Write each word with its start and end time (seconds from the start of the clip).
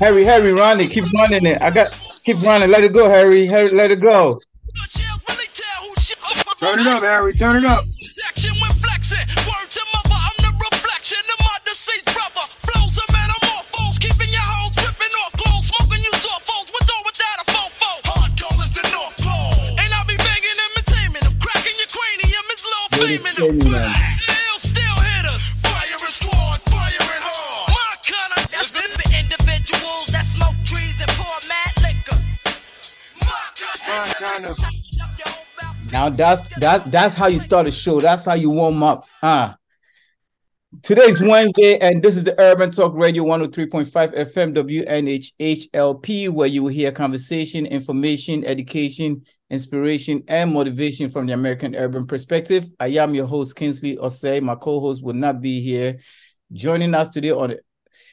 Harry, 0.00 0.24
Harry, 0.24 0.52
Ronnie. 0.52 0.88
Keep 0.88 1.12
running 1.12 1.44
it. 1.44 1.60
I 1.60 1.70
got 1.70 1.88
keep 2.24 2.40
running. 2.42 2.70
Let 2.70 2.84
it 2.84 2.94
go, 2.94 3.08
Harry. 3.08 3.46
Harry, 3.46 3.68
let 3.68 3.90
it 3.90 4.00
go. 4.00 4.40
Turn 6.58 6.80
it 6.80 6.86
up, 6.86 7.02
Harry. 7.02 7.34
Turn 7.34 7.56
it 7.56 7.66
up. 7.66 7.84
Now 36.00 36.08
that's 36.08 36.44
that 36.60 36.90
that's 36.90 37.14
how 37.14 37.26
you 37.26 37.38
start 37.38 37.66
a 37.66 37.70
show. 37.70 38.00
That's 38.00 38.24
how 38.24 38.32
you 38.32 38.48
warm 38.48 38.82
up. 38.82 39.04
Huh? 39.20 39.54
Today's 40.82 41.20
Wednesday, 41.20 41.76
and 41.78 42.02
this 42.02 42.16
is 42.16 42.24
the 42.24 42.40
Urban 42.40 42.70
Talk 42.70 42.94
Radio 42.94 43.22
103.5 43.24 44.16
FM 44.16 44.54
WNHHLP, 44.54 46.30
where 46.30 46.46
you 46.46 46.62
will 46.62 46.70
hear 46.70 46.90
conversation, 46.90 47.66
information, 47.66 48.46
education, 48.46 49.26
inspiration, 49.50 50.24
and 50.26 50.54
motivation 50.54 51.10
from 51.10 51.26
the 51.26 51.34
American 51.34 51.76
urban 51.76 52.06
perspective. 52.06 52.64
I 52.80 52.86
am 52.86 53.14
your 53.14 53.26
host, 53.26 53.54
Kingsley 53.54 53.98
Osei. 53.98 54.40
My 54.40 54.54
co-host 54.54 55.04
will 55.04 55.12
not 55.12 55.42
be 55.42 55.60
here. 55.60 55.98
Joining 56.50 56.94
us 56.94 57.10
today 57.10 57.32
on 57.32 57.56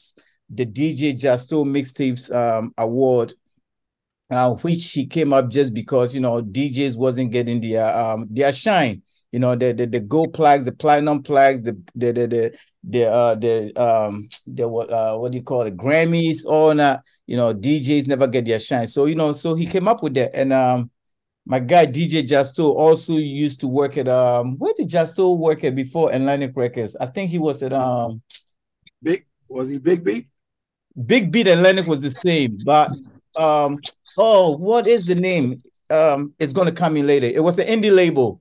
the 0.48 0.66
DJ 0.66 1.16
Justo 1.16 1.64
Mixtapes 1.64 2.34
um, 2.34 2.74
Award, 2.76 3.32
uh, 4.30 4.54
which 4.54 4.92
he 4.92 5.06
came 5.06 5.32
up 5.32 5.48
just 5.48 5.72
because 5.72 6.14
you 6.14 6.20
know 6.20 6.42
DJs 6.42 6.96
wasn't 6.96 7.30
getting 7.30 7.60
their 7.60 7.96
um 7.96 8.26
their 8.28 8.52
shine 8.52 9.02
you 9.32 9.38
know 9.38 9.54
the 9.54 9.72
the, 9.72 9.86
the 9.86 10.00
gold 10.00 10.34
plaques 10.34 10.64
the 10.64 10.72
platinum 10.72 11.22
plaques 11.22 11.62
the 11.62 11.72
the 11.94 12.12
the 12.12 12.26
the, 12.26 12.58
the 12.84 13.04
uh 13.04 13.34
the 13.34 13.80
um 13.80 14.28
the 14.46 14.66
what 14.68 14.90
uh 14.90 15.16
what 15.16 15.32
do 15.32 15.38
you 15.38 15.44
call 15.44 15.62
it? 15.62 15.76
Grammys 15.76 16.44
all 16.46 16.74
that 16.74 17.02
you 17.26 17.36
know 17.36 17.54
djs 17.54 18.06
never 18.06 18.26
get 18.26 18.44
their 18.44 18.58
shine. 18.58 18.86
So 18.86 19.04
you 19.04 19.14
know 19.14 19.32
so 19.32 19.54
he 19.54 19.66
came 19.66 19.88
up 19.88 20.02
with 20.02 20.14
that. 20.14 20.34
And 20.34 20.52
um 20.52 20.90
my 21.46 21.60
guy 21.60 21.86
dj 21.86 22.26
justo 22.26 22.72
also 22.72 23.14
used 23.14 23.60
to 23.60 23.68
work 23.68 23.96
at 23.96 24.08
um 24.08 24.58
where 24.58 24.74
did 24.76 24.88
justo 24.88 25.32
work 25.32 25.64
at 25.64 25.74
before 25.74 26.12
atlantic 26.12 26.52
records? 26.56 26.96
I 27.00 27.06
think 27.06 27.30
he 27.30 27.38
was 27.38 27.62
at 27.62 27.72
um 27.72 28.22
big 29.02 29.26
was 29.48 29.68
he 29.68 29.78
big 29.78 30.02
beat 30.04 30.28
big 31.06 31.30
beat 31.30 31.46
atlantic 31.46 31.86
was 31.86 32.00
the 32.00 32.10
same 32.10 32.58
but 32.64 32.90
um 33.36 33.76
oh 34.16 34.56
what 34.56 34.88
is 34.88 35.06
the 35.06 35.14
name? 35.14 35.58
Um 35.88 36.34
it's 36.40 36.52
gonna 36.52 36.72
come 36.72 36.96
in 36.96 37.06
later. 37.06 37.26
It 37.26 37.44
was 37.44 37.58
an 37.60 37.68
indie 37.68 37.94
label 37.94 38.40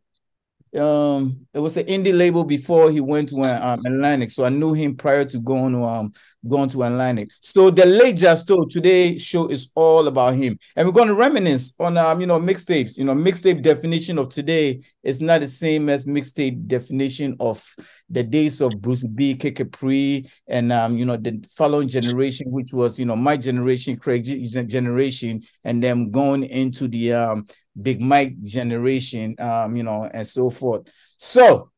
um 0.77 1.47
it 1.53 1.59
was 1.59 1.77
an 1.77 1.85
indie 1.87 2.15
label 2.15 2.43
before 2.43 2.91
he 2.91 3.01
went 3.01 3.29
to 3.29 3.41
um, 3.41 3.79
Atlantic. 3.85 4.29
So 4.31 4.45
I 4.45 4.49
knew 4.49 4.73
him 4.73 4.95
prior 4.95 5.25
to 5.25 5.39
going 5.39 5.73
to 5.73 5.83
um 5.83 6.13
going 6.47 6.69
to 6.69 6.83
Atlantic. 6.83 7.29
So 7.41 7.69
the 7.69 7.85
late 7.85 8.17
Justo 8.17 8.65
today's 8.65 9.21
show 9.21 9.47
is 9.47 9.71
all 9.75 10.07
about 10.07 10.35
him. 10.35 10.57
And 10.75 10.87
we're 10.87 10.93
going 10.93 11.09
to 11.09 11.15
reminisce 11.15 11.73
on 11.79 11.97
um, 11.97 12.21
you 12.21 12.27
know, 12.27 12.39
mixtapes. 12.39 12.97
You 12.97 13.05
know, 13.05 13.13
mixtape 13.13 13.61
definition 13.61 14.17
of 14.17 14.29
today 14.29 14.81
is 15.03 15.19
not 15.21 15.41
the 15.41 15.47
same 15.47 15.89
as 15.89 16.05
mixtape 16.05 16.67
definition 16.67 17.35
of 17.39 17.63
the 18.09 18.23
days 18.23 18.61
of 18.61 18.81
Bruce 18.81 19.03
B, 19.03 19.35
Capri, 19.35 20.29
and 20.47 20.71
um, 20.71 20.97
you 20.97 21.05
know, 21.05 21.17
the 21.17 21.45
following 21.55 21.87
generation, 21.87 22.51
which 22.51 22.73
was 22.73 22.97
you 22.97 23.05
know 23.05 23.15
my 23.15 23.37
generation, 23.37 23.97
Craig 23.97 24.25
generation, 24.67 25.41
and 25.63 25.83
then 25.83 26.09
going 26.09 26.43
into 26.43 26.87
the 26.87 27.13
um 27.13 27.45
Big 27.79 28.01
Mike 28.01 28.41
generation, 28.41 29.35
um, 29.39 29.75
you 29.75 29.83
know, 29.83 30.09
and 30.11 30.25
so 30.25 30.49
forth. 30.49 30.87
So 31.17 31.71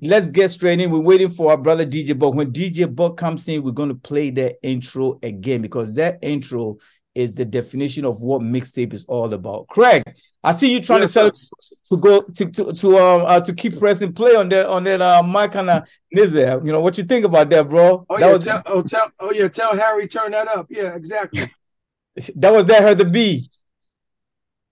let's 0.00 0.26
get 0.26 0.50
straight 0.50 0.80
in. 0.80 0.90
We're 0.90 1.00
waiting 1.00 1.28
for 1.30 1.50
our 1.50 1.56
brother 1.56 1.86
DJ 1.86 2.18
Buck. 2.18 2.34
When 2.34 2.52
DJ 2.52 2.94
Buck 2.94 3.16
comes 3.16 3.46
in, 3.48 3.62
we're 3.62 3.72
going 3.72 3.88
to 3.88 3.94
play 3.94 4.30
that 4.30 4.56
intro 4.62 5.18
again 5.22 5.62
because 5.62 5.92
that 5.94 6.18
intro 6.22 6.78
is 7.14 7.34
the 7.34 7.44
definition 7.44 8.04
of 8.04 8.20
what 8.20 8.40
mixtape 8.40 8.92
is 8.92 9.04
all 9.06 9.32
about. 9.32 9.66
Craig, 9.68 10.02
I 10.42 10.52
see 10.52 10.72
you 10.72 10.80
trying 10.80 11.02
yes, 11.02 11.12
to 11.14 11.20
tell 11.20 11.30
to 11.30 11.96
go 11.96 12.22
to 12.22 12.50
to 12.50 12.72
to 12.72 12.98
um 12.98 13.24
uh, 13.26 13.40
to 13.40 13.52
keep 13.52 13.78
pressing 13.78 14.12
play 14.12 14.36
on 14.36 14.48
that 14.50 14.66
on 14.66 14.84
that 14.84 15.02
uh 15.02 15.22
mic 15.22 15.54
and 15.56 15.68
uh 15.68 15.82
Nizar. 16.14 16.64
You 16.64 16.72
know 16.72 16.80
what 16.80 16.96
you 16.98 17.04
think 17.04 17.24
about 17.24 17.50
that, 17.50 17.68
bro? 17.68 18.06
Oh 18.08 18.18
that 18.18 18.26
yeah, 18.26 18.32
was, 18.32 18.44
tell, 18.44 18.62
oh 18.66 18.82
tell 18.82 19.10
oh 19.18 19.32
yeah, 19.32 19.48
tell 19.48 19.76
Harry 19.76 20.08
turn 20.08 20.30
that 20.32 20.48
up. 20.48 20.66
Yeah, 20.70 20.94
exactly. 20.94 21.50
that 22.36 22.52
was 22.52 22.66
that 22.66 22.82
Heather 22.82 23.08
B. 23.08 23.50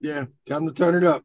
Yeah, 0.00 0.26
time 0.46 0.66
to 0.66 0.72
turn 0.72 0.94
it 0.94 1.04
up. 1.04 1.24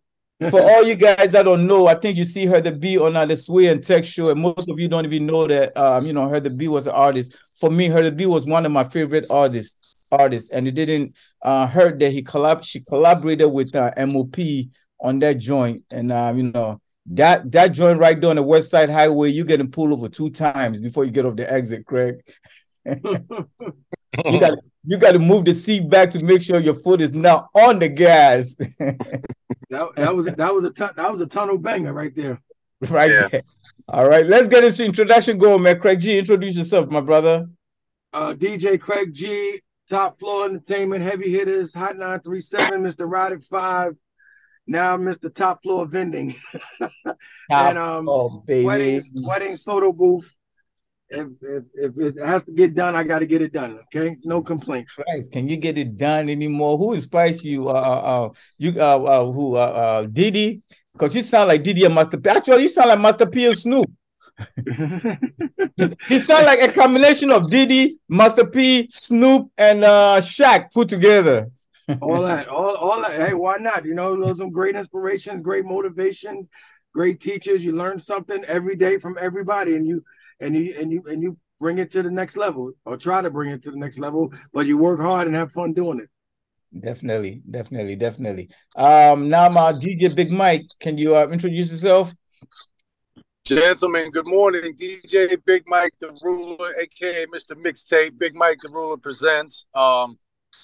For 0.50 0.62
all 0.62 0.84
you 0.84 0.96
guys 0.96 1.30
that 1.30 1.44
don't 1.44 1.66
know, 1.68 1.88
I 1.88 1.96
think 1.96 2.18
you 2.18 2.26
see 2.26 2.46
Heather 2.46 2.76
B 2.76 2.98
on 2.98 3.16
uh, 3.16 3.26
the 3.26 3.38
Sway 3.38 3.68
and 3.68 3.84
Tech 3.84 4.06
show, 4.06 4.30
and 4.30 4.42
most 4.42 4.68
of 4.70 4.78
you 4.80 4.88
don't 4.88 5.06
even 5.06 5.26
know 5.26 5.48
that. 5.48 5.76
Um, 5.78 6.06
you 6.06 6.12
know, 6.12 6.28
Heather 6.28 6.50
B 6.50 6.68
was 6.68 6.86
an 6.86 6.94
artist. 6.94 7.36
For 7.54 7.70
me, 7.70 7.86
Heather 7.86 8.12
B 8.12 8.26
was 8.26 8.46
one 8.46 8.66
of 8.66 8.72
my 8.72 8.84
favorite 8.84 9.26
artists. 9.30 9.96
Artists, 10.12 10.52
and 10.52 10.68
it 10.68 10.76
didn't 10.76 11.16
uh, 11.42 11.66
hurt 11.66 11.98
that 12.00 12.12
he 12.12 12.22
collab. 12.22 12.64
She 12.64 12.82
collaborated 12.82 13.52
with 13.52 13.76
uh, 13.76 13.92
MOP 13.98 14.36
on 15.00 15.18
that 15.20 15.40
joint, 15.40 15.84
and 15.90 16.12
uh, 16.12 16.34
you 16.36 16.52
know 16.52 16.80
that 17.08 17.52
that 17.52 17.72
joint 17.72 18.00
right 18.00 18.20
there 18.20 18.30
on 18.30 18.36
the 18.36 18.44
West 18.44 18.70
Side 18.70 18.90
Highway, 18.90 19.30
you 19.30 19.44
getting 19.44 19.72
pulled 19.72 19.92
over 19.92 20.10
two 20.10 20.30
times 20.30 20.80
before 20.80 21.04
you 21.06 21.12
get 21.12 21.26
off 21.26 21.36
the 21.36 21.52
exit, 21.52 21.86
Craig. 21.86 22.22
you 22.86 23.02
got 24.40 24.58
you 24.86 24.98
got 24.98 25.14
to 25.14 25.20
move 25.20 25.46
the 25.46 25.54
seat 25.54 25.90
back 25.90 26.10
to 26.12 26.24
make 26.24 26.42
sure 26.42 26.60
your 26.60 26.76
foot 26.76 27.02
is 27.02 27.14
now 27.14 27.50
on 27.56 27.80
the 27.80 27.90
gas. 27.90 28.56
that, 29.70 29.96
that 29.96 30.16
was 30.16 30.26
that 30.28 30.54
was 30.54 30.66
a 30.66 30.72
that 30.72 31.12
was 31.12 31.22
a 31.22 31.28
tunnel 31.28 31.58
banger 31.58 31.94
right 31.94 32.16
there. 32.16 32.40
Right 32.90 33.12
yeah. 33.12 33.28
there. 33.30 33.44
All 33.88 34.10
right, 34.10 34.26
let's 34.26 34.50
get 34.50 34.60
this 34.60 34.82
introduction 34.82 35.38
going, 35.38 35.62
man. 35.62 35.80
Craig 35.80 36.02
G, 36.02 36.18
introduce 36.18 36.58
yourself, 36.58 36.90
my 36.90 37.00
brother. 37.00 37.48
Uh, 38.12 38.34
DJ 38.34 38.78
Craig 38.78 39.14
G, 39.14 39.62
Top 39.90 40.20
Floor 40.20 40.46
Entertainment, 40.46 41.04
Heavy 41.04 41.32
Hitters, 41.32 41.74
Hot 41.74 41.98
937, 41.98 42.82
Mr. 42.84 43.10
Rodic 43.10 43.46
5, 43.46 43.96
now 44.68 44.98
Mr. 44.98 45.34
Top 45.34 45.64
Floor 45.64 45.86
Vending. 45.86 46.36
and 47.50 47.78
um, 47.78 48.10
oh, 48.10 48.44
baby. 48.46 48.66
Weddings, 48.66 49.12
weddings, 49.14 49.64
photo 49.64 49.92
booth, 49.92 50.30
if, 51.14 51.28
if, 51.42 51.64
if 51.76 51.98
it 51.98 52.26
has 52.26 52.44
to 52.46 52.52
get 52.52 52.74
done, 52.74 52.96
I 52.96 53.04
got 53.04 53.20
to 53.20 53.26
get 53.26 53.42
it 53.42 53.54
done. 53.54 53.80
Okay, 53.86 54.18
no 54.24 54.42
complaints. 54.42 54.94
Christ, 54.94 55.32
can 55.32 55.48
you 55.48 55.58
get 55.58 55.78
it 55.78 55.98
done 55.98 56.30
anymore? 56.30 56.78
Who 56.78 56.94
inspires 56.94 57.44
you? 57.46 57.70
Uh, 57.70 57.74
uh, 57.74 57.76
uh 57.76 58.30
you, 58.58 58.74
uh, 58.78 59.04
uh 59.04 59.32
who, 59.32 59.56
uh, 59.56 59.60
uh 59.60 60.02
Diddy? 60.06 60.62
Because 60.94 61.16
you 61.16 61.22
sound 61.22 61.48
like 61.48 61.64
Diddy 61.64 61.86
and 61.86 61.96
Master 61.96 62.18
P. 62.18 62.30
Actually, 62.30 62.64
you 62.64 62.70
sound 62.70 62.90
like 62.90 63.00
Master 63.00 63.26
P 63.26 63.46
and 63.46 63.58
Snoop. 63.58 63.90
you 64.66 66.20
sound 66.20 66.46
like 66.46 66.60
a 66.60 66.72
combination 66.72 67.32
of 67.32 67.50
Diddy, 67.50 68.00
Master 68.10 68.48
P, 68.48 68.88
Snoop, 68.90 69.52
and 69.58 69.84
uh 69.84 70.20
Shaq 70.20 70.72
put 70.72 70.90
together. 70.90 71.50
all 72.02 72.22
that, 72.24 72.48
all, 72.48 72.76
all 72.76 73.02
that. 73.02 73.20
Hey, 73.20 73.34
why 73.34 73.58
not? 73.58 73.86
You 73.86 73.94
know, 73.94 74.20
those 74.20 74.38
some 74.38 74.52
great 74.52 74.76
inspirations, 74.76 75.44
great 75.44 75.66
motivations, 75.66 76.50
great 76.94 77.20
teachers. 77.20 77.64
You 77.64 77.74
learn 77.74 78.00
something 78.00 78.44
every 78.46 78.76
day 78.76 78.98
from 79.00 79.18
everybody, 79.20 79.76
and 79.76 79.86
you 79.86 80.04
and 80.40 80.56
you 80.56 80.76
and 80.80 80.92
you 80.92 81.04
and 81.08 81.22
you 81.22 81.38
bring 81.60 81.78
it 81.78 81.92
to 81.92 82.04
the 82.04 82.12
next 82.12 82.36
level 82.36 82.72
or 82.86 82.98
try 82.98 83.22
to 83.22 83.30
bring 83.30 83.52
it 83.52 83.64
to 83.64 83.72
the 83.72 83.78
next 83.78 83.98
level, 84.00 84.32
but 84.54 84.66
you 84.66 84.78
work 84.78 85.00
hard 85.00 85.28
and 85.28 85.36
have 85.36 85.52
fun 85.52 85.74
doing 85.74 86.00
it. 86.00 86.10
Definitely, 86.78 87.44
definitely, 87.50 87.96
definitely. 87.96 88.50
Um, 88.76 89.30
now 89.30 89.48
my 89.50 89.74
DJ 89.74 90.14
Big 90.16 90.32
Mike, 90.32 90.66
can 90.80 90.98
you 90.98 91.16
uh, 91.16 91.28
introduce 91.28 91.72
yourself? 91.72 92.14
Gentlemen, 93.46 94.10
good 94.10 94.26
morning. 94.26 94.74
DJ 94.76 95.38
Big 95.46 95.64
Mike 95.68 95.92
the 96.00 96.18
Ruler, 96.24 96.74
aka 96.80 97.26
Mr. 97.28 97.52
Mixtape. 97.52 98.18
Big 98.18 98.34
Mike 98.34 98.58
the 98.64 98.70
Ruler 98.70 98.98
presents. 98.98 99.66
Um, 99.76 100.18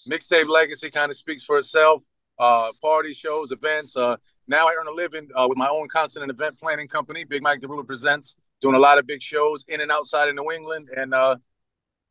Mixtape 0.10 0.48
legacy 0.48 0.90
kind 0.90 1.12
of 1.12 1.18
speaks 1.18 1.44
for 1.44 1.58
itself. 1.58 2.02
Uh, 2.40 2.72
party 2.82 3.14
shows, 3.14 3.52
events. 3.52 3.98
Uh, 3.98 4.16
now 4.48 4.68
I 4.68 4.76
earn 4.80 4.88
a 4.88 4.92
living 4.92 5.28
uh, 5.36 5.46
with 5.48 5.58
my 5.58 5.68
own 5.68 5.90
concert 5.90 6.22
and 6.22 6.32
event 6.32 6.58
planning 6.58 6.88
company. 6.88 7.26
Big 7.26 7.44
Mike 7.44 7.60
the 7.60 7.68
Ruler 7.68 7.84
presents, 7.84 8.38
doing 8.62 8.76
a 8.76 8.80
lot 8.80 8.98
of 8.98 9.08
big 9.08 9.22
shows 9.22 9.66
in 9.68 9.82
and 9.82 9.92
outside 9.92 10.30
of 10.30 10.36
New 10.36 10.52
England, 10.52 10.90
and 10.96 11.14
uh, 11.14 11.38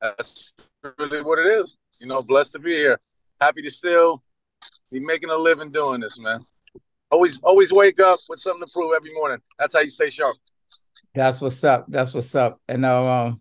that's 0.01 0.53
really 0.99 1.23
what 1.23 1.39
it 1.39 1.47
is. 1.47 1.77
You 2.01 2.07
know, 2.07 2.23
blessed 2.23 2.53
to 2.53 2.59
be 2.59 2.73
here. 2.73 3.01
Happy 3.41 3.63
to 3.63 3.71
still 3.71 4.23
be 4.91 5.01
making 5.01 5.31
a 5.31 5.37
living 5.37 5.71
doing 5.71 6.01
this, 6.01 6.19
man. 6.19 6.45
Always, 7.11 7.39
always 7.43 7.73
wake 7.73 8.01
up 8.01 8.21
with 8.29 8.41
something 8.41 8.67
to 8.67 8.73
prove 8.73 8.93
every 8.95 9.13
morning. 9.15 9.39
That's 9.59 9.75
how 9.75 9.81
you 9.81 9.89
stay 9.89 10.11
sharp. 10.11 10.37
That's 11.15 11.41
what's 11.41 11.63
up. 11.65 11.87
That's 11.89 12.13
what's 12.13 12.35
up. 12.35 12.61
And 12.69 12.85
our 12.85 13.27
um, 13.27 13.41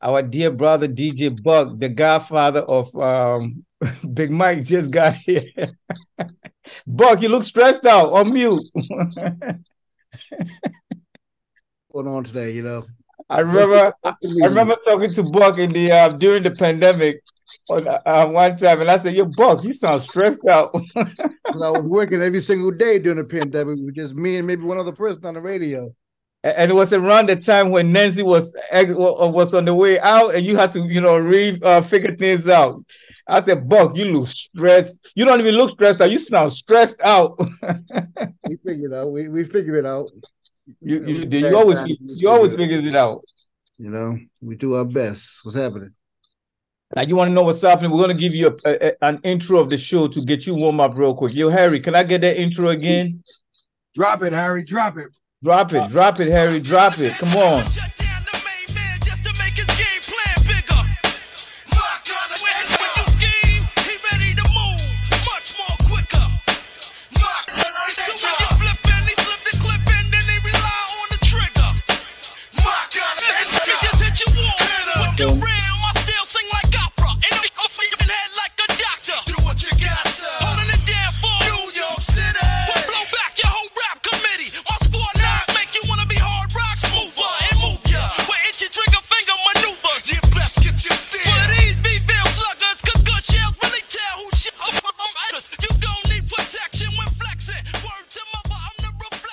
our 0.00 0.22
dear 0.22 0.50
brother 0.50 0.88
DJ 0.88 1.40
Buck, 1.42 1.78
the 1.78 1.88
godfather 1.88 2.60
of 2.60 2.94
um, 2.96 3.64
Big 4.14 4.30
Mike, 4.30 4.64
just 4.64 4.90
got 4.90 5.14
here. 5.14 5.44
Buck, 6.86 7.22
you 7.22 7.28
look 7.28 7.44
stressed 7.44 7.86
out. 7.86 8.12
On 8.12 8.32
mute. 8.32 8.62
going 11.92 12.08
on 12.08 12.24
today? 12.24 12.52
You 12.52 12.62
know, 12.62 12.84
I 13.28 13.40
remember 13.40 13.94
I 14.04 14.14
remember 14.22 14.76
talking 14.84 15.12
to 15.14 15.22
Buck 15.22 15.58
in 15.58 15.72
the 15.72 15.92
uh, 15.92 16.08
during 16.10 16.42
the 16.42 16.50
pandemic 16.50 17.22
on 17.68 17.86
uh, 17.86 18.26
one 18.26 18.56
time, 18.56 18.80
and 18.80 18.90
I 18.90 18.98
said, 18.98 19.14
"Yo, 19.14 19.26
Buck, 19.26 19.64
you 19.64 19.74
sound 19.74 20.02
stressed 20.02 20.46
out." 20.46 20.74
I 20.96 21.06
was 21.52 21.82
working 21.82 22.22
every 22.22 22.40
single 22.40 22.70
day 22.70 22.98
during 22.98 23.18
the 23.18 23.24
pandemic 23.24 23.78
with 23.80 23.94
just 23.94 24.14
me 24.14 24.36
and 24.38 24.46
maybe 24.46 24.62
one 24.62 24.78
other 24.78 24.92
person 24.92 25.26
on 25.26 25.34
the 25.34 25.40
radio 25.40 25.94
and 26.44 26.70
it 26.70 26.74
was 26.74 26.92
around 26.92 27.28
the 27.28 27.36
time 27.36 27.70
when 27.70 27.92
Nancy 27.92 28.22
was 28.22 28.54
was 28.72 29.54
on 29.54 29.64
the 29.64 29.74
way 29.74 29.98
out, 30.00 30.34
and 30.34 30.44
you 30.44 30.56
had 30.56 30.72
to, 30.72 30.80
you 30.80 31.00
know, 31.00 31.16
re 31.18 31.58
uh, 31.62 31.80
figure 31.82 32.14
things 32.14 32.48
out. 32.48 32.82
I 33.28 33.42
said, 33.42 33.68
"Buck, 33.68 33.96
you 33.96 34.06
look 34.06 34.28
stressed. 34.28 35.12
You 35.14 35.24
don't 35.24 35.40
even 35.40 35.54
look 35.54 35.70
stressed 35.70 36.00
out. 36.00 36.10
You 36.10 36.18
sound 36.18 36.52
stressed 36.52 37.00
out." 37.02 37.38
we 38.48 38.56
figured 38.56 38.92
it 38.92 38.94
out. 38.94 39.12
We 39.12 39.28
we 39.28 39.44
figure 39.44 39.76
it 39.76 39.86
out. 39.86 40.10
You 40.80 41.04
you, 41.04 41.14
you, 41.30 41.48
you 41.48 41.56
always 41.56 41.78
you 41.98 42.28
always 42.28 42.54
figures 42.54 42.84
it 42.84 42.94
out. 42.94 43.24
You 43.78 43.90
know, 43.90 44.18
we 44.40 44.54
do 44.54 44.74
our 44.74 44.84
best. 44.84 45.44
What's 45.44 45.56
happening? 45.56 45.92
Now 46.94 47.02
you 47.02 47.16
want 47.16 47.30
to 47.30 47.32
know 47.32 47.42
what's 47.42 47.62
happening? 47.62 47.90
We're 47.90 48.02
gonna 48.02 48.14
give 48.14 48.34
you 48.34 48.58
a, 48.64 48.88
a, 48.88 49.04
an 49.04 49.20
intro 49.24 49.58
of 49.58 49.70
the 49.70 49.78
show 49.78 50.08
to 50.08 50.20
get 50.20 50.46
you 50.46 50.54
warm 50.54 50.78
up 50.80 50.96
real 50.96 51.14
quick. 51.14 51.34
Yo, 51.34 51.48
Harry, 51.48 51.80
can 51.80 51.94
I 51.94 52.02
get 52.04 52.20
that 52.20 52.40
intro 52.40 52.68
again? 52.68 53.22
Drop 53.94 54.22
it, 54.22 54.32
Harry. 54.32 54.64
Drop 54.64 54.98
it. 54.98 55.08
Drop 55.42 55.72
it, 55.72 55.88
drop 55.90 56.20
it, 56.20 56.28
Harry, 56.28 56.60
drop 56.60 56.98
it. 57.00 57.12
Come 57.14 57.36
on. 57.36 57.64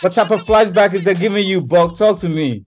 What 0.02 0.14
type 0.14 0.32
of 0.32 0.42
flashback 0.42 0.94
is 0.94 1.04
they 1.04 1.14
giving 1.14 1.46
you, 1.46 1.62
Buck? 1.62 1.98
Talk 1.98 2.20
to 2.22 2.30
me. 2.30 2.66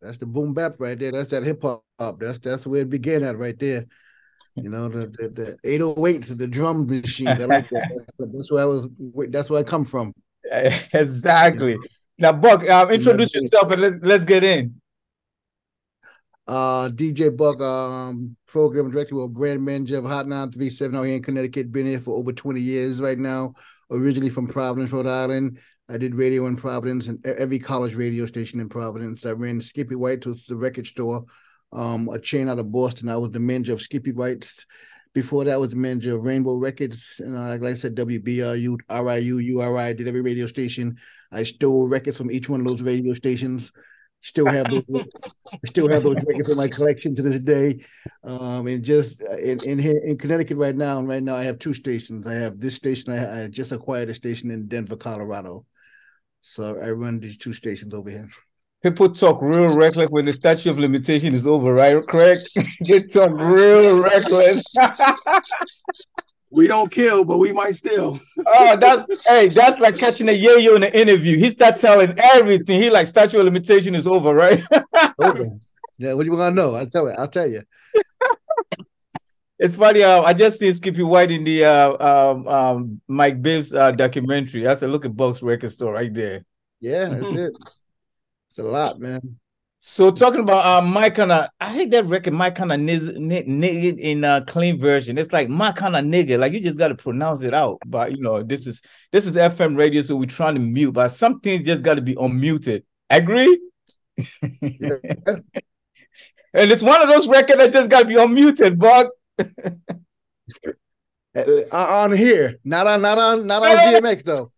That's 0.00 0.18
the 0.18 0.26
boom 0.26 0.52
bap 0.52 0.76
right 0.78 0.98
there. 0.98 1.12
That's 1.12 1.30
that 1.30 1.44
hip 1.44 1.62
hop. 1.62 1.84
That's 2.18 2.38
that's 2.38 2.66
where 2.66 2.82
it 2.82 2.90
began 2.90 3.22
at 3.22 3.38
right 3.38 3.58
there. 3.58 3.86
You 4.56 4.68
know 4.68 4.88
the 4.88 5.06
the, 5.06 5.56
the 5.64 5.78
808s, 5.78 6.36
the 6.36 6.46
drum 6.46 6.86
machine. 6.86 7.28
I 7.28 7.36
like 7.36 7.70
that. 7.70 7.88
That's, 8.18 8.32
that's 8.32 8.52
where 8.52 8.62
I 8.62 8.66
was. 8.66 8.86
That's 9.28 9.48
where 9.48 9.60
I 9.60 9.62
come 9.62 9.84
from. 9.84 10.12
exactly. 10.52 11.78
Now, 12.18 12.32
Buck, 12.32 12.68
um, 12.68 12.90
introduce 12.90 13.34
yourself 13.34 13.70
and 13.72 13.80
let's 13.80 13.96
let's 14.02 14.24
get 14.24 14.44
in. 14.44 14.80
Uh, 16.46 16.88
DJ 16.88 17.34
Buck, 17.34 17.60
um, 17.60 18.36
program 18.46 18.90
director 18.90 19.16
or 19.16 19.28
brand 19.28 19.64
manager 19.64 19.98
of 19.98 20.04
Hot 20.04 20.26
937 20.26 20.96
out 20.96 21.04
here 21.04 21.16
in 21.16 21.22
Connecticut. 21.22 21.72
Been 21.72 21.86
here 21.86 22.00
for 22.00 22.16
over 22.16 22.32
20 22.32 22.60
years 22.60 23.00
right 23.00 23.18
now. 23.18 23.54
Originally 23.90 24.30
from 24.30 24.46
Providence, 24.46 24.90
Rhode 24.90 25.06
Island. 25.06 25.58
I 25.88 25.96
did 25.96 26.14
radio 26.14 26.46
in 26.46 26.56
Providence 26.56 27.08
and 27.08 27.24
every 27.26 27.58
college 27.58 27.94
radio 27.94 28.26
station 28.26 28.60
in 28.60 28.68
Providence. 28.68 29.26
I 29.26 29.32
ran 29.32 29.60
Skippy 29.60 29.94
White, 29.94 30.18
which 30.18 30.26
was 30.26 30.50
a 30.50 30.56
record 30.56 30.86
store, 30.86 31.24
um, 31.72 32.08
a 32.08 32.18
chain 32.18 32.48
out 32.48 32.58
of 32.58 32.72
Boston. 32.72 33.08
I 33.08 33.16
was 33.16 33.30
the 33.30 33.40
manager 33.40 33.72
of 33.72 33.82
Skippy 33.82 34.12
White's. 34.12 34.66
Before 35.14 35.44
that, 35.44 35.52
I 35.52 35.56
was 35.58 35.70
the 35.70 35.76
manager 35.76 36.16
of 36.16 36.24
Rainbow 36.24 36.56
Records. 36.56 37.20
And 37.22 37.36
uh, 37.36 37.56
like 37.58 37.62
I 37.62 37.74
said, 37.74 37.94
WBRU, 37.94 38.78
RIU, 38.88 39.44
URI, 39.44 39.78
I 39.78 39.92
did 39.92 40.08
every 40.08 40.22
radio 40.22 40.46
station. 40.46 40.96
I 41.30 41.42
stole 41.42 41.88
records 41.88 42.16
from 42.16 42.30
each 42.30 42.48
one 42.48 42.60
of 42.60 42.66
those 42.66 42.80
radio 42.80 43.12
stations. 43.12 43.72
Still 44.20 44.46
have 44.46 44.70
those 44.70 44.84
records. 44.88 45.30
still 45.66 45.88
have 45.88 46.04
those 46.04 46.24
records 46.26 46.48
in 46.48 46.56
my 46.56 46.68
collection 46.68 47.14
to 47.16 47.22
this 47.22 47.40
day. 47.40 47.84
Um, 48.24 48.66
and 48.68 48.82
just 48.82 49.20
in, 49.20 49.62
in 49.64 49.78
here 49.78 50.00
in 50.02 50.16
Connecticut 50.16 50.56
right 50.56 50.76
now, 50.76 51.00
and 51.00 51.08
right 51.08 51.22
now 51.22 51.34
I 51.34 51.42
have 51.42 51.58
two 51.58 51.74
stations. 51.74 52.26
I 52.26 52.34
have 52.34 52.60
this 52.60 52.76
station. 52.76 53.12
I, 53.12 53.44
I 53.44 53.48
just 53.48 53.72
acquired 53.72 54.08
a 54.08 54.14
station 54.14 54.50
in 54.50 54.68
Denver, 54.68 54.96
Colorado. 54.96 55.66
So 56.42 56.78
I 56.80 56.90
run 56.90 57.20
these 57.20 57.38
two 57.38 57.52
stations 57.52 57.94
over 57.94 58.10
here. 58.10 58.28
People 58.82 59.08
talk 59.10 59.40
real 59.40 59.76
reckless 59.76 60.08
when 60.10 60.24
the 60.24 60.32
statute 60.32 60.70
of 60.70 60.78
limitation 60.78 61.34
is 61.34 61.46
over, 61.46 61.72
right, 61.72 62.04
Craig? 62.04 62.40
they 62.86 63.04
talk 63.04 63.30
real 63.32 64.00
reckless. 64.00 64.64
we 66.50 66.66
don't 66.66 66.90
kill, 66.90 67.24
but 67.24 67.38
we 67.38 67.52
might 67.52 67.76
still. 67.76 68.18
oh, 68.46 68.76
that's 68.76 69.06
hey, 69.24 69.48
that's 69.50 69.78
like 69.78 69.96
catching 69.96 70.28
a 70.28 70.32
yo-yo 70.32 70.74
in 70.74 70.82
an 70.82 70.92
interview. 70.92 71.38
He 71.38 71.48
start 71.50 71.78
telling 71.78 72.18
everything. 72.18 72.82
He 72.82 72.90
like 72.90 73.06
statute 73.06 73.38
of 73.38 73.44
limitation 73.44 73.94
is 73.94 74.08
over, 74.08 74.34
right? 74.34 74.64
okay. 75.20 75.48
Yeah, 75.98 76.14
what 76.14 76.24
do 76.24 76.30
you 76.32 76.36
want 76.36 76.56
to 76.56 76.60
know? 76.60 76.74
I'll 76.74 76.90
tell 76.90 77.08
you. 77.08 77.14
I'll 77.16 77.28
tell 77.28 77.48
you. 77.48 77.62
It's 79.62 79.76
funny. 79.76 80.02
Uh, 80.02 80.22
I 80.22 80.34
just 80.34 80.58
seen 80.58 80.74
Skippy 80.74 81.04
White 81.04 81.30
in 81.30 81.44
the 81.44 81.64
uh, 81.64 82.32
um, 82.32 82.48
um, 82.48 83.00
Mike 83.06 83.40
Bibbs 83.40 83.72
uh, 83.72 83.92
documentary. 83.92 84.66
I 84.66 84.74
said, 84.74 84.90
"Look 84.90 85.04
at 85.04 85.16
Buck's 85.16 85.40
record 85.40 85.70
store 85.70 85.92
right 85.92 86.12
there." 86.12 86.44
Yeah, 86.80 87.10
that's 87.10 87.26
mm-hmm. 87.26 87.38
it. 87.38 87.52
It's 88.48 88.58
a 88.58 88.64
lot, 88.64 88.98
man. 88.98 89.38
So 89.78 90.10
talking 90.10 90.40
about 90.40 90.66
uh, 90.66 90.84
my 90.84 91.10
kind 91.10 91.30
of, 91.30 91.48
I 91.60 91.72
hate 91.72 91.92
that 91.92 92.06
record. 92.06 92.32
My 92.32 92.50
kind 92.50 92.72
of 92.72 92.80
nigga 92.80 93.98
in 94.00 94.24
a 94.24 94.28
uh, 94.28 94.40
clean 94.40 94.80
version. 94.80 95.16
It's 95.16 95.32
like 95.32 95.48
my 95.48 95.70
kind 95.70 95.94
of 95.94 96.04
nigga. 96.06 96.40
Like 96.40 96.54
you 96.54 96.60
just 96.60 96.78
got 96.78 96.88
to 96.88 96.96
pronounce 96.96 97.42
it 97.42 97.54
out. 97.54 97.78
But 97.86 98.10
you 98.10 98.20
know, 98.20 98.42
this 98.42 98.66
is 98.66 98.82
this 99.12 99.28
is 99.28 99.36
FM 99.36 99.76
radio, 99.76 100.02
so 100.02 100.16
we're 100.16 100.26
trying 100.26 100.54
to 100.54 100.60
mute. 100.60 100.90
But 100.90 101.10
some 101.10 101.38
things 101.38 101.62
just 101.62 101.84
got 101.84 101.94
to 101.94 102.02
be 102.02 102.16
unmuted. 102.16 102.82
Agree? 103.08 103.60
Yeah. 104.60 104.96
and 106.52 106.72
it's 106.72 106.82
one 106.82 107.00
of 107.00 107.08
those 107.08 107.28
records 107.28 107.58
that 107.58 107.72
just 107.72 107.90
got 107.90 108.00
to 108.00 108.06
be 108.06 108.16
unmuted, 108.16 108.76
Buck. 108.76 109.12
Uh, 111.34 111.64
on 111.72 112.12
here, 112.12 112.58
not 112.62 112.86
on, 112.86 113.00
not 113.00 113.16
on, 113.16 113.46
not 113.46 113.62
on 113.62 113.76
DMX 113.78 114.22
though. 114.22 114.52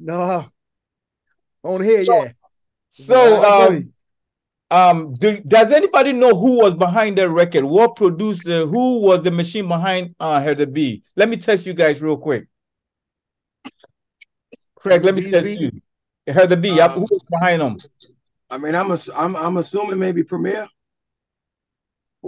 No, 0.00 0.50
on 1.62 1.84
here, 1.84 2.04
so, 2.04 2.24
yeah. 2.24 2.32
So, 2.88 3.44
um, 3.44 3.92
um, 4.70 5.14
do, 5.14 5.40
does 5.40 5.70
anybody 5.70 6.12
know 6.12 6.34
who 6.34 6.58
was 6.58 6.74
behind 6.74 7.16
that 7.18 7.30
record? 7.30 7.64
What 7.64 7.94
producer? 7.94 8.66
Who 8.66 9.02
was 9.02 9.22
the 9.22 9.30
machine 9.30 9.68
behind 9.68 10.16
uh 10.18 10.40
Heather 10.40 10.66
B? 10.66 11.04
Let 11.14 11.28
me 11.28 11.36
test 11.36 11.64
you 11.64 11.74
guys 11.74 12.02
real 12.02 12.16
quick. 12.16 12.48
Craig, 14.74 15.04
let 15.04 15.14
me 15.14 15.30
test 15.30 15.48
you. 15.48 15.80
Heather 16.26 16.56
B. 16.56 16.80
Um, 16.80 16.92
who 16.92 17.00
was 17.02 17.24
behind 17.30 17.62
them? 17.62 17.78
I 18.50 18.58
mean, 18.58 18.74
I'm, 18.74 18.90
a, 18.90 18.98
I'm 19.14 19.36
I'm 19.36 19.56
assuming 19.58 19.98
maybe 19.98 20.24
Premier 20.24 20.66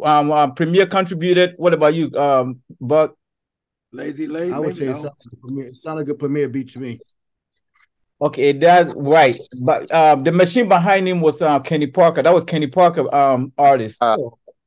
um, 0.02 0.30
uh, 0.30 0.50
Premier 0.50 0.86
contributed. 0.86 1.54
What 1.56 1.74
about 1.74 1.94
you, 1.94 2.10
um, 2.16 2.60
Buck? 2.80 3.16
Lazy 3.92 4.26
Lazy. 4.26 4.52
I 4.52 4.58
would 4.58 4.76
say 4.76 4.86
no. 4.86 5.12
it 5.58 5.76
sounded 5.76 6.06
good 6.06 6.18
Premier 6.18 6.48
beat 6.48 6.70
to 6.72 6.78
me. 6.78 7.00
Okay, 8.22 8.52
that's 8.52 8.92
right. 8.94 9.38
But 9.60 9.90
um, 9.92 10.24
the 10.24 10.32
machine 10.32 10.68
behind 10.68 11.08
him 11.08 11.20
was 11.20 11.40
uh, 11.40 11.58
Kenny 11.60 11.86
Parker. 11.86 12.22
That 12.22 12.34
was 12.34 12.44
Kenny 12.44 12.66
Parker, 12.66 13.12
um, 13.14 13.52
artist. 13.56 13.96
Uh, 14.02 14.16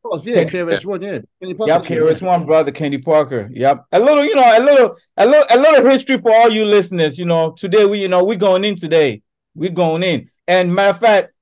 oh, 0.03 0.21
yeah, 0.23 0.43
KRS 0.43 0.83
One, 0.85 1.01
yeah. 1.01 1.19
Kenny 1.39 1.53
Parker, 1.53 1.71
yep, 1.71 1.83
KRS 1.83 2.21
One 2.21 2.45
brother, 2.45 2.71
Kenny 2.71 2.97
Parker. 2.97 3.49
Yep. 3.51 3.85
A 3.91 3.99
little, 3.99 4.25
you 4.25 4.35
know, 4.35 4.57
a 4.57 4.59
little, 4.59 4.95
a 5.17 5.25
little, 5.25 5.45
a 5.51 5.57
little 5.57 5.89
history 5.89 6.17
for 6.17 6.35
all 6.35 6.51
you 6.51 6.65
listeners. 6.65 7.19
You 7.19 7.25
know, 7.25 7.51
today 7.51 7.85
we, 7.85 8.01
you 8.01 8.07
know, 8.07 8.25
we're 8.25 8.37
going 8.37 8.63
in 8.63 8.75
today. 8.75 9.21
We're 9.53 9.69
going 9.69 10.01
in. 10.01 10.29
And 10.47 10.73
matter 10.73 10.89
of 10.89 10.99
fact, 10.99 11.32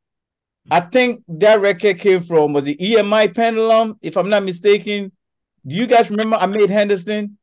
I 0.70 0.80
think 0.82 1.24
that 1.28 1.60
record 1.60 2.00
came 2.00 2.22
from 2.22 2.54
was 2.54 2.66
the 2.66 2.76
EMI 2.76 3.34
Pendulum, 3.34 3.98
if 4.02 4.18
I'm 4.18 4.30
not 4.30 4.44
mistaken. 4.44 5.12
Do 5.66 5.76
you 5.76 5.88
guys 5.88 6.10
remember 6.10 6.38
Ahmed 6.38 6.70
Henderson? 6.70 7.38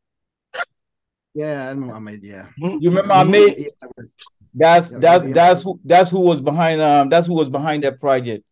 Yeah, 1.34 1.66
I 1.66 1.70
remember 1.70 1.94
Ahmed. 1.94 2.22
Yeah, 2.22 2.48
you 2.56 2.90
remember 2.90 3.14
Ahmed? 3.14 3.70
That's 4.54 4.90
that's 4.90 5.24
that's 5.24 5.62
who 5.62 5.78
that's 5.84 6.10
who 6.10 6.20
was 6.20 6.40
behind 6.40 6.80
um 6.80 7.08
that's 7.08 7.26
who 7.26 7.34
was 7.34 7.48
behind 7.48 7.82
that 7.84 8.00
project. 8.00 8.44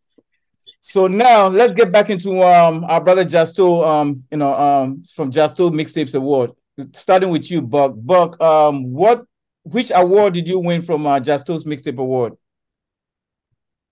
So 0.79 1.07
now 1.07 1.47
let's 1.47 1.73
get 1.73 1.91
back 1.91 2.09
into 2.09 2.41
um 2.43 2.85
our 2.85 3.01
brother 3.01 3.25
Justo 3.25 3.83
um 3.83 4.23
you 4.31 4.37
know 4.37 4.53
um 4.53 5.03
from 5.15 5.31
Justo 5.31 5.69
Mixtapes 5.69 6.15
Award. 6.15 6.51
Starting 6.93 7.29
with 7.29 7.49
you, 7.49 7.61
Buck. 7.61 7.93
Buck, 7.95 8.39
um, 8.39 8.93
what 8.93 9.25
which 9.63 9.91
award 9.93 10.33
did 10.33 10.47
you 10.47 10.59
win 10.59 10.81
from 10.81 11.05
uh, 11.05 11.19
Justo's 11.19 11.65
Mixtape 11.65 11.97
Award? 11.97 12.37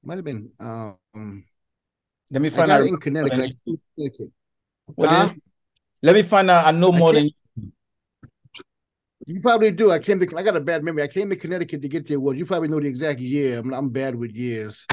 Might 0.06 0.16
have 0.16 0.26
been 0.26 0.52
um 0.60 1.44
let 2.32 2.42
me 2.42 2.50
find 2.50 2.72
out 2.72 2.86
in 2.86 2.98
Connecticut. 2.98 3.58
What 4.88 5.10
huh? 5.10 5.34
Let 6.02 6.16
me 6.16 6.22
find 6.22 6.50
out. 6.52 6.66
I 6.66 6.72
know 6.72 6.92
more 6.92 7.14
than 7.14 7.26
you. 7.26 7.32
You 9.26 9.42
probably 9.42 9.72
do. 9.72 9.92
I 9.92 10.00
came 10.00 10.20
to. 10.20 10.38
I 10.38 10.44
got 10.44 10.56
a 10.56 10.60
bad 10.60 10.84
memory. 10.84 11.02
I 11.02 11.08
came 11.08 11.30
to 11.30 11.36
Connecticut 11.36 11.82
to 11.82 11.88
get 11.88 12.08
the 12.08 12.16
award. 12.16 12.38
You 12.38 12.46
probably 12.46 12.68
know 12.68 12.80
the 12.80 12.88
exact 12.88 13.20
year. 13.20 13.58
I'm, 13.60 13.74
I'm 13.74 13.90
bad 13.90 14.16
with 14.16 14.32
years. 14.32 14.86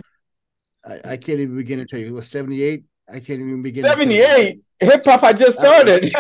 I, 0.85 1.01
I 1.05 1.17
can't 1.19 1.41
even 1.41 1.57
begin 1.57 1.79
to 1.81 1.85
tell 1.85 2.01
you. 2.01 2.07
It 2.07 2.13
was 2.13 2.29
78. 2.29 2.85
I 3.09 3.21
can't 3.21 3.41
even 3.41 3.63
begin. 3.63 3.85
78. 3.85 4.61
Hip 4.81 5.05
hop. 5.05 5.23
I 5.23 5.33
just 5.35 5.59
started. 5.59 6.11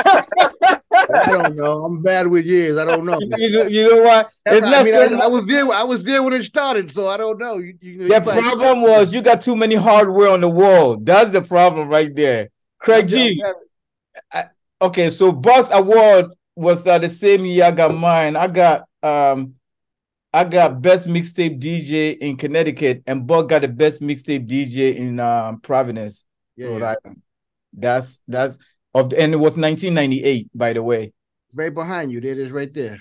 I 1.12 1.31
don't 1.31 1.57
know. 1.57 1.85
I'm 1.85 2.02
bad 2.02 2.26
with 2.26 2.45
years. 2.47 2.78
I 2.78 2.85
don't 2.85 3.04
know. 3.04 3.19
You 3.38 3.50
know, 3.50 3.62
you 3.64 3.88
know 3.88 4.02
what? 4.02 4.33
It's 4.47 4.64
not 4.64 4.75
I, 4.75 4.83
mean, 4.83 4.95
I, 4.95 5.25
I, 5.25 5.26
was 5.26 5.47
there. 5.47 5.71
I 5.71 5.83
was 5.83 6.04
there 6.04 6.23
when 6.23 6.33
it 6.33 6.42
started, 6.42 6.90
so 6.90 7.09
I 7.09 7.16
don't 7.16 7.38
know. 7.38 7.59
You, 7.59 7.76
you, 7.81 8.09
the 8.09 8.21
problem 8.21 8.83
was 8.83 9.12
you 9.12 9.23
got 9.23 9.40
too 9.40 9.57
many 9.57 9.75
hardware 9.75 10.31
on 10.31 10.40
the 10.40 10.49
wall. 10.49 10.97
That's 10.97 11.31
the 11.31 11.42
problem 11.42 11.88
right 11.88 12.14
there. 12.14 12.50
Craig 12.78 13.09
G. 13.09 13.42
I, 14.33 14.45
okay, 14.81 15.11
so 15.11 15.33
Bucks 15.33 15.71
Award 15.73 16.26
was 16.54 16.87
uh, 16.87 16.99
the 16.99 17.09
same 17.09 17.45
year 17.45 17.64
I 17.64 17.71
got 17.71 17.95
mine. 17.95 18.37
I 18.37 18.47
got 18.49 18.85
um 19.02 19.54
I 20.35 20.45
got 20.45 20.81
best 20.81 21.07
mixtape 21.07 21.61
DJ 21.61 22.16
in 22.16 22.37
Connecticut, 22.37 23.02
and 23.07 23.26
Buck 23.26 23.49
got 23.49 23.62
the 23.62 23.69
best 23.69 24.00
mixtape 24.00 24.49
DJ 24.49 24.97
in 24.97 25.21
um, 25.21 25.61
Providence, 25.61 26.25
yeah, 26.57 26.69
Rhode 26.69 26.81
yeah. 26.81 26.95
Island. 27.04 27.23
That's 27.75 28.21
that's 28.26 28.59
of 28.94 29.11
the, 29.11 29.20
and 29.20 29.32
it 29.32 29.38
was 29.38 29.56
1998, 29.56 30.50
by 30.54 30.72
the 30.72 30.82
way. 30.82 31.12
Right 31.54 31.72
behind 31.72 32.12
you, 32.12 32.20
there 32.20 32.32
it 32.32 32.38
is, 32.38 32.50
right 32.50 32.72
there. 32.72 32.99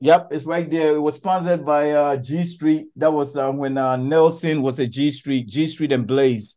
Yep, 0.00 0.28
it's 0.32 0.44
right 0.46 0.68
there. 0.68 0.96
It 0.96 1.00
was 1.00 1.16
sponsored 1.16 1.64
by 1.64 1.92
uh, 1.92 2.16
G 2.16 2.44
Street. 2.44 2.86
That 2.96 3.12
was 3.12 3.36
uh, 3.36 3.52
when 3.52 3.78
uh, 3.78 3.96
Nelson 3.96 4.60
was 4.60 4.78
a 4.80 4.86
G 4.86 5.10
Street, 5.12 5.46
G 5.46 5.68
Street 5.68 5.92
and 5.92 6.06
Blaze. 6.06 6.56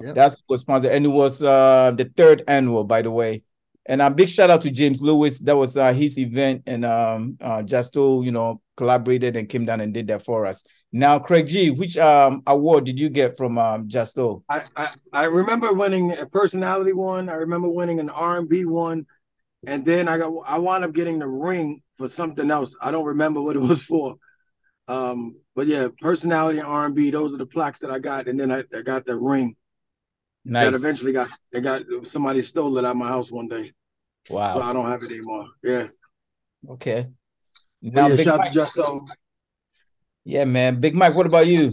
Yep. 0.00 0.14
That's 0.14 0.42
was 0.48 0.60
sponsored, 0.60 0.92
and 0.92 1.06
it 1.06 1.08
was 1.08 1.42
uh, 1.42 1.92
the 1.96 2.10
third 2.16 2.42
annual, 2.46 2.84
by 2.84 3.02
the 3.02 3.10
way. 3.10 3.44
And 3.86 4.00
a 4.00 4.10
big 4.10 4.28
shout 4.28 4.50
out 4.50 4.62
to 4.62 4.70
James 4.70 5.02
Lewis. 5.02 5.40
That 5.40 5.56
was 5.56 5.76
uh, 5.76 5.92
his 5.92 6.16
event, 6.18 6.62
and 6.66 6.84
um, 6.84 7.36
uh, 7.40 7.62
Justo, 7.62 8.22
you 8.22 8.30
know, 8.30 8.60
collaborated 8.76 9.36
and 9.36 9.48
came 9.48 9.64
down 9.64 9.80
and 9.80 9.92
did 9.92 10.06
that 10.06 10.24
for 10.24 10.46
us. 10.46 10.62
Now, 10.92 11.18
Craig 11.18 11.48
G, 11.48 11.70
which 11.70 11.96
um, 11.96 12.42
award 12.46 12.84
did 12.84 12.98
you 12.98 13.08
get 13.08 13.36
from 13.36 13.58
um, 13.58 13.88
Justo? 13.88 14.44
I, 14.48 14.62
I, 14.76 14.94
I 15.12 15.24
remember 15.24 15.72
winning 15.72 16.16
a 16.16 16.26
personality 16.26 16.92
one. 16.92 17.28
I 17.28 17.34
remember 17.34 17.68
winning 17.68 17.98
an 17.98 18.10
R 18.10 18.38
and 18.38 18.48
B 18.48 18.64
one, 18.64 19.06
and 19.66 19.84
then 19.84 20.06
I 20.06 20.18
got 20.18 20.32
I 20.46 20.58
wound 20.58 20.84
up 20.84 20.92
getting 20.92 21.18
the 21.18 21.26
ring 21.26 21.82
for 21.98 22.08
something 22.08 22.50
else. 22.50 22.76
I 22.80 22.90
don't 22.90 23.06
remember 23.06 23.40
what 23.40 23.56
it 23.56 23.60
was 23.62 23.82
for. 23.82 24.16
Um, 24.86 25.36
but 25.56 25.66
yeah, 25.66 25.88
personality 26.00 26.58
and 26.58 26.68
R 26.68 26.86
and 26.86 26.94
B. 26.94 27.10
Those 27.10 27.34
are 27.34 27.38
the 27.38 27.46
plaques 27.46 27.80
that 27.80 27.90
I 27.90 27.98
got, 27.98 28.28
and 28.28 28.38
then 28.38 28.52
I, 28.52 28.62
I 28.76 28.82
got 28.82 29.06
the 29.06 29.18
ring. 29.18 29.56
Nice. 30.44 30.70
That 30.70 30.74
eventually 30.74 31.12
got 31.12 31.28
they 31.52 31.60
got 31.60 31.82
somebody 32.04 32.42
stole 32.42 32.76
it 32.78 32.84
out 32.84 32.96
my 32.96 33.08
house 33.08 33.30
one 33.30 33.48
day. 33.48 33.72
Wow. 34.28 34.54
So 34.54 34.62
I 34.62 34.72
don't 34.72 34.88
have 34.88 35.02
it 35.02 35.10
anymore. 35.10 35.46
Yeah. 35.62 35.88
Okay. 36.68 37.08
Now, 37.80 38.06
yeah, 38.08 38.16
Big 38.16 38.24
shout 38.24 38.38
Mike. 38.38 38.52
to 38.52 38.54
Justo. 38.54 39.06
Yeah, 40.24 40.44
man. 40.44 40.80
Big 40.80 40.94
Mike, 40.94 41.14
what 41.14 41.26
about 41.26 41.48
you? 41.48 41.72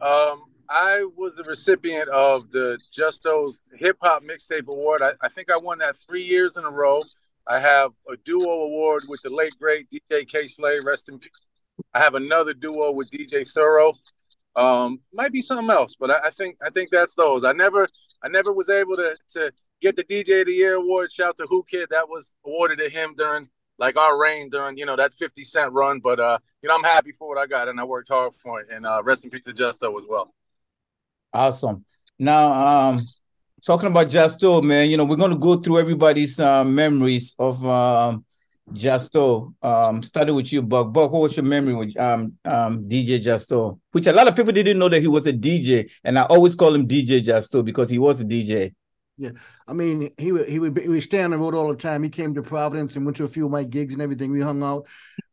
Um, 0.00 0.44
I 0.70 1.06
was 1.16 1.36
a 1.38 1.42
recipient 1.42 2.08
of 2.08 2.50
the 2.50 2.78
Justo's 2.94 3.62
Hip 3.74 3.98
Hop 4.00 4.22
Mixtape 4.22 4.66
Award. 4.68 5.02
I, 5.02 5.12
I 5.20 5.28
think 5.28 5.50
I 5.50 5.58
won 5.58 5.78
that 5.78 5.96
three 5.96 6.24
years 6.24 6.56
in 6.56 6.64
a 6.64 6.70
row. 6.70 7.02
I 7.46 7.60
have 7.60 7.92
a 8.10 8.16
duo 8.24 8.48
award 8.48 9.02
with 9.08 9.20
the 9.22 9.28
late 9.28 9.54
great 9.60 9.88
DJ 9.90 10.26
Kay 10.26 10.46
Slay, 10.46 10.78
rest 10.80 11.08
in 11.10 11.18
peace. 11.18 11.48
I 11.92 12.00
have 12.00 12.14
another 12.14 12.54
duo 12.54 12.90
with 12.92 13.10
DJ 13.10 13.46
Thorough. 13.48 13.94
Um, 14.54 15.00
might 15.12 15.32
be 15.32 15.40
something 15.40 15.70
else, 15.70 15.96
but 15.98 16.10
I, 16.10 16.26
I, 16.26 16.30
think 16.30 16.58
I 16.64 16.70
think 16.70 16.90
that's 16.90 17.14
those. 17.14 17.42
I 17.42 17.52
never 17.52 17.88
I 18.22 18.28
never 18.28 18.52
was 18.52 18.68
able 18.68 18.96
to 18.96 19.16
to 19.32 19.52
get 19.80 19.96
the 19.96 20.04
DJ 20.04 20.42
of 20.42 20.46
the 20.46 20.52
Year 20.52 20.74
award. 20.74 21.10
Shout 21.10 21.36
to 21.38 21.46
Whoo 21.50 21.64
Kid 21.68 21.88
that 21.90 22.08
was 22.08 22.34
awarded 22.44 22.78
to 22.78 22.90
him 22.90 23.14
during 23.16 23.48
like 23.78 23.96
our 23.96 24.20
reign 24.20 24.50
during 24.50 24.76
you 24.76 24.84
know 24.84 24.96
that 24.96 25.14
50 25.14 25.42
cent 25.44 25.72
run. 25.72 26.00
But 26.00 26.20
uh, 26.20 26.38
you 26.60 26.68
know 26.68 26.74
I'm 26.74 26.84
happy 26.84 27.12
for 27.12 27.28
what 27.28 27.38
I 27.38 27.46
got 27.46 27.68
and 27.68 27.80
I 27.80 27.84
worked 27.84 28.08
hard 28.08 28.34
for 28.34 28.60
it. 28.60 28.68
And 28.70 28.84
uh, 28.84 29.02
rest 29.02 29.24
in 29.24 29.30
peace 29.30 29.44
to 29.44 29.54
Justo 29.54 29.96
as 29.98 30.04
well. 30.08 30.34
Awesome. 31.32 31.84
Now 32.18 32.52
um 32.52 33.00
talking 33.64 33.88
about 33.88 34.10
Justo, 34.10 34.60
man, 34.60 34.90
you 34.90 34.98
know 34.98 35.04
we're 35.04 35.16
gonna 35.16 35.36
go 35.36 35.56
through 35.56 35.78
everybody's 35.78 36.38
uh, 36.38 36.62
memories 36.62 37.34
of 37.38 37.66
um 37.66 38.24
Justo, 38.72 39.54
um, 39.62 40.02
starting 40.02 40.34
with 40.34 40.52
you, 40.52 40.62
Buck. 40.62 40.92
Buck, 40.92 41.10
what 41.12 41.22
was 41.22 41.36
your 41.36 41.44
memory 41.44 41.74
with 41.74 41.98
um, 41.98 42.36
um, 42.44 42.88
DJ 42.88 43.20
Justo? 43.20 43.80
Which 43.90 44.06
a 44.06 44.12
lot 44.12 44.28
of 44.28 44.36
people 44.36 44.52
didn't 44.52 44.78
know 44.78 44.88
that 44.88 45.00
he 45.00 45.08
was 45.08 45.26
a 45.26 45.32
DJ, 45.32 45.90
and 46.04 46.18
I 46.18 46.22
always 46.22 46.54
call 46.54 46.74
him 46.74 46.86
DJ 46.86 47.22
Justo 47.22 47.62
because 47.62 47.90
he 47.90 47.98
was 47.98 48.20
a 48.20 48.24
DJ. 48.24 48.72
Yeah, 49.18 49.30
I 49.68 49.72
mean, 49.74 50.10
he 50.16 50.32
would 50.32 50.48
he 50.48 50.58
would 50.58 50.74
be, 50.74 50.82
he 50.82 50.88
would 50.88 51.02
stay 51.02 51.22
on 51.22 51.32
the 51.32 51.38
road 51.38 51.54
all 51.54 51.68
the 51.68 51.76
time. 51.76 52.02
He 52.02 52.08
came 52.08 52.34
to 52.34 52.42
Providence 52.42 52.96
and 52.96 53.04
went 53.04 53.16
to 53.18 53.24
a 53.24 53.28
few 53.28 53.46
of 53.46 53.52
my 53.52 53.62
gigs 53.62 53.92
and 53.92 54.02
everything. 54.02 54.32
We 54.32 54.40
hung 54.40 54.62
out, 54.62 54.86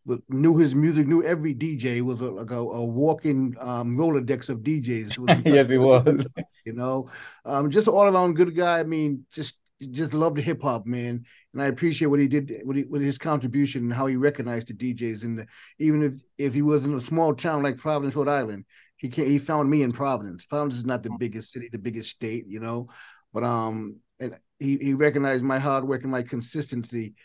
but 0.05 0.19
knew 0.27 0.57
his 0.57 0.75
music, 0.75 1.07
knew 1.07 1.24
every 1.24 1.55
DJ. 1.55 1.95
He 1.95 2.01
was 2.01 2.19
a, 2.19 2.29
like 2.29 2.51
a, 2.51 2.57
a 2.57 2.83
walking 2.83 3.55
um, 3.59 3.95
Rolodex 3.95 4.50
of 4.50 4.59
DJs. 4.59 5.45
yes, 5.45 5.69
he 5.69 5.77
was. 5.77 6.27
You 6.65 6.74
know, 6.74 7.09
um, 7.45 7.71
just 7.71 7.88
all 7.88 8.05
around 8.05 8.36
good 8.36 8.55
guy. 8.55 8.79
I 8.79 8.83
mean, 8.83 9.25
just 9.31 9.59
just 9.88 10.13
loved 10.13 10.38
hip 10.38 10.62
hop, 10.62 10.86
man, 10.86 11.24
and 11.53 11.62
I 11.62 11.67
appreciate 11.67 12.07
what 12.07 12.19
he 12.19 12.27
did, 12.27 12.62
what 12.63 12.75
he, 12.75 12.83
with 12.83 13.01
his 13.01 13.17
contribution 13.17 13.83
and 13.83 13.93
how 13.93 14.07
he 14.07 14.15
recognized 14.15 14.67
the 14.67 14.74
DJs. 14.74 15.24
And 15.24 15.48
even 15.77 16.03
if 16.03 16.21
if 16.38 16.53
he 16.53 16.62
was 16.62 16.86
in 16.86 16.93
a 16.93 17.01
small 17.01 17.33
town 17.33 17.63
like 17.63 17.77
Providence, 17.77 18.15
Rhode 18.15 18.27
Island, 18.27 18.65
he 18.98 19.09
can 19.09 19.25
he 19.25 19.39
found 19.39 19.69
me 19.69 19.81
in 19.83 19.91
Providence. 19.91 20.45
Providence 20.45 20.75
is 20.75 20.86
not 20.86 21.03
the 21.03 21.15
biggest 21.17 21.51
city, 21.51 21.69
the 21.71 21.77
biggest 21.77 22.09
state, 22.09 22.45
you 22.48 22.59
know, 22.59 22.89
but 23.33 23.43
um, 23.43 23.98
and 24.19 24.38
he 24.59 24.77
he 24.77 24.93
recognized 24.93 25.43
my 25.43 25.59
hard 25.59 25.88
work 25.88 26.03
and 26.03 26.12
my 26.12 26.24
consistency. 26.24 27.15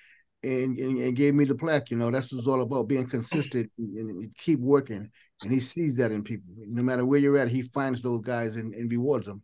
And, 0.42 0.78
and, 0.78 0.98
and 0.98 1.16
gave 1.16 1.34
me 1.34 1.46
the 1.46 1.54
plaque, 1.54 1.90
you 1.90 1.96
know. 1.96 2.10
That's 2.10 2.30
what 2.30 2.38
it's 2.38 2.46
all 2.46 2.60
about, 2.60 2.86
being 2.86 3.08
consistent 3.08 3.72
and, 3.78 4.10
and, 4.10 4.36
keep 4.36 4.60
working. 4.60 5.10
And 5.42 5.50
he 5.50 5.58
sees 5.58 5.96
that 5.96 6.12
in 6.12 6.22
people. 6.22 6.52
No 6.58 6.82
matter 6.82 7.06
where 7.06 7.18
you're 7.18 7.38
at, 7.38 7.48
he 7.48 7.62
finds 7.62 8.02
those 8.02 8.20
guys 8.20 8.58
and, 8.58 8.74
and 8.74 8.92
rewards 8.92 9.24
them. 9.24 9.42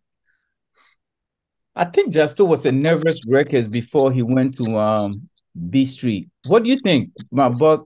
I 1.76 1.84
think 1.84 2.12
Justo 2.12 2.44
was 2.44 2.66
a 2.66 2.72
nervous 2.72 3.20
record 3.26 3.70
before 3.70 4.12
he 4.12 4.22
went 4.22 4.56
to 4.56 4.76
um 4.76 5.28
B 5.68 5.84
Street. 5.84 6.28
What 6.46 6.64
do 6.64 6.70
you 6.70 6.78
think, 6.78 7.10
my 7.30 7.48
Buck? 7.48 7.84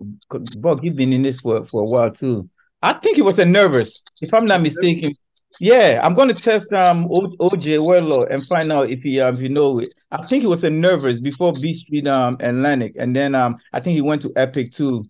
Buck, 0.59 0.83
you've 0.83 0.97
been 0.97 1.13
in 1.13 1.23
this 1.23 1.41
for, 1.41 1.65
for 1.65 1.83
a 1.83 1.85
while 1.85 2.11
too. 2.11 2.49
I 2.83 2.95
think 2.95 3.17
he 3.17 3.23
was 3.23 3.39
a 3.39 3.45
nervous, 3.45 4.03
if 4.21 4.33
I'm 4.35 4.45
not 4.45 4.61
mistaken. 4.61 5.13
Yeah, 5.61 6.01
I'm 6.03 6.15
going 6.15 6.29
to 6.29 6.35
test 6.35 6.73
um 6.73 7.09
OJ 7.09 7.79
Wello 7.79 8.27
and 8.29 8.45
find 8.47 8.73
out 8.73 8.91
if 8.91 9.03
he 9.03 9.21
um 9.21 9.35
if 9.35 9.41
you 9.41 9.49
know 9.49 9.79
it. 9.79 9.95
I 10.11 10.27
think 10.27 10.43
he 10.43 10.47
was 10.47 10.65
a 10.65 10.71
nervous 10.71 11.21
before 11.21 11.53
B 11.53 11.75
Street 11.75 12.07
um 12.09 12.37
Atlantic, 12.41 12.95
and 12.99 13.15
then 13.15 13.35
um 13.35 13.57
I 13.73 13.81
think 13.81 13.95
he 13.95 14.03
went 14.03 14.23
to 14.23 14.33
Epic 14.37 14.73
too. 14.73 15.05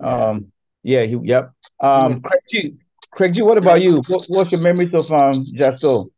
Um 0.00 0.52
yeah, 0.82 1.02
he 1.02 1.18
yep. 1.22 1.52
Um 1.80 2.20
Craig 2.22 2.40
G, 2.50 2.74
Craig 3.12 3.34
G, 3.34 3.42
what 3.42 3.58
about 3.58 3.82
you? 3.82 4.02
What, 4.08 4.24
what's 4.28 4.52
your 4.52 4.60
memories 4.60 4.94
of 4.94 5.10
um 5.12 5.44
Justo? 5.52 6.10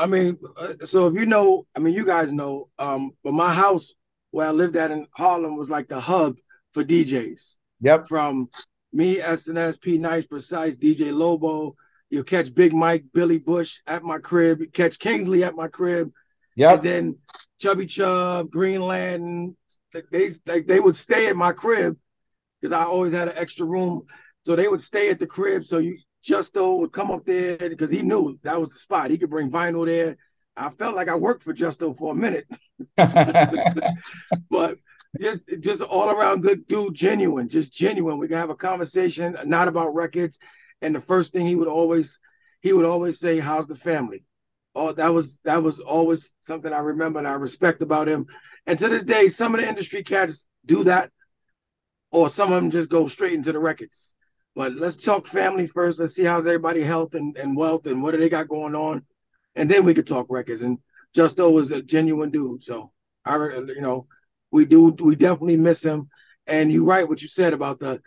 I 0.00 0.06
mean, 0.06 0.38
uh, 0.56 0.86
so 0.86 1.08
if 1.08 1.14
you 1.14 1.26
know, 1.26 1.66
I 1.76 1.80
mean, 1.80 1.92
you 1.92 2.06
guys 2.06 2.32
know, 2.32 2.70
um, 2.78 3.10
but 3.22 3.34
my 3.34 3.52
house 3.52 3.94
where 4.30 4.46
I 4.46 4.50
lived 4.50 4.76
at 4.76 4.90
in 4.90 5.06
Harlem 5.12 5.58
was 5.58 5.68
like 5.68 5.88
the 5.88 6.00
hub 6.00 6.36
for 6.72 6.82
DJs. 6.82 7.56
Yep. 7.82 8.08
From 8.08 8.48
me, 8.94 9.18
SNS, 9.18 9.78
P 9.78 9.98
Nice, 9.98 10.24
Precise, 10.24 10.78
DJ 10.78 11.12
Lobo. 11.12 11.76
You'll 12.08 12.24
catch 12.24 12.54
Big 12.54 12.72
Mike, 12.72 13.04
Billy 13.12 13.36
Bush 13.36 13.80
at 13.86 14.02
my 14.02 14.18
crib. 14.18 14.60
You 14.60 14.70
catch 14.70 14.98
Kingsley 14.98 15.44
at 15.44 15.54
my 15.54 15.68
crib. 15.68 16.10
Yep. 16.56 16.76
And 16.76 16.82
then 16.82 17.18
Chubby 17.60 17.86
Chub, 17.86 18.50
Greenland. 18.50 19.54
They, 19.92 20.30
they, 20.46 20.62
they 20.62 20.80
would 20.80 20.96
stay 20.96 21.26
at 21.26 21.36
my 21.36 21.52
crib 21.52 21.98
because 22.60 22.72
I 22.72 22.84
always 22.84 23.12
had 23.12 23.28
an 23.28 23.36
extra 23.36 23.66
room. 23.66 24.06
So 24.46 24.56
they 24.56 24.66
would 24.66 24.80
stay 24.80 25.10
at 25.10 25.18
the 25.18 25.26
crib. 25.26 25.66
So 25.66 25.78
you 25.78 25.98
Justo 26.22 26.76
would 26.76 26.92
come 26.92 27.10
up 27.10 27.24
there 27.24 27.56
because 27.56 27.90
he 27.90 28.02
knew 28.02 28.38
that 28.42 28.60
was 28.60 28.70
the 28.72 28.78
spot. 28.78 29.10
He 29.10 29.18
could 29.18 29.30
bring 29.30 29.50
vinyl 29.50 29.86
there. 29.86 30.16
I 30.56 30.70
felt 30.70 30.94
like 30.96 31.08
I 31.08 31.16
worked 31.16 31.44
for 31.44 31.52
Justo 31.52 31.94
for 31.94 32.12
a 32.12 32.16
minute, 32.16 32.46
but 34.50 34.78
just 35.20 35.40
just 35.60 35.82
all 35.82 36.10
around 36.10 36.42
good 36.42 36.66
dude, 36.68 36.94
genuine, 36.94 37.48
just 37.48 37.72
genuine. 37.72 38.18
We 38.18 38.28
can 38.28 38.36
have 38.36 38.50
a 38.50 38.54
conversation, 38.56 39.36
not 39.46 39.68
about 39.68 39.94
records. 39.94 40.38
and 40.82 40.94
the 40.94 41.00
first 41.00 41.32
thing 41.32 41.46
he 41.46 41.54
would 41.56 41.68
always 41.68 42.18
he 42.60 42.72
would 42.72 42.84
always 42.84 43.18
say, 43.18 43.38
"How's 43.38 43.66
the 43.68 43.76
family?" 43.76 44.24
Oh, 44.74 44.92
that 44.92 45.08
was 45.08 45.38
that 45.44 45.62
was 45.62 45.80
always 45.80 46.32
something 46.42 46.72
I 46.72 46.78
remember 46.80 47.18
and 47.18 47.28
I 47.28 47.32
respect 47.32 47.82
about 47.82 48.08
him. 48.08 48.26
And 48.66 48.78
to 48.78 48.88
this 48.88 49.04
day, 49.04 49.28
some 49.28 49.54
of 49.54 49.60
the 49.60 49.68
industry 49.68 50.04
cats 50.04 50.48
do 50.66 50.84
that, 50.84 51.10
or 52.10 52.30
some 52.30 52.52
of 52.52 52.60
them 52.62 52.70
just 52.70 52.88
go 52.90 53.08
straight 53.08 53.32
into 53.34 53.52
the 53.52 53.58
records. 53.58 54.14
But 54.54 54.74
let's 54.74 54.96
talk 54.96 55.26
family 55.26 55.66
first. 55.66 55.98
Let's 55.98 56.14
see 56.14 56.24
how's 56.24 56.46
everybody 56.46 56.82
health 56.82 57.14
and, 57.14 57.36
and 57.36 57.56
wealth 57.56 57.86
and 57.86 58.02
what 58.02 58.12
do 58.12 58.18
they 58.18 58.28
got 58.28 58.48
going 58.48 58.74
on, 58.74 59.04
and 59.54 59.70
then 59.70 59.84
we 59.84 59.94
could 59.94 60.06
talk 60.06 60.26
records. 60.28 60.62
And 60.62 60.78
Justo 61.14 61.50
was 61.50 61.70
a 61.70 61.82
genuine 61.82 62.30
dude, 62.30 62.62
so 62.62 62.92
I 63.24 63.36
you 63.36 63.80
know 63.80 64.06
we 64.50 64.64
do 64.64 64.88
we 65.00 65.16
definitely 65.16 65.56
miss 65.56 65.82
him. 65.82 66.08
And 66.46 66.72
you're 66.72 66.84
right 66.84 67.08
what 67.08 67.22
you 67.22 67.28
said 67.28 67.52
about 67.52 67.78
the 67.78 68.02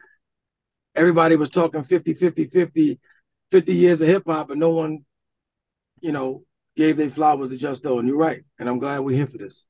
everybody 0.96 1.36
was 1.36 1.50
talking 1.50 1.84
50 1.84 2.14
50 2.14 2.48
50 2.48 3.00
50 3.52 3.74
years 3.74 4.02
of 4.02 4.08
hip 4.08 4.24
hop, 4.26 4.48
but 4.48 4.58
no 4.58 4.72
one, 4.72 5.06
you 6.02 6.12
know, 6.12 6.44
gave 6.76 6.98
their 6.98 7.10
flowers 7.10 7.52
to 7.52 7.58
Justo. 7.58 8.00
And 8.00 8.08
you're 8.08 8.18
right. 8.18 8.44
And 8.60 8.68
I'm 8.68 8.80
glad 8.80 9.00
we're 9.00 9.16
here 9.16 9.28
for 9.28 9.38
this. 9.38 9.66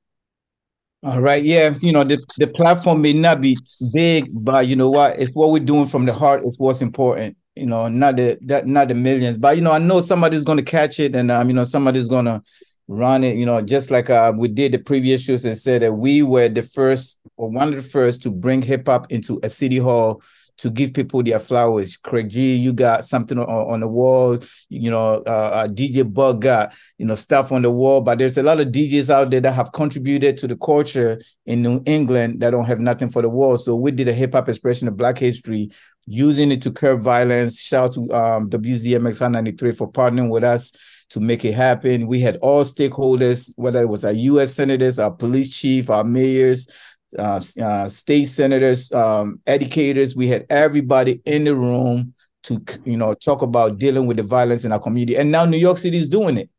All 1.04 1.22
right. 1.22 1.44
Yeah. 1.44 1.76
You 1.82 1.92
know, 1.92 2.04
the, 2.06 2.24
the 2.38 2.48
platform 2.48 3.02
may 3.02 3.12
not 3.14 3.42
be 3.42 3.58
big, 3.92 4.30
but 4.32 4.68
you 4.68 4.76
know 4.78 4.90
what? 4.90 5.20
It's 5.20 5.32
what 5.34 5.52
we're 5.52 5.60
doing 5.64 5.86
from 5.88 6.06
the 6.06 6.14
heart 6.14 6.44
is 6.46 6.58
what's 6.58 6.82
important. 6.82 7.36
You 7.56 7.66
know, 7.66 7.88
not 7.90 8.16
the 8.16 8.38
that 8.44 8.66
not 8.68 8.88
the 8.88 8.96
millions. 8.96 9.38
But 9.38 9.58
you 9.58 9.62
know, 9.62 9.74
I 9.74 9.80
know 9.80 10.00
somebody's 10.02 10.44
gonna 10.46 10.64
catch 10.64 11.00
it 11.00 11.16
and 11.16 11.30
um, 11.30 11.50
you 11.50 11.54
know, 11.56 11.66
somebody's 11.66 12.08
gonna 12.08 12.42
run 12.88 13.24
it, 13.24 13.38
you 13.38 13.46
know, 13.46 13.62
just 13.62 13.92
like 13.92 14.10
uh, 14.10 14.34
we 14.36 14.48
did 14.48 14.72
the 14.72 14.78
previous 14.78 15.22
shows 15.24 15.46
and 15.46 15.58
said 15.58 15.82
that 15.82 15.94
we 15.94 16.24
were 16.24 16.50
the 16.50 16.62
first 16.62 17.18
or 17.38 17.50
one 17.50 17.68
of 17.70 17.76
the 17.76 17.82
first 17.84 18.24
to 18.24 18.32
bring 18.32 18.62
hip 18.62 18.88
hop 18.88 19.12
into 19.12 19.40
a 19.44 19.50
city 19.50 19.78
hall 19.78 20.22
to 20.60 20.70
give 20.70 20.94
people 20.94 21.24
their 21.24 21.40
flowers. 21.40 21.98
Craig 21.98 22.30
G, 22.30 22.56
you 22.56 22.74
got 22.74 23.06
something 23.06 23.38
on, 23.40 23.48
on 23.48 23.80
the 23.80 23.88
wall. 23.88 24.40
You 24.70 24.92
know, 24.92 25.24
uh, 25.26 25.30
uh 25.30 25.68
DJ 25.68 26.12
Buck 26.12 26.40
got 26.40 26.74
you 26.98 27.06
know 27.06 27.16
stuff 27.16 27.52
on 27.52 27.62
the 27.62 27.72
wall. 27.72 28.02
But 28.02 28.20
there's 28.20 28.38
a 28.38 28.44
lot 28.44 28.60
of 28.60 28.68
DJs 28.68 29.10
out 29.10 29.30
there 29.30 29.42
that 29.42 29.54
have 29.54 29.72
contributed 29.72 30.38
to 30.38 30.48
the 30.48 30.58
culture 30.58 31.22
in 31.46 31.62
New 31.62 31.82
England 31.86 32.40
that 32.42 32.52
don't 32.52 32.66
have 32.66 32.80
nothing 32.80 33.10
for 33.10 33.22
the 33.22 33.30
wall. 33.30 33.58
So 33.58 33.76
we 33.76 33.92
did 33.92 34.08
a 34.08 34.14
hip 34.14 34.34
hop 34.34 34.50
expression 34.50 34.88
of 34.88 34.98
Black 34.98 35.18
history, 35.18 35.72
using 36.06 36.52
it 36.52 36.62
to 36.64 36.72
curb 36.72 37.02
violence. 37.02 37.60
Shout 37.60 37.86
out 37.86 37.94
to 37.94 38.02
um, 38.14 38.50
WZMX 38.50 39.32
93 39.32 39.72
for 39.72 39.92
partnering 39.92 40.30
with 40.30 40.44
us 40.44 40.74
to 41.10 41.20
make 41.20 41.46
it 41.46 41.54
happen. 41.54 42.08
We 42.08 42.22
had 42.22 42.38
all 42.38 42.64
stakeholders, 42.64 43.52
whether 43.56 43.82
it 43.82 43.90
was 43.90 44.04
our 44.04 44.14
U.S. 44.14 44.56
senators, 44.56 44.98
our 44.98 45.12
police 45.12 45.56
chief, 45.56 45.90
our 45.90 46.04
mayors, 46.04 46.68
uh, 47.18 47.42
uh, 47.62 47.88
state 47.90 48.26
senators, 48.26 48.92
um, 48.92 49.40
educators. 49.46 50.16
We 50.16 50.28
had 50.28 50.46
everybody 50.50 51.22
in 51.26 51.44
the 51.46 51.56
room 51.56 52.14
to 52.44 52.64
you 52.86 52.98
know 52.98 53.14
talk 53.14 53.42
about 53.42 53.78
dealing 53.78 54.06
with 54.06 54.18
the 54.18 54.24
violence 54.24 54.66
in 54.66 54.72
our 54.72 54.80
community. 54.80 55.18
And 55.18 55.32
now 55.32 55.46
New 55.46 55.58
York 55.58 55.78
City 55.78 55.98
is 55.98 56.10
doing 56.10 56.38
it. 56.38 56.50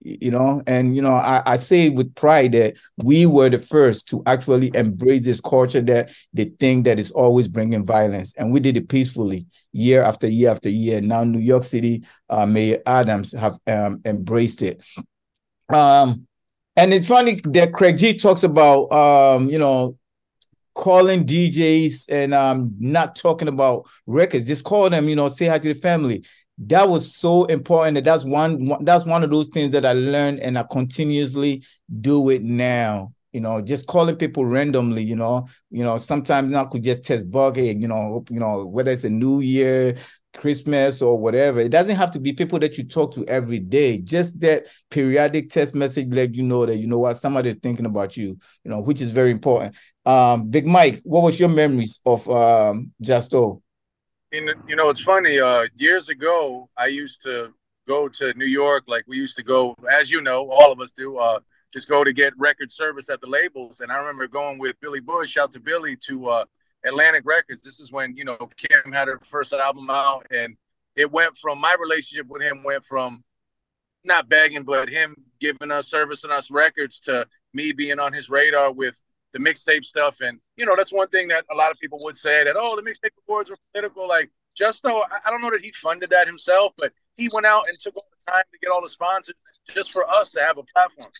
You 0.00 0.30
know, 0.30 0.62
and 0.64 0.94
you 0.94 1.02
know, 1.02 1.14
I, 1.14 1.42
I 1.44 1.56
say 1.56 1.88
with 1.88 2.14
pride 2.14 2.52
that 2.52 2.76
we 2.98 3.26
were 3.26 3.50
the 3.50 3.58
first 3.58 4.08
to 4.10 4.22
actually 4.26 4.70
embrace 4.74 5.24
this 5.24 5.40
culture 5.40 5.80
that 5.80 6.10
the 6.32 6.44
thing 6.44 6.84
that 6.84 7.00
is 7.00 7.10
always 7.10 7.48
bringing 7.48 7.84
violence, 7.84 8.32
and 8.36 8.52
we 8.52 8.60
did 8.60 8.76
it 8.76 8.88
peacefully, 8.88 9.46
year 9.72 10.04
after 10.04 10.28
year 10.28 10.52
after 10.52 10.68
year. 10.68 11.00
Now 11.00 11.24
New 11.24 11.40
York 11.40 11.64
City, 11.64 12.04
uh, 12.30 12.46
Mayor 12.46 12.80
Adams 12.86 13.32
have 13.32 13.58
um, 13.66 14.00
embraced 14.04 14.62
it. 14.62 14.84
Um, 15.68 16.27
and 16.78 16.94
it's 16.94 17.08
funny 17.08 17.40
that 17.44 17.72
Craig 17.72 17.98
G 17.98 18.16
talks 18.16 18.44
about 18.44 18.92
um, 18.92 19.50
you 19.50 19.58
know, 19.58 19.98
calling 20.74 21.26
DJs 21.26 22.04
and 22.08 22.32
um 22.32 22.74
not 22.78 23.16
talking 23.16 23.48
about 23.48 23.84
records, 24.06 24.46
just 24.46 24.64
call 24.64 24.88
them, 24.88 25.08
you 25.08 25.16
know, 25.16 25.28
say 25.28 25.46
hi 25.46 25.58
to 25.58 25.74
the 25.74 25.78
family. 25.78 26.24
That 26.58 26.88
was 26.88 27.16
so 27.16 27.44
important. 27.46 27.96
That 27.96 28.04
that's 28.04 28.24
one 28.24 28.84
that's 28.84 29.04
one 29.04 29.24
of 29.24 29.30
those 29.30 29.48
things 29.48 29.72
that 29.72 29.84
I 29.84 29.92
learned 29.92 30.40
and 30.40 30.56
I 30.56 30.62
continuously 30.62 31.64
do 32.00 32.30
it 32.30 32.42
now 32.42 33.12
you 33.32 33.40
know, 33.40 33.60
just 33.60 33.86
calling 33.86 34.16
people 34.16 34.44
randomly, 34.46 35.02
you 35.02 35.14
know, 35.14 35.46
you 35.70 35.84
know, 35.84 35.98
sometimes 35.98 36.54
I 36.54 36.64
could 36.64 36.82
just 36.82 37.04
test 37.04 37.30
Buck, 37.30 37.56
hey, 37.56 37.74
you 37.74 37.86
know, 37.86 38.24
you 38.30 38.40
know, 38.40 38.64
whether 38.64 38.90
it's 38.90 39.04
a 39.04 39.10
new 39.10 39.40
year, 39.40 39.96
Christmas 40.36 41.02
or 41.02 41.18
whatever. 41.18 41.60
It 41.60 41.70
doesn't 41.70 41.96
have 41.96 42.10
to 42.12 42.20
be 42.20 42.32
people 42.32 42.58
that 42.60 42.78
you 42.78 42.84
talk 42.84 43.14
to 43.14 43.24
every 43.26 43.58
day. 43.58 44.00
Just 44.00 44.40
that 44.40 44.66
periodic 44.90 45.50
text 45.50 45.74
message 45.74 46.08
let 46.08 46.34
you 46.34 46.42
know 46.42 46.66
that 46.66 46.76
you 46.76 46.86
know 46.86 46.98
what 46.98 47.16
somebody's 47.16 47.56
thinking 47.56 47.86
about 47.86 48.16
you, 48.16 48.38
you 48.64 48.70
know, 48.70 48.80
which 48.80 49.00
is 49.00 49.10
very 49.10 49.30
important. 49.30 49.74
Um, 50.04 50.48
Big 50.48 50.66
Mike, 50.66 51.00
what 51.04 51.22
was 51.22 51.38
your 51.38 51.48
memories 51.48 52.00
of 52.06 52.28
um 52.30 52.92
Justo? 53.00 53.62
You 54.30 54.76
know, 54.76 54.90
it's 54.90 55.00
funny. 55.00 55.40
Uh, 55.40 55.66
years 55.76 56.10
ago, 56.10 56.68
I 56.76 56.86
used 56.86 57.22
to 57.22 57.54
go 57.86 58.08
to 58.08 58.34
New 58.34 58.46
York, 58.46 58.84
like 58.86 59.04
we 59.08 59.16
used 59.16 59.36
to 59.36 59.42
go, 59.42 59.74
as 59.90 60.10
you 60.10 60.20
know, 60.20 60.50
all 60.50 60.70
of 60.70 60.80
us 60.80 60.92
do. 60.92 61.16
Uh, 61.16 61.40
just 61.72 61.88
go 61.88 62.02
to 62.02 62.12
get 62.12 62.32
record 62.38 62.72
service 62.72 63.10
at 63.10 63.20
the 63.20 63.26
labels. 63.26 63.80
And 63.80 63.92
I 63.92 63.96
remember 63.96 64.26
going 64.26 64.58
with 64.58 64.80
Billy 64.80 65.00
Bush 65.00 65.36
out 65.36 65.52
to 65.52 65.60
Billy 65.60 65.96
to 66.06 66.28
uh, 66.28 66.44
Atlantic 66.84 67.22
Records. 67.24 67.62
This 67.62 67.80
is 67.80 67.92
when 67.92 68.16
you 68.16 68.24
know 68.24 68.36
Kim 68.56 68.92
had 68.92 69.08
her 69.08 69.18
first 69.24 69.52
album 69.52 69.90
out, 69.90 70.26
and 70.30 70.56
it 70.96 71.10
went 71.10 71.36
from 71.36 71.60
my 71.60 71.76
relationship 71.78 72.26
with 72.28 72.42
him 72.42 72.62
went 72.62 72.84
from 72.86 73.24
not 74.04 74.28
begging, 74.28 74.62
but 74.62 74.88
him 74.88 75.16
giving 75.40 75.70
us 75.70 75.88
service 75.88 76.24
and 76.24 76.32
us 76.32 76.50
records 76.50 77.00
to 77.00 77.26
me 77.52 77.72
being 77.72 77.98
on 77.98 78.12
his 78.12 78.30
radar 78.30 78.72
with 78.72 79.02
the 79.32 79.38
mixtape 79.38 79.84
stuff. 79.84 80.20
And 80.20 80.40
you 80.56 80.66
know 80.66 80.76
that's 80.76 80.92
one 80.92 81.08
thing 81.08 81.28
that 81.28 81.44
a 81.50 81.54
lot 81.54 81.70
of 81.70 81.78
people 81.78 81.98
would 82.02 82.16
say 82.16 82.44
that 82.44 82.56
oh 82.56 82.76
the 82.76 82.82
mixtape 82.82 83.10
awards 83.28 83.50
were 83.50 83.58
political. 83.72 84.08
Like 84.08 84.30
just 84.56 84.82
Justo, 84.82 85.02
I 85.24 85.30
don't 85.30 85.40
know 85.40 85.50
that 85.50 85.60
he 85.62 85.72
funded 85.72 86.10
that 86.10 86.26
himself, 86.26 86.72
but 86.76 86.92
he 87.16 87.28
went 87.32 87.46
out 87.46 87.64
and 87.68 87.78
took 87.78 87.96
all 87.96 88.06
the 88.10 88.30
time 88.32 88.44
to 88.52 88.58
get 88.58 88.70
all 88.70 88.82
the 88.82 88.88
sponsors 88.88 89.36
just 89.72 89.92
for 89.92 90.08
us 90.08 90.30
to 90.32 90.40
have 90.40 90.58
a 90.58 90.62
platform. 90.74 91.10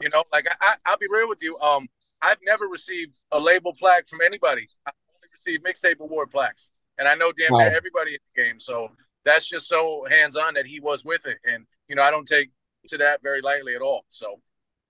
You 0.00 0.10
know, 0.10 0.24
like 0.32 0.46
I, 0.60 0.74
I 0.84 0.90
will 0.90 0.98
be 0.98 1.06
real 1.10 1.28
with 1.28 1.42
you. 1.42 1.58
Um, 1.58 1.88
I've 2.22 2.38
never 2.42 2.66
received 2.66 3.14
a 3.32 3.38
label 3.38 3.74
plaque 3.74 4.08
from 4.08 4.20
anybody. 4.24 4.68
I 4.86 4.90
received 5.36 5.64
mixtape 5.64 6.00
award 6.00 6.30
plaques, 6.30 6.70
and 6.98 7.06
I 7.06 7.14
know 7.14 7.32
damn 7.32 7.52
wow. 7.52 7.58
near 7.58 7.76
everybody 7.76 8.12
in 8.12 8.18
the 8.34 8.42
game. 8.42 8.60
So 8.60 8.88
that's 9.24 9.48
just 9.48 9.68
so 9.68 10.06
hands 10.08 10.36
on 10.36 10.54
that 10.54 10.66
he 10.66 10.80
was 10.80 11.04
with 11.04 11.26
it, 11.26 11.38
and 11.44 11.66
you 11.88 11.96
know 11.96 12.02
I 12.02 12.10
don't 12.10 12.26
take 12.26 12.50
to 12.88 12.98
that 12.98 13.22
very 13.22 13.40
lightly 13.40 13.74
at 13.74 13.82
all. 13.82 14.04
So, 14.10 14.40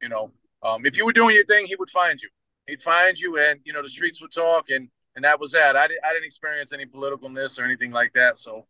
you 0.02 0.10
know, 0.10 0.30
um, 0.62 0.84
if 0.84 0.98
you 0.98 1.06
were 1.06 1.12
doing 1.12 1.34
your 1.34 1.46
thing, 1.46 1.66
he 1.66 1.76
would 1.76 1.90
find 1.90 2.20
you. 2.20 2.28
He'd 2.66 2.82
find 2.82 3.18
you, 3.18 3.38
and 3.38 3.60
you 3.64 3.72
know 3.72 3.82
the 3.82 3.88
streets 3.88 4.20
would 4.20 4.32
talk, 4.32 4.66
and 4.70 4.88
and 5.14 5.24
that 5.24 5.40
was 5.40 5.52
that. 5.52 5.76
I, 5.76 5.84
I 5.84 6.12
didn't 6.12 6.24
experience 6.24 6.72
any 6.72 6.86
politicalness 6.86 7.58
or 7.58 7.64
anything 7.64 7.90
like 7.90 8.12
that. 8.14 8.36
So, 8.36 8.66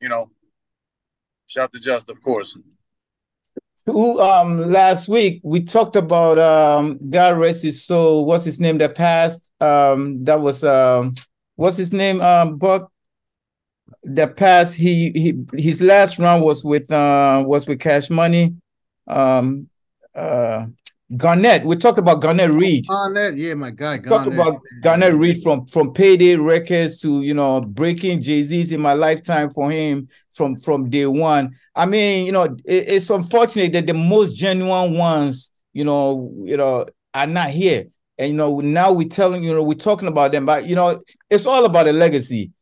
you 0.00 0.08
know, 0.08 0.30
shout 1.46 1.72
to 1.72 1.78
Just, 1.78 2.08
of 2.08 2.22
course 2.22 2.56
who 3.86 4.20
um 4.20 4.70
last 4.70 5.08
week 5.08 5.40
we 5.42 5.62
talked 5.62 5.96
about 5.96 6.38
um 6.38 6.98
God 7.08 7.38
rest 7.38 7.62
his 7.62 7.84
soul. 7.84 8.26
What's 8.26 8.44
his 8.44 8.60
name 8.60 8.78
that 8.78 8.94
passed? 8.94 9.50
Um 9.60 10.24
that 10.24 10.40
was 10.40 10.62
um 10.64 11.14
what's 11.56 11.76
his 11.76 11.92
name? 11.92 12.20
Um 12.20 12.56
Buck 12.56 12.90
that 14.04 14.36
passed. 14.36 14.76
He 14.76 15.10
he 15.10 15.60
his 15.60 15.80
last 15.80 16.18
run 16.18 16.42
was 16.42 16.64
with 16.64 16.90
uh 16.90 17.44
was 17.46 17.66
with 17.66 17.80
Cash 17.80 18.10
Money. 18.10 18.54
Um 19.06 19.68
uh 20.14 20.66
Garnett. 21.16 21.64
We 21.64 21.76
talked 21.76 21.98
about 21.98 22.20
Garnett 22.20 22.52
Reed. 22.52 22.86
Garnett, 22.86 23.36
yeah, 23.36 23.54
my 23.54 23.70
guy. 23.70 23.98
Garnett. 23.98 24.08
Talk 24.08 24.26
about 24.32 24.60
Garnett 24.80 25.14
Reed 25.14 25.42
from 25.42 25.66
from 25.66 25.92
Payday 25.92 26.36
Records 26.36 27.00
to 27.00 27.22
you 27.22 27.34
know 27.34 27.60
breaking 27.60 28.22
Jay 28.22 28.42
Z's 28.42 28.70
in 28.70 28.80
my 28.80 28.92
lifetime 28.92 29.50
for 29.50 29.70
him 29.70 30.08
from 30.30 30.56
from 30.56 30.88
day 30.88 31.06
one. 31.06 31.56
I 31.74 31.86
mean, 31.86 32.26
you 32.26 32.32
know, 32.32 32.44
it, 32.44 32.58
it's 32.64 33.10
unfortunate 33.10 33.72
that 33.72 33.86
the 33.86 33.94
most 33.94 34.34
genuine 34.34 34.96
ones, 34.96 35.52
you 35.72 35.84
know, 35.84 36.32
you 36.42 36.56
know, 36.56 36.86
are 37.14 37.26
not 37.26 37.50
here. 37.50 37.86
And 38.18 38.32
you 38.32 38.36
know, 38.36 38.60
now 38.60 38.92
we're 38.92 39.08
telling 39.08 39.42
you 39.42 39.54
know 39.54 39.62
we're 39.62 39.74
talking 39.74 40.08
about 40.08 40.32
them, 40.32 40.44
but 40.44 40.66
you 40.66 40.74
know, 40.74 41.00
it's 41.30 41.46
all 41.46 41.64
about 41.64 41.88
a 41.88 41.92
legacy. 41.92 42.52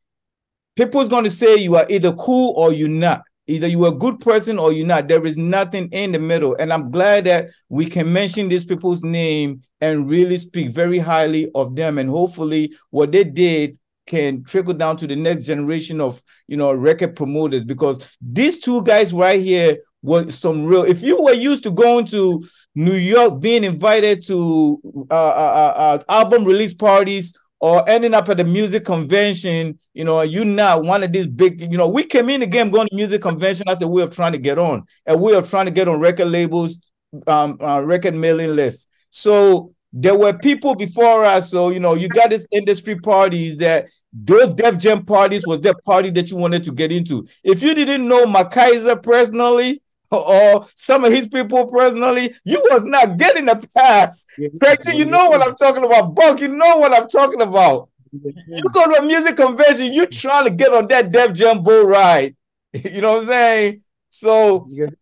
People's 0.77 1.09
going 1.09 1.25
to 1.25 1.31
say 1.31 1.57
you 1.57 1.75
are 1.75 1.87
either 1.88 2.12
cool 2.12 2.55
or 2.57 2.73
you're 2.73 2.88
not. 2.88 3.23
Either 3.49 3.66
you're 3.66 3.88
a 3.88 3.92
good 3.92 4.21
person 4.21 4.59
or 4.59 4.73
you're 4.73 4.87
not. 4.87 5.09
There 5.09 5.25
is 5.27 5.37
nothing 5.37 5.88
in 5.90 6.12
the 6.12 6.18
middle. 6.18 6.55
And 6.55 6.73
I'm 6.73 6.90
glad 6.90 7.25
that 7.25 7.49
we 7.68 7.87
can 7.87 8.12
mention 8.12 8.49
these 8.49 8.64
people's 8.64 9.03
name 9.03 9.62
and 9.81 10.09
really 10.09 10.38
speak 10.38 10.71
very 10.71 10.99
highly 10.99 11.51
of 11.55 11.75
them. 11.75 11.99
And 11.99 12.11
hopefully, 12.11 12.73
what 12.90 13.11
they 13.11 13.25
did 13.25 13.79
can 14.09 14.42
trickle 14.42 14.75
down 14.75 14.97
to 14.97 15.07
the 15.07 15.14
next 15.14 15.47
generation 15.47 16.01
of 16.01 16.23
you 16.49 16.57
know 16.57 16.73
record 16.73 17.14
promoters 17.14 17.64
because 17.64 18.03
these 18.21 18.59
two 18.59 18.83
guys 18.83 19.12
right 19.12 19.40
here 19.40 19.79
were 20.03 20.31
some 20.31 20.64
real 20.64 20.83
if 20.83 21.03
you 21.03 21.23
were 21.23 21.35
used 21.35 21.62
to 21.62 21.71
going 21.71 22.05
to 22.07 22.44
new 22.75 22.94
york 22.94 23.40
being 23.40 23.64
invited 23.64 24.27
to 24.27 24.81
uh, 25.11 25.14
uh, 25.14 25.16
uh, 25.16 25.81
uh 25.81 26.03
album 26.09 26.44
release 26.44 26.75
parties 26.75 27.37
or 27.61 27.88
ending 27.88 28.14
up 28.14 28.29
at 28.29 28.38
a 28.38 28.44
music 28.44 28.85
convention, 28.85 29.79
you 29.92 30.05
know, 30.05 30.23
you 30.23 30.44
not 30.44 30.85
one 30.85 31.03
of 31.03 31.12
these 31.12 31.27
big, 31.27 31.61
you 31.61 31.77
know, 31.77 31.88
we 31.88 32.05
came 32.05 32.29
in 32.29 32.40
the 32.40 32.47
game 32.47 32.71
going 32.71 32.87
to 32.88 32.94
music 32.94 33.21
convention 33.21 33.68
as 33.68 33.83
a 33.83 33.88
way 33.88 34.03
of 34.03 34.14
trying 34.14 34.33
to 34.33 34.38
get 34.38 34.59
on, 34.59 34.85
a 35.07 35.16
way 35.16 35.35
of 35.35 35.51
trying 35.51 35.66
to 35.66 35.73
get 35.73 35.88
on 35.88 35.99
record 35.99 36.29
labels, 36.29 36.79
um, 37.27 37.59
uh, 37.61 37.81
record 37.81 38.14
mailing 38.14 38.55
lists. 38.55 38.87
So 39.11 39.75
there 39.92 40.16
were 40.16 40.35
people 40.35 40.75
before 40.75 41.25
us. 41.25 41.51
So, 41.51 41.71
you 41.71 41.81
know, 41.81 41.94
you 41.94 42.09
got 42.09 42.31
these 42.31 42.47
industry 42.53 42.97
parties 43.01 43.57
that 43.57 43.87
those 44.12 44.55
Def 44.55 44.79
Jam 44.79 45.05
parties 45.05 45.47
was 45.47 45.61
the 45.61 45.75
party 45.75 46.11
that 46.11 46.31
you 46.31 46.37
wanted 46.37 46.64
to 46.64 46.73
get 46.73 46.92
into. 46.92 47.27
If 47.44 47.62
you 47.62 47.75
didn't 47.75 48.09
know 48.09 48.27
Mike 48.27 48.51
Kaiser 48.51 48.97
personally 48.97 49.83
or 50.11 50.66
some 50.75 51.05
of 51.05 51.12
his 51.12 51.27
people 51.27 51.66
personally, 51.66 52.35
you 52.44 52.61
was 52.71 52.85
not 52.85 53.18
getting 53.18 53.49
a 53.49 53.57
pass. 53.57 54.25
Yeah, 54.38 54.49
you 54.92 55.05
know 55.05 55.29
what 55.29 55.42
I'm 55.42 55.57
talking 55.57 55.85
about. 55.85 56.14
Buck, 56.14 56.40
you 56.40 56.49
know 56.49 56.77
what 56.77 56.94
I'm 56.94 57.09
talking 57.09 57.42
about. 57.42 57.90
You 58.12 58.62
go 58.73 58.90
to 58.90 58.99
a 58.99 59.03
music 59.03 59.37
convention, 59.37 59.92
you 59.92 60.07
trying 60.07 60.44
to 60.44 60.51
get 60.51 60.73
on 60.73 60.88
that 60.88 61.12
Def 61.12 61.35
Jam 61.35 61.62
bull 61.62 61.85
ride. 61.85 62.35
You 62.73 63.01
know 63.01 63.14
what 63.14 63.23
I'm 63.23 63.29
saying? 63.29 63.83
So 64.11 64.66
you 64.68 64.87
got 64.87 64.94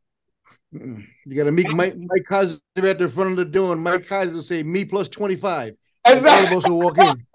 mm, 0.74 1.04
to 1.26 1.50
meet 1.50 1.68
Mike, 1.70 1.94
Mike 1.96 2.24
Kaiser 2.28 2.60
at 2.76 2.98
the 2.98 3.08
front 3.08 3.32
of 3.32 3.36
the 3.36 3.44
door, 3.44 3.72
and 3.72 3.82
Mike 3.82 4.06
Kaiser 4.06 4.32
will 4.32 4.42
say, 4.42 4.62
"Me 4.62 4.84
plus 4.84 5.08
25." 5.08 5.74
Exactly. 6.06 6.30
All 6.30 6.58
of 6.58 6.64
us 6.64 6.70
will 6.70 6.78
walk 6.78 6.98
in. 6.98 7.25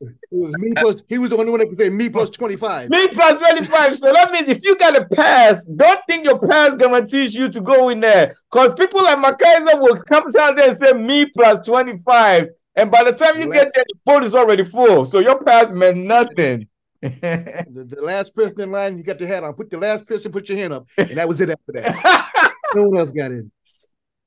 It 0.00 0.16
was 0.30 0.54
me 0.58 0.72
plus. 0.76 1.02
He 1.08 1.18
was 1.18 1.30
the 1.30 1.36
only 1.36 1.50
one 1.50 1.60
that 1.60 1.68
could 1.68 1.78
say 1.78 1.90
me 1.90 2.08
plus 2.08 2.30
twenty 2.30 2.56
five. 2.56 2.90
Me 2.90 3.08
plus 3.08 3.38
twenty 3.38 3.64
five. 3.64 3.96
So 3.96 4.12
that 4.12 4.30
means 4.32 4.48
if 4.48 4.64
you 4.64 4.76
got 4.76 4.96
a 4.96 5.04
pass, 5.06 5.64
don't 5.64 6.00
think 6.08 6.24
your 6.24 6.38
pass 6.38 6.76
guarantees 6.76 7.34
you 7.34 7.48
to 7.48 7.60
go 7.60 7.88
in 7.88 8.00
there. 8.00 8.34
Because 8.50 8.74
people 8.74 9.02
like 9.02 9.18
Mike 9.18 9.38
Kaiser 9.38 9.78
will 9.78 10.02
come 10.02 10.30
down 10.30 10.56
there 10.56 10.68
and 10.68 10.76
say 10.76 10.92
me 10.92 11.26
plus 11.26 11.66
twenty 11.66 11.98
five, 12.04 12.48
and 12.74 12.90
by 12.90 13.04
the 13.04 13.12
time 13.12 13.40
you 13.40 13.52
get 13.52 13.70
there, 13.74 13.84
the 13.88 13.94
boat 14.04 14.24
is 14.24 14.34
already 14.34 14.64
full. 14.64 15.06
So 15.06 15.20
your 15.20 15.42
pass 15.42 15.70
meant 15.70 15.98
nothing. 15.98 16.68
the, 17.02 17.86
the, 17.88 18.02
last 18.02 18.34
person 18.34 18.62
in 18.62 18.70
line, 18.72 18.96
you 18.96 19.04
got 19.04 19.20
your 19.20 19.28
hat 19.28 19.44
on. 19.44 19.54
Put 19.54 19.70
the 19.70 19.78
last 19.78 20.06
person, 20.06 20.32
put 20.32 20.48
your 20.48 20.58
hand 20.58 20.72
up, 20.72 20.86
and 20.96 21.10
that 21.10 21.28
was 21.28 21.40
it 21.40 21.50
after 21.50 21.72
that. 21.72 22.52
no 22.74 22.84
one 22.84 22.98
else 22.98 23.10
got 23.10 23.30
in. 23.30 23.50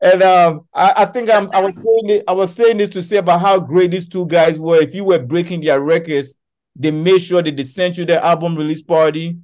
And 0.02 0.24
um, 0.24 0.62
I, 0.74 0.94
I, 0.98 1.06
think 1.06 1.30
I'm, 1.30 1.50
I 1.52 1.60
was 1.60 1.76
saying 1.76 2.18
it, 2.18 2.24
I 2.28 2.32
was 2.32 2.54
saying 2.54 2.78
this 2.78 2.90
to 2.92 3.04
say 3.04 3.18
about 3.18 3.42
how 3.42 3.60
great 3.60 3.92
these 3.92 4.08
two 4.08 4.26
guys 4.28 4.58
were. 4.58 4.82
If 4.82 4.96
you 4.96 5.04
were 5.04 5.20
breaking 5.20 5.62
their 5.62 5.82
records, 5.82 6.36
they 6.76 6.92
made 6.92 7.20
sure 7.20 7.42
that 7.42 7.56
they 7.58 7.64
sent 7.64 7.98
you 7.98 8.06
their 8.06 8.22
album 8.22 8.56
release 8.56 8.82
party 8.82 9.38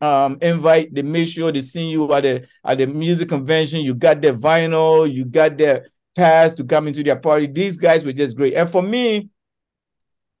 um, 0.00 0.38
invite. 0.40 0.94
They 0.94 1.02
made 1.02 1.28
sure 1.28 1.50
they 1.52 1.62
seen 1.62 1.90
you 1.90 2.12
at 2.12 2.22
the 2.22 2.46
at 2.64 2.78
the 2.78 2.86
music 2.86 3.28
convention. 3.28 3.80
You 3.80 3.94
got 3.94 4.20
their 4.20 4.34
vinyl, 4.34 5.10
you 5.10 5.24
got 5.24 5.56
their 5.56 5.86
pass 6.14 6.54
to 6.54 6.64
come 6.64 6.88
into 6.88 7.02
their 7.02 7.16
party. 7.16 7.46
These 7.46 7.76
guys 7.76 8.04
were 8.04 8.12
just 8.12 8.36
great. 8.36 8.54
And 8.54 8.68
for 8.68 8.82
me, 8.82 9.30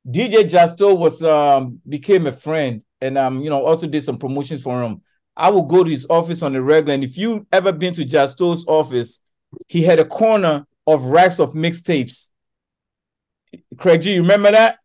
DJ 0.08 0.48
Justo 0.48 0.94
was 0.94 1.22
um 1.22 1.80
became 1.88 2.26
a 2.26 2.32
friend, 2.32 2.82
and 3.00 3.18
um 3.18 3.40
you 3.40 3.50
know 3.50 3.64
also 3.64 3.86
did 3.86 4.04
some 4.04 4.18
promotions 4.18 4.62
for 4.62 4.82
him. 4.82 5.02
I 5.36 5.50
would 5.50 5.68
go 5.68 5.84
to 5.84 5.90
his 5.90 6.06
office 6.08 6.42
on 6.42 6.52
the 6.52 6.62
regular, 6.62 6.94
and 6.94 7.04
if 7.04 7.18
you 7.18 7.46
ever 7.52 7.72
been 7.72 7.94
to 7.94 8.04
Justo's 8.04 8.66
office 8.66 9.20
he 9.68 9.82
had 9.82 9.98
a 9.98 10.04
corner 10.04 10.66
of 10.86 11.04
racks 11.04 11.40
of 11.40 11.52
mixtapes. 11.52 12.30
Craig 13.76 14.02
G, 14.02 14.14
you 14.14 14.22
remember 14.22 14.52
that? 14.52 14.78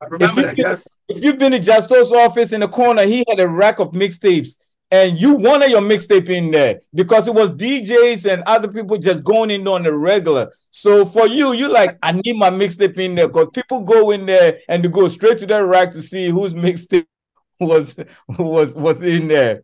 I 0.00 0.06
remember 0.06 0.40
if 0.40 0.46
that, 0.46 0.58
yes. 0.58 0.88
If 1.08 1.22
you've 1.22 1.38
been 1.38 1.52
to 1.52 1.58
Justo's 1.58 2.12
office 2.12 2.52
in 2.52 2.60
the 2.60 2.68
corner, 2.68 3.02
he 3.02 3.24
had 3.28 3.40
a 3.40 3.48
rack 3.48 3.80
of 3.80 3.92
mixtapes. 3.92 4.58
And 4.92 5.20
you 5.20 5.34
wanted 5.34 5.70
your 5.70 5.82
mixtape 5.82 6.28
in 6.28 6.50
there 6.50 6.80
because 6.92 7.28
it 7.28 7.34
was 7.34 7.50
DJs 7.50 8.32
and 8.32 8.42
other 8.42 8.66
people 8.66 8.98
just 8.98 9.22
going 9.22 9.50
in 9.50 9.66
on 9.68 9.84
the 9.84 9.94
regular. 9.94 10.50
So 10.70 11.04
for 11.04 11.28
you, 11.28 11.52
you 11.52 11.68
like, 11.68 11.96
I 12.02 12.12
need 12.12 12.36
my 12.36 12.50
mixtape 12.50 12.98
in 12.98 13.14
there 13.14 13.28
because 13.28 13.50
people 13.52 13.82
go 13.82 14.10
in 14.10 14.26
there 14.26 14.58
and 14.68 14.82
they 14.82 14.88
go 14.88 15.06
straight 15.08 15.38
to 15.38 15.46
that 15.46 15.64
rack 15.64 15.92
to 15.92 16.02
see 16.02 16.28
whose 16.28 16.54
mixtape 16.54 17.06
was 17.60 17.94
was 18.26 18.74
was 18.74 19.02
in 19.02 19.28
there. 19.28 19.62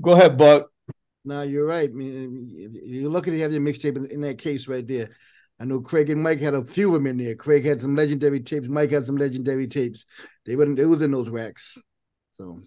Go 0.00 0.12
ahead, 0.12 0.36
Buck. 0.36 0.71
No, 1.24 1.42
you're 1.42 1.66
right. 1.66 1.88
I 1.88 1.92
mean, 1.92 2.48
you're 2.84 3.10
lucky 3.10 3.30
to 3.30 3.40
have 3.40 3.52
your 3.52 3.60
mixtape 3.60 3.96
in, 3.96 4.06
in, 4.06 4.20
that 4.22 4.38
case 4.38 4.66
right 4.66 4.86
there. 4.86 5.10
I 5.60 5.64
know 5.64 5.80
Craig 5.80 6.10
and 6.10 6.22
Mike 6.22 6.40
had 6.40 6.54
a 6.54 6.64
few 6.64 6.88
of 6.88 6.94
them 6.94 7.06
in 7.06 7.16
there. 7.16 7.36
Craig 7.36 7.64
had 7.64 7.80
some 7.80 7.94
legendary 7.94 8.40
tapes. 8.40 8.68
Mike 8.68 8.90
had 8.90 9.06
some 9.06 9.16
legendary 9.16 9.68
tapes. 9.68 10.04
They 10.44 10.56
were 10.56 10.64
it 10.64 10.86
was 10.86 11.02
in 11.02 11.12
those 11.12 11.28
racks, 11.28 11.78
so 12.32 12.60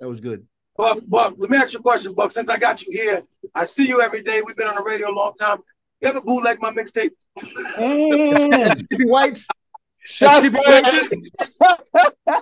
that 0.00 0.08
was 0.08 0.20
good. 0.20 0.46
Buck, 0.76 0.98
Buck, 1.06 1.34
let 1.38 1.50
me 1.50 1.56
ask 1.56 1.72
you 1.72 1.78
a 1.78 1.82
question, 1.82 2.14
Buck. 2.14 2.32
Since 2.32 2.50
I 2.50 2.58
got 2.58 2.82
you 2.82 2.92
here, 2.92 3.22
I 3.54 3.64
see 3.64 3.86
you 3.86 4.02
every 4.02 4.22
day. 4.22 4.42
We've 4.42 4.56
been 4.56 4.66
on 4.66 4.74
the 4.74 4.82
radio 4.82 5.10
a 5.10 5.14
long 5.14 5.34
time. 5.38 5.58
You 6.00 6.08
ever 6.08 6.20
bootleg 6.20 6.60
my 6.60 6.72
mixtape? 6.72 7.12
Mm. 7.38 8.76
Skippy 8.78 9.06
White. 9.06 9.38
Shots 10.04 10.48
fired. 10.50 10.84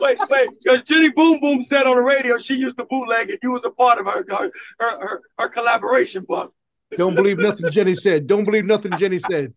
wait, 0.01 0.19
wait, 0.29 0.49
because 0.63 0.83
Jenny 0.83 1.11
Boom 1.11 1.41
Boom 1.41 1.63
said 1.63 1.87
on 1.87 1.97
the 1.97 2.03
radio 2.03 2.39
she 2.39 2.55
used 2.55 2.77
to 2.79 2.85
bootleg 2.85 3.31
and 3.31 3.39
you 3.43 3.53
was 3.53 3.65
a 3.65 3.71
part 3.71 3.99
of 3.99 4.07
her 4.07 4.25
her 4.29 4.51
her, 4.81 5.01
her, 5.01 5.23
her 5.39 5.49
collaboration, 5.49 6.25
Buck. 6.29 6.53
Don't 6.97 7.15
believe 7.15 7.39
nothing 7.39 7.71
Jenny 7.71 7.95
said. 7.95 8.27
Don't 8.27 8.45
believe 8.45 8.65
nothing 8.65 8.97
Jenny 8.99 9.19
said. 9.19 9.55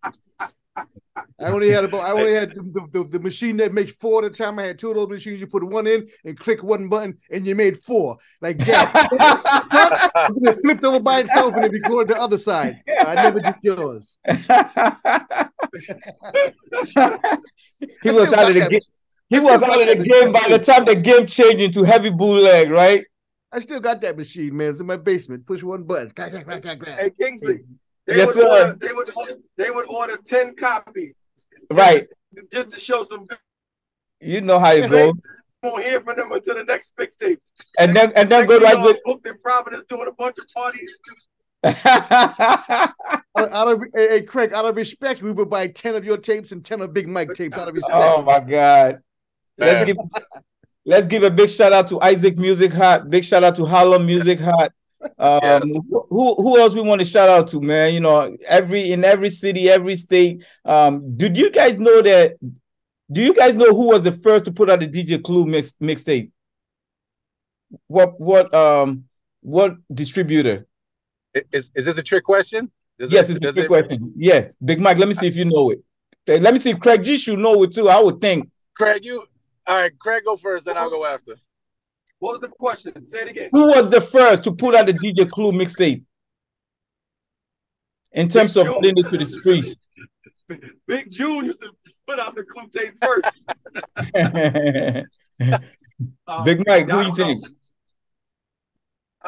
I 1.38 1.48
only 1.48 1.70
had 1.70 1.84
about 1.84 2.02
I 2.02 2.12
only 2.12 2.34
had 2.34 2.50
the, 2.50 2.86
the, 2.92 3.04
the, 3.04 3.18
machine 3.18 3.56
that 3.58 3.72
makes 3.72 3.92
four 3.92 4.24
at 4.24 4.30
a 4.30 4.34
time. 4.34 4.58
I 4.58 4.64
had 4.64 4.78
two 4.78 4.90
of 4.90 4.96
those 4.96 5.08
machines. 5.08 5.40
You 5.40 5.46
put 5.46 5.64
one 5.64 5.86
in 5.86 6.06
and 6.24 6.38
click 6.38 6.62
one 6.62 6.88
button, 6.88 7.18
and 7.30 7.46
you 7.46 7.54
made 7.54 7.82
four. 7.82 8.18
Like 8.40 8.58
that. 8.58 9.08
it 10.42 10.58
flipped 10.62 10.84
over 10.84 11.00
by 11.00 11.20
itself 11.20 11.54
and 11.54 11.64
it 11.64 11.72
recorded 11.72 12.14
the 12.14 12.20
other 12.20 12.38
side. 12.38 12.82
I 13.00 13.14
never 13.14 13.40
did 13.40 13.54
yours. 13.62 14.18
he 17.80 18.10
was 18.10 18.32
out 18.32 18.48
of 18.50 18.54
the 18.54 18.68
game. 18.68 18.80
He 19.28 19.40
was 19.40 19.62
out 19.62 19.80
of 19.80 19.98
the 19.98 20.04
game 20.04 20.32
by 20.32 20.48
the 20.48 20.58
time 20.58 20.84
the 20.84 20.94
game 20.94 21.26
changed 21.26 21.60
into 21.60 21.82
heavy 21.82 22.10
bootleg, 22.10 22.70
right? 22.70 23.04
I 23.50 23.60
still 23.60 23.80
got 23.80 24.00
that 24.02 24.16
machine, 24.16 24.56
man. 24.56 24.70
It's 24.70 24.80
in 24.80 24.86
my 24.86 24.96
basement. 24.96 25.46
Push 25.46 25.62
one 25.62 25.84
button. 25.84 26.12
Hey 26.16 27.10
Kingsley, 27.18 27.60
they 28.06 28.16
yes, 28.16 28.26
would 28.26 28.36
sir. 28.36 28.66
Order, 28.66 28.78
they 28.80 28.92
would 28.92 29.10
they 29.56 29.70
would 29.70 29.86
order 29.88 30.18
ten 30.24 30.54
copies, 30.54 31.14
right? 31.72 32.06
Just 32.52 32.70
to 32.70 32.80
show 32.80 33.04
some. 33.04 33.26
You 34.20 34.40
know 34.40 34.58
how 34.58 34.72
it 34.72 34.90
goes. 34.90 35.14
Won't 35.62 35.84
hear 35.84 36.00
from 36.02 36.16
them 36.16 36.30
until 36.32 36.54
the 36.54 36.64
next 36.64 36.94
mixtape. 36.96 37.38
And 37.78 37.96
then 37.96 38.12
and 38.14 38.30
then 38.30 38.46
go 38.46 38.58
right 38.58 38.80
with 38.80 38.98
booked 39.04 39.26
Providence 39.42 39.84
doing 39.88 40.06
a 40.08 40.12
bunch 40.12 40.36
of 40.38 40.46
parties. 40.54 40.98
Out 41.66 43.68
of 43.68 43.82
hey, 43.94 44.08
hey, 44.08 44.22
Craig, 44.22 44.52
out 44.52 44.64
of 44.64 44.76
respect, 44.76 45.22
we 45.22 45.32
would 45.32 45.50
buy 45.50 45.68
ten 45.68 45.94
of 45.94 46.04
your 46.04 46.16
tapes 46.16 46.52
and 46.52 46.64
ten 46.64 46.80
of 46.80 46.92
Big 46.92 47.08
Mike 47.08 47.34
tapes. 47.34 47.56
Out 47.56 47.68
of 47.68 47.74
respect. 47.74 47.94
Oh 47.94 48.22
my 48.22 48.40
God! 48.40 49.00
Let's 49.58 49.86
give, 49.86 49.96
let's 50.84 51.06
give 51.06 51.22
a 51.22 51.30
big 51.30 51.50
shout 51.50 51.72
out 51.72 51.88
to 51.88 52.00
Isaac 52.00 52.38
Music 52.38 52.72
Hut. 52.72 53.08
Big 53.10 53.24
shout 53.24 53.44
out 53.44 53.56
to 53.56 53.64
Harlem 53.64 54.06
Music 54.06 54.40
Hut. 54.40 54.72
Um, 55.18 55.40
yes. 55.42 55.62
who 55.90 56.34
who 56.34 56.58
else 56.58 56.74
we 56.74 56.80
want 56.80 57.00
to 57.00 57.04
shout 57.04 57.28
out 57.28 57.48
to, 57.50 57.60
man? 57.60 57.94
You 57.94 58.00
know, 58.00 58.36
every 58.46 58.92
in 58.92 59.04
every 59.04 59.30
city, 59.30 59.68
every 59.68 59.96
state. 59.96 60.44
Um, 60.64 61.16
did 61.16 61.36
you 61.36 61.50
guys 61.50 61.78
know 61.78 62.02
that? 62.02 62.36
Do 63.10 63.22
you 63.22 63.34
guys 63.34 63.54
know 63.54 63.70
who 63.70 63.88
was 63.88 64.02
the 64.02 64.12
first 64.12 64.46
to 64.46 64.52
put 64.52 64.70
out 64.70 64.80
the 64.80 64.88
DJ 64.88 65.22
Clue 65.22 65.46
mix 65.46 65.72
mixtape? 65.80 66.30
What 67.86 68.20
what 68.20 68.52
um 68.54 69.04
what 69.42 69.74
distributor? 69.92 70.66
Is 71.52 71.70
is 71.74 71.84
this 71.84 71.98
a 71.98 72.02
trick 72.02 72.24
question? 72.24 72.70
Does 72.98 73.12
yes, 73.12 73.28
it, 73.28 73.36
it's 73.36 73.46
a 73.46 73.52
trick 73.52 73.64
it... 73.64 73.68
question. 73.68 74.12
Yeah, 74.16 74.48
Big 74.64 74.80
Mike. 74.80 74.98
Let 74.98 75.08
me 75.08 75.14
see 75.14 75.26
if 75.26 75.36
you 75.36 75.44
know 75.44 75.70
it. 75.70 75.82
Let 76.26 76.52
me 76.52 76.58
see 76.58 76.70
if 76.70 76.80
Craig 76.80 77.02
G 77.02 77.16
should 77.16 77.38
know 77.38 77.62
it 77.62 77.72
too. 77.72 77.88
I 77.88 78.00
would 78.00 78.20
think. 78.20 78.50
Craig, 78.74 79.04
you 79.04 79.24
all 79.66 79.80
right? 79.80 79.98
Craig, 79.98 80.24
go 80.24 80.36
first, 80.36 80.64
then 80.64 80.76
I'll 80.76 80.90
go 80.90 81.04
after. 81.04 81.36
What 82.18 82.32
was 82.32 82.40
the 82.40 82.48
question? 82.48 83.08
Say 83.08 83.22
it 83.22 83.28
again. 83.28 83.50
Who 83.52 83.66
was 83.68 83.90
the 83.90 84.00
first 84.00 84.44
to 84.44 84.52
put 84.52 84.74
out 84.74 84.86
the 84.86 84.94
DJ 84.94 85.28
Clue 85.28 85.52
mixtape? 85.52 86.02
In 88.12 88.28
terms 88.28 88.54
Big 88.54 88.66
of 88.66 88.72
June. 88.72 88.74
putting 88.74 88.98
it 88.98 89.10
to 89.10 89.18
the 89.18 89.26
streets. 89.26 89.76
Big 90.86 91.10
June 91.10 91.44
used 91.44 91.60
to 91.60 91.70
put 92.06 92.18
out 92.18 92.34
the 92.34 92.44
Clue 92.44 92.68
tape 92.68 92.94
first. 92.98 93.42
Big 96.44 96.66
Mike, 96.66 96.88
who 96.88 97.02
do 97.02 97.08
you 97.08 97.16
think? 97.16 97.44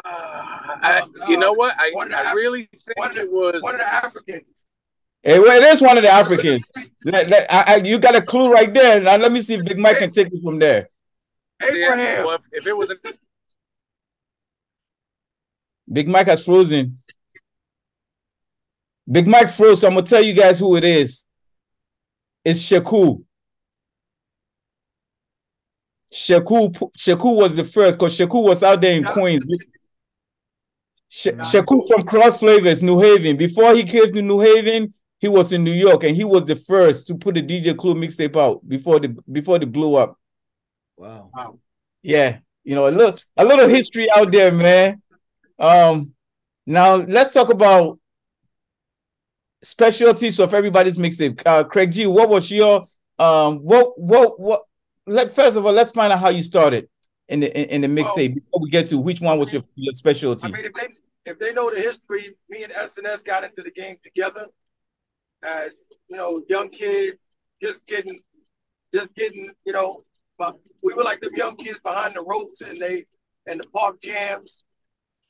Uh, 0.05 0.28
I, 0.81 1.01
oh, 1.01 1.29
you 1.29 1.37
know 1.37 1.53
what? 1.53 1.75
I, 1.77 1.91
I 1.97 2.33
really 2.33 2.69
think 2.71 3.15
it 3.15 3.31
was 3.31 3.61
one 3.61 3.75
of 3.75 3.79
the 3.79 3.93
Africans. 3.93 4.65
Hey, 5.21 5.39
well, 5.39 5.61
it 5.61 5.65
is 5.65 5.81
one 5.81 5.97
of 5.97 6.03
the 6.03 6.09
Africans. 6.09 6.63
let, 7.03 7.29
let, 7.29 7.51
I, 7.51 7.75
you 7.77 7.99
got 7.99 8.15
a 8.15 8.21
clue 8.21 8.51
right 8.51 8.73
there. 8.73 9.01
Now 9.01 9.17
let 9.17 9.31
me 9.31 9.41
see 9.41 9.55
if 9.55 9.65
Big 9.65 9.77
Mike 9.77 9.97
can 9.97 10.11
take 10.11 10.27
it 10.27 10.41
from 10.41 10.59
there. 10.59 10.89
Abraham. 11.61 11.99
Yeah, 11.99 12.25
well, 12.25 12.35
if, 12.35 12.41
if, 12.53 12.67
it 12.67 12.77
was 12.77 12.89
a 12.89 12.95
Big 15.91 16.07
Mike 16.07 16.27
has 16.27 16.45
frozen. 16.45 16.99
Big 19.11 19.27
Mike 19.27 19.49
froze. 19.49 19.81
So 19.81 19.87
I'm 19.87 19.95
gonna 19.95 20.05
tell 20.05 20.23
you 20.23 20.33
guys 20.33 20.59
who 20.59 20.75
it 20.77 20.83
is. 20.83 21.25
It's 22.45 22.61
Shaku. 22.61 23.23
Shaku 26.11 26.71
Shaku 26.95 27.29
was 27.35 27.55
the 27.55 27.65
first 27.65 27.99
because 27.99 28.15
Shaku 28.15 28.39
was 28.39 28.63
out 28.63 28.79
there 28.79 28.97
in 28.97 29.03
Queens. 29.03 29.43
Sh- 31.09 31.29
Shaku 31.51 31.81
from 31.87 32.03
Cross 32.03 32.39
Flavors, 32.39 32.83
New 32.83 32.99
Haven. 33.01 33.35
Before 33.35 33.73
he 33.73 33.83
came 33.83 34.13
to 34.13 34.21
New 34.21 34.39
Haven, 34.39 34.93
he 35.17 35.27
was 35.27 35.51
in 35.51 35.63
New 35.63 35.73
York, 35.73 36.03
and 36.03 36.15
he 36.15 36.23
was 36.23 36.45
the 36.45 36.55
first 36.55 37.07
to 37.07 37.15
put 37.15 37.37
a 37.37 37.41
DJ 37.41 37.75
Clue 37.75 37.95
mixtape 37.95 38.37
out 38.37 38.67
before 38.67 38.99
the 38.99 39.09
before 39.29 39.59
the 39.59 39.65
blew 39.65 39.95
up. 39.95 40.17
Wow. 40.95 41.59
Yeah, 42.03 42.37
you 42.63 42.75
know, 42.75 42.87
a 42.87 42.91
little 42.91 43.15
a 43.35 43.43
little 43.43 43.67
history 43.67 44.07
out 44.15 44.31
there, 44.31 44.51
man. 44.51 45.01
Um, 45.57 46.13
now 46.65 46.95
let's 46.95 47.33
talk 47.33 47.49
about 47.49 47.99
specialties 49.63 50.39
of 50.39 50.53
everybody's 50.53 50.97
mixtape. 50.97 51.41
Uh, 51.45 51.63
Craig 51.63 51.91
G, 51.91 52.05
what 52.05 52.29
was 52.29 52.49
your 52.51 52.87
um 53.17 53.57
what 53.57 53.99
what 53.99 54.39
what 54.39 54.61
let 55.07 55.33
first 55.33 55.57
of 55.57 55.65
all, 55.65 55.73
let's 55.73 55.91
find 55.91 56.13
out 56.13 56.19
how 56.19 56.29
you 56.29 56.43
started 56.43 56.87
in 57.29 57.39
the 57.39 57.73
in, 57.73 57.81
the 57.81 57.87
mixtape 57.87 58.35
before 58.35 58.61
we 58.61 58.69
get 58.69 58.87
to 58.89 58.99
which 58.99 59.21
one 59.21 59.39
was 59.39 59.53
your, 59.53 59.63
your 59.75 59.93
specialty. 59.93 60.47
I 60.47 60.51
mean, 60.51 60.65
if 60.65 60.73
they 60.73 60.87
if 61.25 61.39
they 61.39 61.53
know 61.53 61.73
the 61.73 61.79
history, 61.79 62.35
me 62.49 62.63
and 62.63 62.73
SNS 62.73 63.23
got 63.23 63.43
into 63.43 63.61
the 63.61 63.71
game 63.71 63.97
together 64.03 64.47
as 65.43 65.71
you 66.09 66.17
know, 66.17 66.41
young 66.49 66.69
kids, 66.69 67.17
just 67.61 67.87
getting, 67.87 68.19
just 68.93 69.13
getting, 69.15 69.51
you 69.65 69.73
know, 69.73 70.03
but 70.37 70.57
we 70.83 70.93
were 70.93 71.03
like 71.03 71.21
the 71.21 71.31
young 71.35 71.55
kids 71.57 71.79
behind 71.79 72.15
the 72.15 72.21
ropes 72.21 72.61
and 72.61 72.79
they 72.79 73.05
and 73.45 73.59
the 73.59 73.67
park 73.69 74.01
jams. 74.01 74.63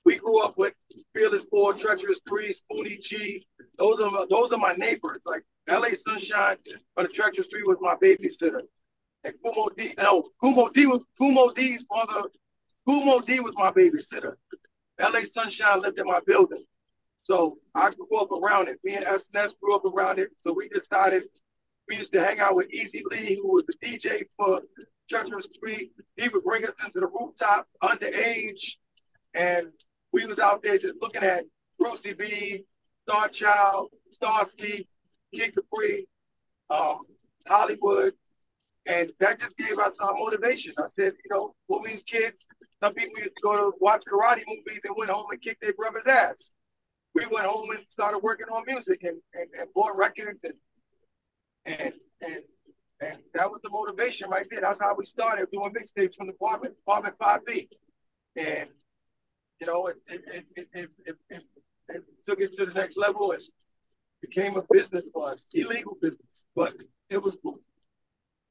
We 0.05 0.15
grew 0.17 0.39
up 0.39 0.57
with 0.57 0.73
Fearless 1.13 1.45
Four, 1.45 1.73
Treacherous 1.73 2.21
Three, 2.27 2.53
Spoonie 2.53 3.01
G. 3.01 3.45
Those 3.77 3.99
are 3.99 4.27
those 4.29 4.51
are 4.51 4.57
my 4.57 4.73
neighbors. 4.73 5.19
Like 5.25 5.43
LA 5.67 5.89
Sunshine 5.95 6.57
or 6.95 7.03
the 7.03 7.09
Treacherous 7.09 7.47
Three 7.47 7.63
was 7.63 7.77
my 7.81 7.95
babysitter. 7.95 8.61
Kool 9.23 9.53
Moe 9.55 9.69
Dee, 9.77 9.93
no, 9.97 10.29
Kool 10.41 10.53
Moe 10.53 10.69
Dee 10.69 10.85
was 10.85 11.01
Kool 11.17 11.31
Moe 11.31 11.51
Dee's 11.51 11.83
father. 11.83 12.29
Kool 12.87 13.03
Moe 13.05 13.21
Dee 13.21 13.39
was 13.39 13.53
my 13.55 13.71
babysitter. 13.71 14.35
LA 14.99 15.21
Sunshine 15.23 15.81
lived 15.81 15.99
in 15.99 16.05
my 16.05 16.19
building. 16.25 16.63
So 17.23 17.57
I 17.75 17.91
grew 17.91 18.17
up 18.17 18.31
around 18.31 18.69
it. 18.69 18.79
Me 18.83 18.95
and 18.95 19.05
SNS 19.05 19.59
grew 19.61 19.75
up 19.75 19.85
around 19.85 20.19
it. 20.19 20.29
So 20.37 20.53
we 20.53 20.67
decided 20.69 21.23
we 21.87 21.97
used 21.97 22.11
to 22.13 22.23
hang 22.23 22.39
out 22.39 22.55
with 22.55 22.71
Easy 22.71 23.03
Lee, 23.09 23.39
who 23.41 23.53
was 23.53 23.65
the 23.65 23.73
DJ 23.85 24.23
for 24.37 24.61
Treacherous 25.09 25.47
Three. 25.59 25.91
He 26.15 26.29
would 26.29 26.43
bring 26.43 26.65
us 26.65 26.75
into 26.83 26.99
the 26.99 27.07
rooftop 27.07 27.67
underage. 27.83 28.77
And 29.33 29.67
we 30.11 30.25
was 30.25 30.39
out 30.39 30.63
there 30.63 30.77
just 30.77 31.01
looking 31.01 31.23
at 31.23 31.45
Brucie 31.79 32.17
B, 32.17 32.65
Star 33.07 33.27
Child, 33.29 33.89
Starsky, 34.09 34.87
Kid 35.33 35.55
Capri, 35.55 36.07
um, 36.69 36.99
Hollywood, 37.47 38.13
and 38.89 39.11
that 39.19 39.39
just 39.39 39.55
gave 39.55 39.77
us 39.77 39.99
our 39.99 40.15
motivation. 40.15 40.73
I 40.79 40.87
said, 40.87 41.13
you 41.23 41.29
know, 41.29 41.53
these 41.85 42.01
kids, 42.03 42.43
some 42.81 42.95
people 42.95 43.19
used 43.19 43.35
to 43.35 43.41
go 43.43 43.55
to 43.55 43.77
watch 43.79 44.03
karate 44.11 44.43
movies 44.47 44.81
and 44.83 44.95
went 44.97 45.11
home 45.11 45.27
and 45.31 45.39
kicked 45.39 45.61
their 45.61 45.73
brother's 45.73 46.07
ass. 46.07 46.51
We 47.13 47.27
went 47.27 47.45
home 47.45 47.69
and 47.69 47.85
started 47.87 48.19
working 48.19 48.47
on 48.51 48.63
music 48.65 49.03
and, 49.03 49.17
and, 49.35 49.47
and 49.59 49.69
bought 49.75 49.95
records 49.95 50.43
and 50.43 50.53
and 51.65 51.93
and 52.21 52.41
and 53.01 53.17
that 53.33 53.49
was 53.49 53.61
the 53.63 53.69
motivation 53.69 54.29
right 54.29 54.47
there. 54.49 54.61
That's 54.61 54.81
how 54.81 54.95
we 54.95 55.05
started 55.05 55.47
doing 55.51 55.71
mixtapes 55.71 56.15
from 56.15 56.27
the 56.27 56.33
apartment, 56.33 56.75
apartment 56.87 57.15
5B. 57.19 57.67
And 58.37 58.69
you 59.61 59.67
know, 59.67 59.87
it 59.87 59.97
it, 60.07 60.23
it, 60.33 60.45
it, 60.55 60.89
it, 61.05 61.17
it, 61.29 61.43
it 61.89 62.03
took 62.25 62.41
it 62.41 62.53
to 62.57 62.65
the 62.65 62.73
next 62.73 62.97
level 62.97 63.31
and 63.33 63.41
became 64.21 64.57
a 64.57 64.63
business 64.71 65.05
for 65.13 65.29
us, 65.29 65.47
illegal 65.53 65.95
business, 66.01 66.45
but 66.55 66.73
it 67.11 67.21
was. 67.21 67.37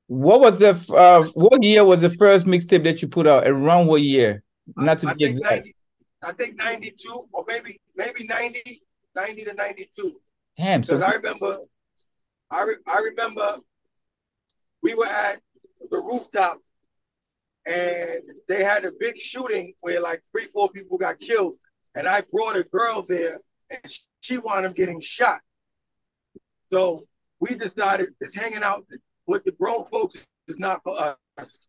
What 0.08 0.40
was 0.40 0.58
the 0.58 0.70
uh, 0.94 1.22
what 1.34 1.62
year 1.62 1.84
was 1.84 2.00
the 2.00 2.10
first 2.10 2.46
mixtape 2.46 2.84
that 2.84 3.02
you 3.02 3.08
put 3.08 3.26
out? 3.26 3.46
Around 3.46 3.86
what 3.86 4.02
year? 4.02 4.42
Not 4.76 4.98
to 5.00 5.10
I, 5.10 5.14
be 5.14 5.26
I 5.26 5.28
exact. 5.28 5.50
90, 5.50 5.74
I 6.22 6.32
think 6.32 6.56
92 6.56 7.28
or 7.30 7.44
maybe 7.46 7.80
maybe 7.94 8.26
90, 8.26 8.82
90 9.14 9.44
to 9.44 9.52
92. 9.54 10.20
Damn. 10.56 10.82
So 10.82 11.00
I 11.00 11.12
remember 11.12 11.58
I, 12.50 12.62
re- 12.62 12.76
I 12.86 12.98
remember 13.00 13.58
we 14.82 14.94
were 14.94 15.06
at 15.06 15.40
the 15.90 15.98
rooftop 15.98 16.58
and 17.66 18.22
they 18.48 18.64
had 18.64 18.84
a 18.84 18.92
big 18.98 19.18
shooting 19.18 19.74
where 19.80 20.00
like 20.00 20.22
three, 20.32 20.48
four 20.52 20.70
people 20.70 20.96
got 20.96 21.20
killed. 21.20 21.54
And 21.94 22.08
I 22.08 22.22
brought 22.32 22.56
a 22.56 22.64
girl 22.64 23.04
there 23.06 23.38
and 23.70 23.92
she 24.20 24.38
wound 24.38 24.64
up 24.64 24.74
getting 24.74 25.00
shot. 25.00 25.40
So 26.72 27.06
we 27.40 27.54
decided 27.54 28.10
this 28.20 28.34
hanging 28.34 28.62
out 28.62 28.86
with 29.28 29.44
the 29.44 29.52
grown 29.52 29.84
folks 29.84 30.26
is 30.48 30.58
not 30.58 30.82
for 30.82 30.98
us. 31.38 31.68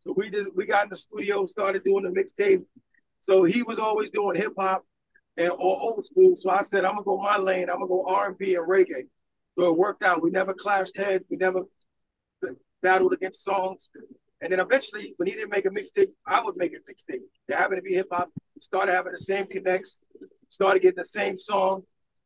So 0.00 0.12
we 0.16 0.28
did 0.28 0.48
we 0.54 0.66
got 0.66 0.84
in 0.84 0.90
the 0.90 0.96
studio, 0.96 1.46
started 1.46 1.84
doing 1.84 2.04
the 2.04 2.10
mixtapes. 2.10 2.70
So 3.20 3.44
he 3.44 3.62
was 3.62 3.78
always 3.78 4.10
doing 4.10 4.36
hip 4.36 4.52
hop 4.58 4.84
and 5.36 5.50
or 5.50 5.80
old 5.80 6.04
school. 6.04 6.34
So 6.36 6.50
I 6.50 6.62
said, 6.62 6.84
I'm 6.84 6.94
gonna 6.94 7.04
go 7.04 7.16
my 7.18 7.38
lane, 7.38 7.70
I'm 7.70 7.76
gonna 7.76 7.86
go 7.86 8.04
R 8.06 8.28
and 8.28 8.38
B 8.38 8.56
and 8.56 8.68
reggae. 8.68 9.06
So 9.52 9.64
it 9.64 9.78
worked 9.78 10.02
out. 10.02 10.22
We 10.22 10.30
never 10.30 10.52
clashed 10.52 10.96
heads, 10.96 11.24
we 11.30 11.36
never 11.36 11.62
battled 12.82 13.12
against 13.12 13.44
songs. 13.44 13.88
And 14.42 14.50
then 14.50 14.58
eventually, 14.58 15.14
when 15.18 15.28
he 15.28 15.34
didn't 15.34 15.50
make 15.50 15.66
a 15.66 15.70
mixtape, 15.70 16.10
I 16.26 16.42
would 16.42 16.56
make 16.56 16.72
a 16.72 16.76
mixtape. 16.90 17.20
They 17.46 17.54
happened 17.54 17.78
to 17.78 17.82
be 17.82 17.94
hip 17.94 18.08
hop, 18.10 18.30
started 18.60 18.92
having 18.92 19.12
the 19.12 19.18
same 19.18 19.46
connects, 19.46 20.02
started 20.48 20.80
getting 20.80 20.96
the 20.96 21.04
same 21.04 21.36
songs. 21.36 21.84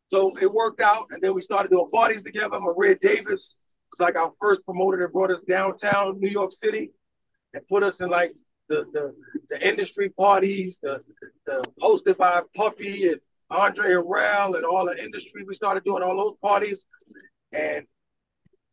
So 0.08 0.32
it 0.40 0.52
worked 0.52 0.80
out, 0.80 1.08
and 1.10 1.20
then 1.20 1.34
we 1.34 1.40
started 1.40 1.70
doing 1.72 1.90
parties 1.92 2.22
together. 2.22 2.60
Maria 2.60 2.94
Davis, 2.94 3.56
was 3.98 4.04
like 4.04 4.16
our 4.16 4.32
first 4.40 4.64
promoter 4.64 4.98
that 4.98 5.12
brought 5.12 5.30
us 5.30 5.42
downtown 5.42 6.18
New 6.20 6.28
York 6.28 6.52
City 6.52 6.90
and 7.52 7.66
put 7.68 7.82
us 7.82 8.00
in 8.00 8.08
like 8.08 8.34
the 8.68 8.84
the, 8.92 9.14
the 9.50 9.66
industry 9.68 10.08
parties, 10.10 10.78
the, 10.82 11.00
the 11.46 11.64
hosted 11.80 12.16
by 12.16 12.42
Puffy 12.54 13.08
and 13.08 13.20
Andre 13.50 13.90
Harrell 13.90 14.56
and 14.56 14.64
all 14.64 14.86
the 14.86 15.02
industry. 15.02 15.44
We 15.46 15.54
started 15.54 15.84
doing 15.84 16.02
all 16.02 16.16
those 16.16 16.36
parties 16.42 16.84
and 17.52 17.86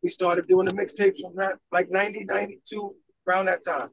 we 0.01 0.09
started 0.09 0.47
doing 0.47 0.65
the 0.65 0.73
mixtapes 0.73 1.21
from 1.21 1.35
that 1.35 1.57
like 1.71 1.91
90, 1.91 2.25
92, 2.25 2.95
around 3.27 3.45
that 3.45 3.63
time. 3.63 3.89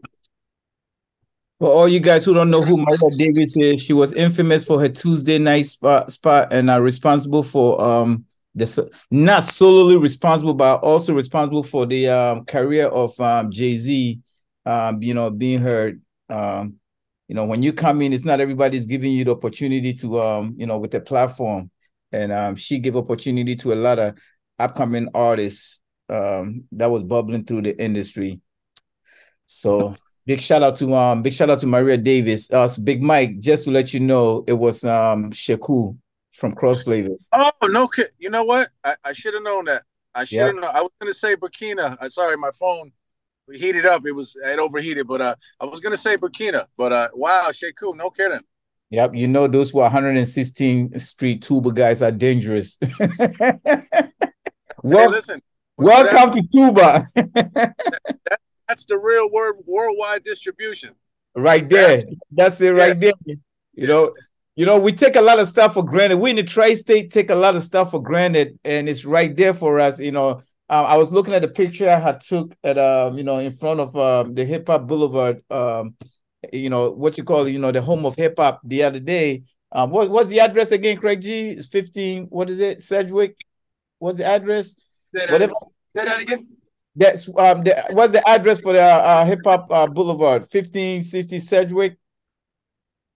For 1.58 1.68
all 1.68 1.88
you 1.88 1.98
guys 1.98 2.24
who 2.24 2.34
don't 2.34 2.50
know 2.50 2.62
who 2.62 2.76
Maria 2.76 3.16
Davis 3.16 3.56
is, 3.56 3.82
she 3.82 3.92
was 3.92 4.12
infamous 4.12 4.64
for 4.64 4.80
her 4.80 4.88
Tuesday 4.88 5.38
night 5.38 5.66
spot, 5.66 6.12
spot 6.12 6.52
and 6.52 6.70
are 6.70 6.80
responsible 6.80 7.42
for 7.42 7.80
um 7.80 8.24
the 8.54 8.90
not 9.11 9.44
solely 9.44 9.96
responsible, 9.96 10.54
but 10.54 10.80
also 10.82 11.14
responsible 11.14 11.62
for 11.62 11.87
the 11.87 12.08
um, 12.08 12.44
career 12.44 12.87
of 12.87 13.18
um, 13.20 13.50
Jay 13.50 13.76
Z. 13.76 14.20
Um, 14.66 15.02
you 15.02 15.14
know, 15.14 15.30
being 15.30 15.61
heard. 15.61 16.02
Um, 16.28 16.74
you 17.26 17.34
know, 17.34 17.46
when 17.46 17.62
you 17.62 17.72
come 17.72 18.02
in, 18.02 18.12
it's 18.12 18.24
not 18.24 18.40
everybody's 18.40 18.87
giving 18.87 19.12
you 19.12 19.24
the 19.24 19.30
opportunity 19.30 19.94
to, 19.94 20.20
um, 20.20 20.54
you 20.58 20.66
know, 20.66 20.78
with 20.78 20.90
the 20.90 21.00
platform. 21.00 21.70
And 22.12 22.32
um, 22.32 22.56
she 22.56 22.78
gave 22.78 22.96
opportunity 22.96 23.56
to 23.56 23.72
a 23.72 23.76
lot 23.76 23.98
of 23.98 24.18
upcoming 24.58 25.08
artists 25.14 25.80
that 26.08 26.90
was 26.90 27.02
bubbling 27.02 27.44
through 27.44 27.62
the 27.62 27.82
industry. 27.82 28.40
So 29.46 29.96
big 30.26 30.40
shout 30.40 30.62
out 30.62 30.76
to 30.76 30.94
um, 30.94 31.22
big 31.22 31.32
shout 31.32 31.50
out 31.50 31.61
to 31.61 31.66
Maria 31.66 31.96
Davis. 31.96 32.50
Uh, 32.50 32.68
Big 32.84 33.02
Mike, 33.02 33.40
just 33.40 33.64
to 33.64 33.70
let 33.70 33.94
you 33.94 34.00
know, 34.00 34.44
it 34.46 34.52
was 34.52 34.84
um 34.84 35.30
Sheku 35.30 35.96
from 36.38 36.53
Cross 36.55 36.83
Flavors. 36.83 37.29
Oh 37.33 37.51
no, 37.64 37.90
you 38.18 38.31
know 38.31 38.44
what? 38.44 38.68
I, 38.85 38.96
I 39.05 39.12
should 39.12 39.35
have 39.35 39.42
known 39.42 39.64
that. 39.66 39.83
I 40.14 40.24
should 40.24 40.38
have 40.38 40.55
yep. 40.55 40.62
known. 40.62 40.70
I 40.72 40.81
was 40.81 40.92
gonna 41.01 41.14
say 41.14 41.37
Burkina. 41.37 41.96
I 42.01 42.09
sorry, 42.09 42.37
my 42.37 42.51
phone 42.59 42.92
heated 43.53 43.87
up. 43.87 44.07
It 44.07 44.12
was 44.12 44.37
it 44.42 44.59
overheated, 44.59 45.07
but 45.07 45.20
uh, 45.20 45.35
I 45.61 45.66
was 45.66 45.81
gonna 45.81 45.96
say 45.96 46.16
Burkina. 46.16 46.66
But 46.77 46.92
uh, 46.92 47.09
wow, 47.12 47.51
Sheku, 47.51 47.96
no 47.96 48.11
kidding. 48.11 48.40
Yep, 48.90 49.14
you 49.14 49.29
know 49.29 49.46
those 49.48 49.74
were 49.74 49.85
are 49.85 49.90
116th 49.90 50.98
Street 51.01 51.42
tuba 51.42 51.72
guys 51.72 52.01
are 52.01 52.12
dangerous. 52.12 52.79
well, 52.98 53.83
hey, 54.83 55.09
listen. 55.09 55.42
Welcome 55.77 56.40
to 56.40 56.48
Tuba. 56.48 57.07
that, 57.14 58.40
that's 58.66 58.85
the 58.87 58.98
real 58.98 59.31
word 59.31 59.57
worldwide 59.66 60.24
distribution. 60.24 60.94
Right 61.37 61.68
there. 61.68 61.98
That's, 61.98 62.07
that's 62.33 62.61
it 62.62 62.70
right 62.70 62.96
yeah. 63.01 63.12
there. 63.27 63.37
You 63.74 63.87
know, 63.87 64.14
you 64.59 64.66
know, 64.66 64.77
we 64.77 64.90
take 64.90 65.14
a 65.14 65.21
lot 65.21 65.38
of 65.38 65.47
stuff 65.47 65.75
for 65.75 65.85
granted. 65.85 66.16
We 66.16 66.31
in 66.31 66.37
the 66.37 66.42
tri-state 66.42 67.12
take 67.12 67.31
a 67.31 67.35
lot 67.37 67.55
of 67.55 67.62
stuff 67.62 67.92
for 67.92 68.03
granted, 68.03 68.59
and 68.64 68.88
it's 68.88 69.05
right 69.05 69.35
there 69.37 69.55
for 69.55 69.79
us. 69.79 70.01
You 70.01 70.11
know, 70.11 70.31
um, 70.68 70.85
I 70.85 70.97
was 70.97 71.12
looking 71.12 71.33
at 71.33 71.42
the 71.42 71.49
picture 71.49 71.88
I 71.88 72.01
had 72.01 72.21
took 72.23 72.57
at 72.64 72.77
um, 72.77 73.16
you 73.16 73.23
know, 73.23 73.38
in 73.38 73.53
front 73.53 73.79
of 73.79 73.97
um, 73.97 74.35
the 74.35 74.44
Hip 74.44 74.66
Hop 74.66 74.88
Boulevard. 74.88 75.44
Um, 75.49 75.94
you 76.53 76.71
know 76.71 76.90
what 76.90 77.16
you 77.16 77.23
call, 77.23 77.49
you 77.49 77.61
know, 77.61 77.71
the 77.71 77.81
home 77.81 78.05
of 78.05 78.16
hip 78.16 78.35
hop 78.37 78.61
the 78.64 78.83
other 78.83 78.99
day. 78.99 79.44
Um, 79.71 79.90
what 79.90 80.11
what's 80.11 80.29
the 80.29 80.40
address 80.40 80.73
again, 80.73 80.97
Craig 80.97 81.21
G? 81.21 81.51
It's 81.51 81.68
15, 81.68 82.25
what 82.27 82.51
is 82.51 82.59
it? 82.59 82.83
Sedgwick? 82.83 83.37
What's 84.01 84.18
the 84.18 84.25
address? 84.25 84.75
Say 85.14 85.27
that, 85.27 85.31
Whatever. 85.31 85.53
Say 85.94 86.05
that 86.05 86.21
again. 86.21 86.49
That's 86.97 87.29
um 87.29 87.62
the, 87.62 87.85
what's 87.90 88.12
the 88.12 88.29
address 88.29 88.61
for 88.61 88.73
the 88.73 88.83
uh, 88.83 89.25
hip 89.25 89.40
hop 89.44 89.71
uh, 89.71 89.87
boulevard? 89.87 90.42
1560 90.42 91.38
Sedgwick. 91.38 91.97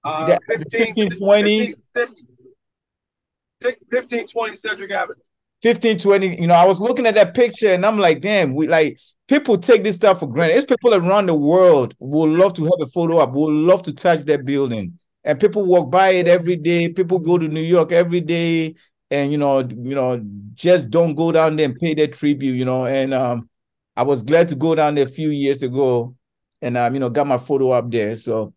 Uh, 0.05 0.37
1520. 0.47 1.75
1520 3.61 4.57
Sedgwick 4.57 4.91
Avenue. 4.91 5.21
1520. 5.63 6.41
You 6.41 6.49
know, 6.49 6.55
I 6.55 6.65
was 6.65 6.81
looking 6.81 7.07
at 7.07 7.15
that 7.15 7.35
picture 7.35 7.69
and 7.69 7.87
I'm 7.87 7.99
like, 7.99 8.21
damn, 8.21 8.55
we 8.55 8.67
like 8.67 8.99
people 9.29 9.57
take 9.59 9.85
this 9.85 9.97
stuff 9.97 10.21
for 10.21 10.27
granted. 10.27 10.57
It's 10.57 10.67
people 10.67 10.95
around 10.95 11.27
the 11.27 11.35
world 11.35 11.95
would 12.01 12.31
love 12.31 12.55
to 12.55 12.65
have 12.65 12.81
a 12.81 12.87
photo 12.87 13.19
up, 13.19 13.33
would 13.33 13.53
love 13.53 13.83
to 13.85 13.93
touch 13.93 14.21
that 14.25 14.45
building. 14.45 14.99
And 15.25 15.39
people 15.39 15.65
walk 15.65 15.91
by 15.91 16.11
it 16.11 16.27
every 16.27 16.57
day. 16.57 16.89
People 16.89 17.21
go 17.21 17.39
to 17.39 17.47
New 17.47 17.61
York 17.61 17.93
every 17.93 18.21
day 18.21 18.75
and 19.11 19.31
you 19.31 19.39
know, 19.39 19.61
you 19.61 19.95
know, 19.95 20.21
just 20.55 20.91
don't 20.91 21.15
go 21.15 21.31
down 21.31 21.57
there 21.57 21.67
and 21.67 21.79
pay 21.79 21.95
their 21.95 22.09
tribute, 22.09 22.55
you 22.55 22.65
know. 22.65 22.87
And 22.87 23.15
um, 23.15 23.49
I 23.97 24.03
was 24.03 24.23
glad 24.23 24.49
to 24.49 24.57
go 24.57 24.75
down 24.75 24.97
there 24.97 25.05
a 25.07 25.09
few 25.09 25.29
years 25.29 25.63
ago 25.63 26.17
and 26.61 26.77
um, 26.77 26.95
you 26.95 26.99
know, 26.99 27.11
got 27.11 27.27
my 27.27 27.39
photo 27.39 27.71
up 27.71 27.91
there. 27.91 28.17
So 28.17 28.53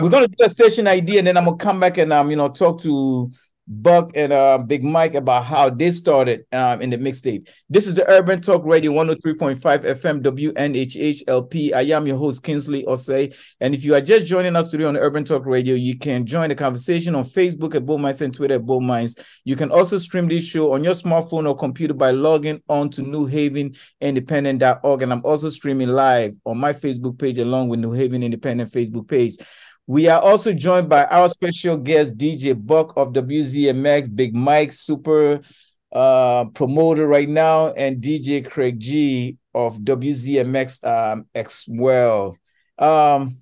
we're 0.00 0.10
gonna 0.10 0.28
do 0.28 0.44
a 0.44 0.48
station 0.48 0.86
ID, 0.86 1.18
and 1.18 1.26
then 1.26 1.36
I'm 1.36 1.44
gonna 1.44 1.56
come 1.56 1.80
back 1.80 1.98
and 1.98 2.12
um, 2.12 2.30
you 2.30 2.36
know, 2.36 2.48
talk 2.48 2.80
to 2.82 3.30
Buck 3.68 4.10
and 4.16 4.32
uh, 4.32 4.58
Big 4.58 4.82
Mike 4.82 5.14
about 5.14 5.44
how 5.44 5.70
they 5.70 5.92
started 5.92 6.44
um, 6.52 6.82
in 6.82 6.90
the 6.90 6.98
mixtape. 6.98 7.48
This 7.70 7.86
is 7.86 7.94
the 7.94 8.08
Urban 8.08 8.40
Talk 8.40 8.64
Radio 8.64 8.92
103.5 8.92 9.56
FM 9.56 10.20
WNHHLP. 10.20 11.72
I 11.72 11.82
am 11.82 12.06
your 12.06 12.16
host, 12.16 12.42
Kingsley 12.42 12.84
Osei. 12.84 13.34
And 13.60 13.74
if 13.74 13.84
you 13.84 13.94
are 13.94 14.00
just 14.00 14.26
joining 14.26 14.56
us 14.56 14.70
today 14.70 14.84
on 14.84 14.96
Urban 14.96 15.24
Talk 15.24 15.46
Radio, 15.46 15.76
you 15.76 15.96
can 15.96 16.26
join 16.26 16.48
the 16.48 16.56
conversation 16.56 17.14
on 17.14 17.24
Facebook 17.24 17.76
at 17.76 17.86
Bull 17.86 17.98
Minds 17.98 18.20
and 18.20 18.34
Twitter 18.34 18.54
at 18.54 18.66
Bull 18.66 18.80
Minds. 18.80 19.16
You 19.44 19.54
can 19.54 19.70
also 19.70 19.96
stream 19.96 20.26
this 20.26 20.44
show 20.44 20.72
on 20.72 20.82
your 20.82 20.94
smartphone 20.94 21.48
or 21.48 21.56
computer 21.56 21.94
by 21.94 22.10
logging 22.10 22.60
on 22.68 22.90
to 22.90 23.02
newhavenindependent.org. 23.02 25.02
And 25.02 25.12
I'm 25.12 25.24
also 25.24 25.50
streaming 25.50 25.88
live 25.88 26.34
on 26.44 26.58
my 26.58 26.72
Facebook 26.72 27.18
page 27.18 27.38
along 27.38 27.68
with 27.68 27.78
New 27.78 27.92
Haven 27.92 28.24
Independent 28.24 28.72
Facebook 28.72 29.08
page. 29.08 29.36
We 29.86 30.08
are 30.08 30.20
also 30.20 30.52
joined 30.52 30.88
by 30.88 31.04
our 31.06 31.28
special 31.28 31.76
guest, 31.76 32.16
DJ 32.16 32.54
Buck 32.54 32.96
of 32.96 33.12
WZMX, 33.12 34.14
Big 34.14 34.34
Mike, 34.34 34.72
super 34.72 35.40
uh, 35.92 36.44
promoter 36.46 37.06
right 37.06 37.28
now, 37.28 37.72
and 37.72 38.00
DJ 38.00 38.48
Craig 38.48 38.78
G 38.78 39.38
of 39.54 39.78
WZMX 39.78 40.84
um, 40.84 41.26
X 41.34 41.66
Well. 41.68 42.38
Um, 42.78 43.36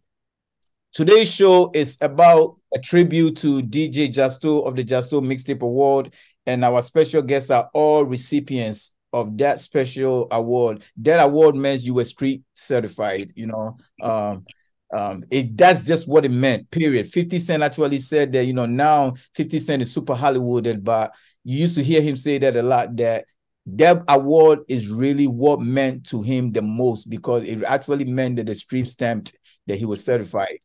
today's 0.95 1.33
show 1.33 1.71
is 1.75 1.99
about 2.01 2.57
a 2.75 2.79
tribute 2.79 3.37
to 3.39 3.61
DJ 3.61 4.11
Justo 4.11 4.63
of 4.63 4.77
the 4.77 4.85
Justo 4.85 5.21
Mixtape 5.21 5.61
Award, 5.63 6.15
and 6.47 6.65
our 6.65 6.81
special 6.81 7.21
guests 7.21 7.51
are 7.51 7.69
all 7.75 8.05
recipients 8.05 8.95
of 9.13 9.37
that 9.39 9.61
special 9.61 10.27
award. 10.31 10.85
That 10.99 11.21
award 11.21 11.55
means 11.55 11.85
you 11.85 11.95
were 11.95 12.05
street 12.05 12.43
certified, 12.55 13.33
you 13.35 13.47
know. 13.47 13.77
Um, 14.01 14.47
um, 14.93 15.25
it 15.31 15.57
that's 15.57 15.85
just 15.85 16.09
what 16.09 16.25
it 16.25 16.31
meant. 16.31 16.71
Period. 16.71 17.11
Fifty 17.11 17.39
Cent 17.39 17.63
actually 17.63 17.99
said 17.99 18.33
that 18.33 18.45
you 18.45 18.53
know 18.53 18.67
now 18.67 19.15
Fifty 19.35 19.61
Cent 19.61 19.83
is 19.83 19.93
super 19.93 20.15
Hollywooded, 20.15 20.83
but 20.83 21.13
you 21.45 21.59
used 21.59 21.77
to 21.77 21.85
hear 21.85 22.03
him 22.03 22.17
say 22.17 22.39
that 22.39 22.57
a 22.57 22.63
lot. 22.63 22.97
That 22.97 23.27
that 23.67 24.03
award 24.09 24.61
is 24.69 24.89
really 24.89 25.27
what 25.27 25.61
meant 25.61 26.07
to 26.07 26.23
him 26.23 26.53
the 26.53 26.63
most 26.63 27.09
because 27.09 27.45
it 27.45 27.63
actually 27.63 28.05
meant 28.05 28.37
that 28.37 28.47
the 28.47 28.55
street 28.55 28.89
stamped 28.89 29.37
that 29.67 29.77
he 29.77 29.85
was 29.85 30.05
certified. 30.05 30.59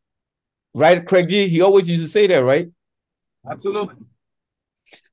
Right, 0.74 1.06
Craig 1.06 1.28
G. 1.28 1.48
He 1.48 1.60
always 1.60 1.88
used 1.88 2.02
to 2.02 2.08
say 2.08 2.26
that, 2.26 2.44
right? 2.44 2.68
Absolutely. 3.48 3.94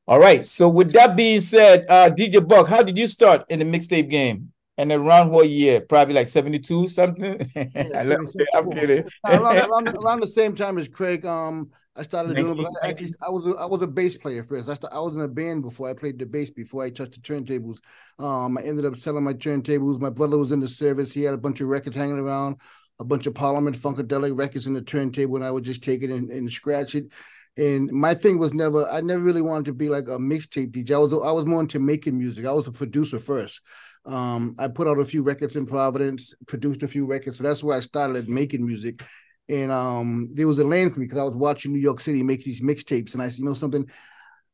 All 0.07 0.19
right. 0.19 0.45
So 0.45 0.67
with 0.67 0.91
that 0.93 1.15
being 1.15 1.39
said, 1.39 1.85
uh, 1.87 2.09
DJ 2.09 2.45
Buck, 2.45 2.67
how 2.67 2.83
did 2.83 2.97
you 2.97 3.07
start 3.07 3.45
in 3.49 3.59
the 3.59 3.65
mixtape 3.65 4.09
game? 4.09 4.52
And 4.77 4.91
around 4.91 5.29
what 5.29 5.49
year? 5.49 5.81
Probably 5.81 6.15
like 6.15 6.27
72 6.27 6.89
something. 6.89 7.49
Yeah, 7.55 8.17
I'm 8.55 8.71
kidding. 8.71 9.05
around, 9.25 9.57
around, 9.57 9.87
around, 9.89 10.19
the 10.21 10.27
same 10.27 10.55
time 10.55 10.77
as 10.77 10.87
Craig, 10.87 11.25
um, 11.25 11.69
I 11.95 12.01
started 12.01 12.35
doing 12.35 12.57
but 12.57 12.71
I, 12.81 12.95
I 13.21 13.29
was 13.29 13.45
a, 13.45 13.51
I 13.51 13.65
was 13.65 13.81
a 13.83 13.87
bass 13.87 14.17
player 14.17 14.43
first. 14.43 14.67
I, 14.67 14.73
started, 14.73 14.95
I 14.95 14.99
was 14.99 15.15
in 15.15 15.21
a 15.21 15.27
band 15.27 15.61
before 15.61 15.89
I 15.89 15.93
played 15.93 16.17
the 16.17 16.25
bass 16.25 16.49
before 16.49 16.83
I 16.83 16.89
touched 16.89 17.13
the 17.13 17.19
turntables. 17.19 17.79
Um, 18.17 18.57
I 18.57 18.61
ended 18.63 18.85
up 18.85 18.97
selling 18.97 19.23
my 19.23 19.33
turntables. 19.33 19.99
My 19.99 20.09
brother 20.09 20.39
was 20.39 20.51
in 20.51 20.59
the 20.59 20.67
service. 20.67 21.11
He 21.11 21.21
had 21.21 21.35
a 21.35 21.37
bunch 21.37 21.61
of 21.61 21.67
records 21.67 21.95
hanging 21.95 22.17
around, 22.17 22.57
a 22.99 23.03
bunch 23.03 23.27
of 23.27 23.35
Parliament 23.35 23.77
Funkadelic 23.77 24.37
records 24.37 24.65
in 24.65 24.73
the 24.73 24.81
turntable, 24.81 25.35
and 25.35 25.45
I 25.45 25.51
would 25.51 25.63
just 25.63 25.83
take 25.83 26.01
it 26.01 26.09
and, 26.09 26.31
and 26.31 26.51
scratch 26.51 26.95
it. 26.95 27.11
And 27.57 27.91
my 27.91 28.15
thing 28.15 28.39
was 28.39 28.53
never, 28.55 28.89
I 28.89 29.01
never 29.01 29.21
really 29.21 29.43
wanted 29.43 29.65
to 29.65 29.73
be 29.73 29.87
like 29.87 30.07
a 30.07 30.17
mixtape 30.17 30.71
DJ. 30.71 30.95
I 30.95 30.97
was 30.97 31.13
I 31.13 31.31
was 31.31 31.45
more 31.45 31.61
into 31.61 31.79
making 31.79 32.17
music. 32.17 32.45
I 32.45 32.53
was 32.53 32.67
a 32.67 32.71
producer 32.71 33.19
first. 33.19 33.61
Um, 34.05 34.55
I 34.59 34.67
put 34.67 34.87
out 34.87 34.99
a 34.99 35.05
few 35.05 35.23
records 35.23 35.55
in 35.55 35.65
Providence, 35.65 36.33
produced 36.47 36.83
a 36.83 36.87
few 36.87 37.05
records. 37.05 37.37
So 37.37 37.43
that's 37.43 37.63
where 37.63 37.77
I 37.77 37.81
started 37.81 38.29
making 38.29 38.65
music. 38.65 39.01
And 39.49 39.71
um, 39.71 40.29
there 40.33 40.47
was 40.47 40.59
a 40.59 40.63
lane 40.63 40.91
for 40.91 40.99
me 40.99 41.05
because 41.05 41.19
I 41.19 41.23
was 41.23 41.35
watching 41.35 41.73
New 41.73 41.79
York 41.79 42.01
City 42.01 42.23
make 42.23 42.43
these 42.43 42.61
mixtapes. 42.61 43.13
And 43.13 43.21
I 43.21 43.29
said, 43.29 43.39
you 43.39 43.45
know 43.45 43.53
something? 43.53 43.89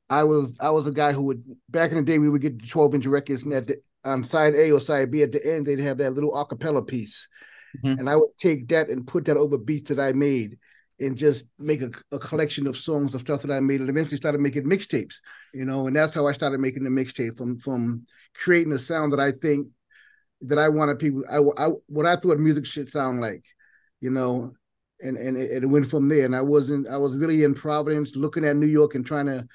I 0.09 0.23
was 0.23 0.57
I 0.59 0.71
was 0.71 0.87
a 0.87 0.91
guy 0.91 1.13
who 1.13 1.21
would 1.23 1.43
back 1.69 1.91
in 1.91 1.97
the 1.97 2.03
day 2.03 2.17
we 2.17 2.29
would 2.29 2.41
get 2.41 2.67
12 2.67 2.95
inch 2.95 3.05
records 3.05 3.43
and 3.43 3.53
at 3.53 3.67
the 3.67 3.77
on 4.03 4.23
side 4.23 4.55
A 4.55 4.71
or 4.71 4.81
side 4.81 5.11
B 5.11 5.21
at 5.21 5.31
the 5.31 5.45
end 5.45 5.67
they'd 5.67 5.79
have 5.79 5.99
that 5.99 6.13
little 6.13 6.31
acapella 6.31 6.85
piece. 6.85 7.27
Mm-hmm. 7.83 7.99
And 7.99 8.09
I 8.09 8.15
would 8.15 8.35
take 8.37 8.67
that 8.69 8.89
and 8.89 9.05
put 9.05 9.25
that 9.25 9.37
over 9.37 9.57
beats 9.57 9.89
that 9.89 9.99
I 9.99 10.13
made 10.13 10.57
and 10.99 11.17
just 11.17 11.47
make 11.57 11.81
a, 11.81 11.89
a, 12.11 12.19
collection 12.19 12.67
of 12.67 12.77
songs 12.77 13.13
of 13.15 13.21
stuff 13.21 13.41
that 13.41 13.51
I 13.51 13.59
made 13.59 13.79
and 13.79 13.89
eventually 13.89 14.17
started 14.17 14.41
making 14.41 14.65
mixtapes, 14.65 15.15
you 15.53 15.65
know, 15.65 15.87
and 15.87 15.95
that's 15.95 16.13
how 16.13 16.27
I 16.27 16.33
started 16.33 16.59
making 16.59 16.83
the 16.83 16.89
mixtape 16.89 17.37
from 17.37 17.57
from 17.59 18.05
creating 18.35 18.73
a 18.73 18.79
sound 18.79 19.13
that 19.13 19.19
I 19.19 19.31
think 19.31 19.67
that 20.41 20.57
I 20.59 20.69
wanted 20.69 20.99
people 20.99 21.23
I, 21.29 21.37
I 21.65 21.69
what 21.87 22.05
I 22.05 22.15
thought 22.15 22.39
music 22.39 22.65
should 22.65 22.89
sound 22.89 23.21
like, 23.21 23.45
you 24.01 24.09
know, 24.09 24.53
and 25.01 25.17
and 25.17 25.37
it, 25.37 25.63
it 25.63 25.67
went 25.67 25.89
from 25.89 26.09
there. 26.09 26.25
And 26.25 26.35
I 26.35 26.41
wasn't 26.41 26.87
I 26.87 26.97
was 26.97 27.15
really 27.15 27.43
in 27.43 27.53
Providence 27.53 28.15
looking 28.15 28.45
at 28.45 28.55
New 28.55 28.67
York 28.67 28.95
and 28.95 29.05
trying 29.05 29.27
to 29.27 29.47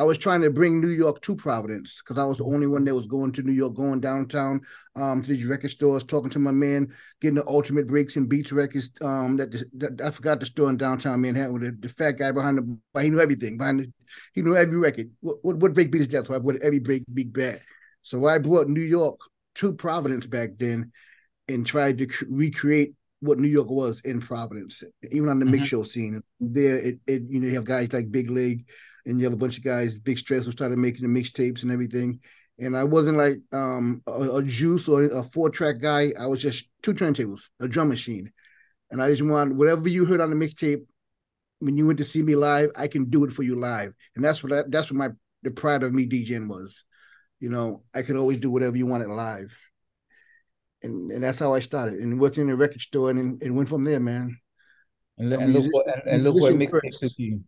I 0.00 0.02
was 0.02 0.16
trying 0.16 0.40
to 0.40 0.50
bring 0.50 0.80
New 0.80 0.88
York 0.88 1.20
to 1.20 1.36
Providence 1.36 2.00
because 2.00 2.16
I 2.16 2.24
was 2.24 2.38
the 2.38 2.46
only 2.46 2.66
one 2.66 2.86
that 2.86 2.94
was 2.94 3.06
going 3.06 3.32
to 3.32 3.42
New 3.42 3.52
York, 3.52 3.74
going 3.74 4.00
downtown 4.00 4.62
um, 4.96 5.20
to 5.20 5.28
these 5.28 5.44
record 5.44 5.72
stores, 5.72 6.04
talking 6.04 6.30
to 6.30 6.38
my 6.38 6.52
man, 6.52 6.88
getting 7.20 7.34
the 7.34 7.46
ultimate 7.46 7.86
breaks 7.86 8.16
and 8.16 8.26
beats 8.26 8.50
records. 8.50 8.90
Um, 9.02 9.36
that, 9.36 9.52
that, 9.74 10.00
I 10.02 10.10
forgot 10.10 10.40
the 10.40 10.46
store 10.46 10.70
in 10.70 10.78
downtown 10.78 11.20
Manhattan 11.20 11.52
with 11.52 11.62
the, 11.64 11.86
the 11.86 11.92
fat 11.92 12.12
guy 12.12 12.32
behind 12.32 12.56
the, 12.56 13.02
he 13.02 13.10
knew 13.10 13.20
everything 13.20 13.58
behind 13.58 13.80
the, 13.80 13.92
he 14.32 14.40
knew 14.40 14.56
every 14.56 14.78
record. 14.78 15.10
What, 15.20 15.36
what, 15.42 15.56
what 15.56 15.74
break 15.74 15.92
beat 15.92 16.00
is 16.00 16.08
that? 16.08 16.26
So 16.26 16.34
I 16.34 16.38
put 16.38 16.62
every 16.62 16.78
break 16.78 17.04
beat 17.12 17.34
back. 17.34 17.60
So 18.00 18.24
I 18.24 18.38
brought 18.38 18.68
New 18.68 18.80
York 18.80 19.20
to 19.56 19.74
Providence 19.74 20.26
back 20.26 20.52
then, 20.58 20.92
and 21.46 21.66
tried 21.66 21.98
to 21.98 22.08
recreate 22.30 22.94
what 23.18 23.38
New 23.38 23.48
York 23.48 23.68
was 23.68 24.00
in 24.00 24.22
Providence, 24.22 24.82
even 25.12 25.28
on 25.28 25.40
the 25.40 25.44
mm-hmm. 25.44 25.56
mix 25.56 25.68
show 25.68 25.82
scene. 25.82 26.22
There, 26.38 26.78
it, 26.78 27.00
it 27.06 27.22
you 27.28 27.40
know 27.40 27.48
you 27.48 27.54
have 27.56 27.64
guys 27.64 27.92
like 27.92 28.10
Big 28.10 28.30
League 28.30 28.64
and 29.06 29.18
you 29.18 29.24
have 29.24 29.32
a 29.32 29.36
bunch 29.36 29.58
of 29.58 29.64
guys, 29.64 29.98
Big 29.98 30.18
Stress, 30.18 30.44
who 30.44 30.52
started 30.52 30.78
making 30.78 31.02
the 31.02 31.20
mixtapes 31.20 31.62
and 31.62 31.72
everything. 31.72 32.20
And 32.58 32.76
I 32.76 32.84
wasn't 32.84 33.16
like 33.16 33.38
um, 33.52 34.02
a, 34.06 34.36
a, 34.36 34.42
juice 34.42 34.86
or 34.86 35.04
a 35.04 35.22
four 35.22 35.48
track 35.48 35.80
guy. 35.80 36.12
I 36.18 36.26
was 36.26 36.42
just 36.42 36.68
two 36.82 36.92
turntables, 36.92 37.40
a 37.58 37.66
drum 37.66 37.88
machine. 37.88 38.30
And 38.90 39.02
I 39.02 39.08
just 39.08 39.22
want 39.22 39.54
whatever 39.56 39.88
you 39.88 40.04
heard 40.04 40.20
on 40.20 40.30
the 40.30 40.36
mixtape 40.36 40.84
when 41.60 41.76
you 41.76 41.86
went 41.86 41.98
to 41.98 42.04
see 42.04 42.22
me 42.22 42.34
live, 42.34 42.70
I 42.76 42.88
can 42.88 43.04
do 43.04 43.24
it 43.24 43.32
for 43.32 43.42
you 43.42 43.54
live. 43.54 43.94
And 44.16 44.24
that's 44.24 44.42
what 44.42 44.52
I, 44.52 44.62
that's 44.68 44.90
what 44.90 44.98
my 44.98 45.10
the 45.42 45.50
pride 45.50 45.82
of 45.82 45.94
me 45.94 46.06
DJing 46.06 46.48
was. 46.48 46.84
You 47.38 47.48
know, 47.50 47.84
I 47.94 48.02
could 48.02 48.16
always 48.16 48.38
do 48.38 48.50
whatever 48.50 48.76
you 48.76 48.86
wanted 48.86 49.08
live. 49.08 49.56
And 50.82 51.12
and 51.12 51.22
that's 51.22 51.38
how 51.38 51.54
I 51.54 51.60
started. 51.60 52.00
And 52.00 52.20
working 52.20 52.44
in 52.44 52.50
a 52.50 52.56
record 52.56 52.80
store 52.80 53.10
and, 53.10 53.42
and 53.42 53.56
went 53.56 53.68
from 53.68 53.84
there, 53.84 54.00
man. 54.00 54.38
And, 55.18 55.32
and 55.32 55.52
look 55.52 55.66
what 55.70 55.86
and, 55.86 56.14
and 56.14 56.24
look 56.24 56.34
what 56.34 56.54
mixtape 56.54 56.98
took 56.98 57.12
you. 57.18 57.44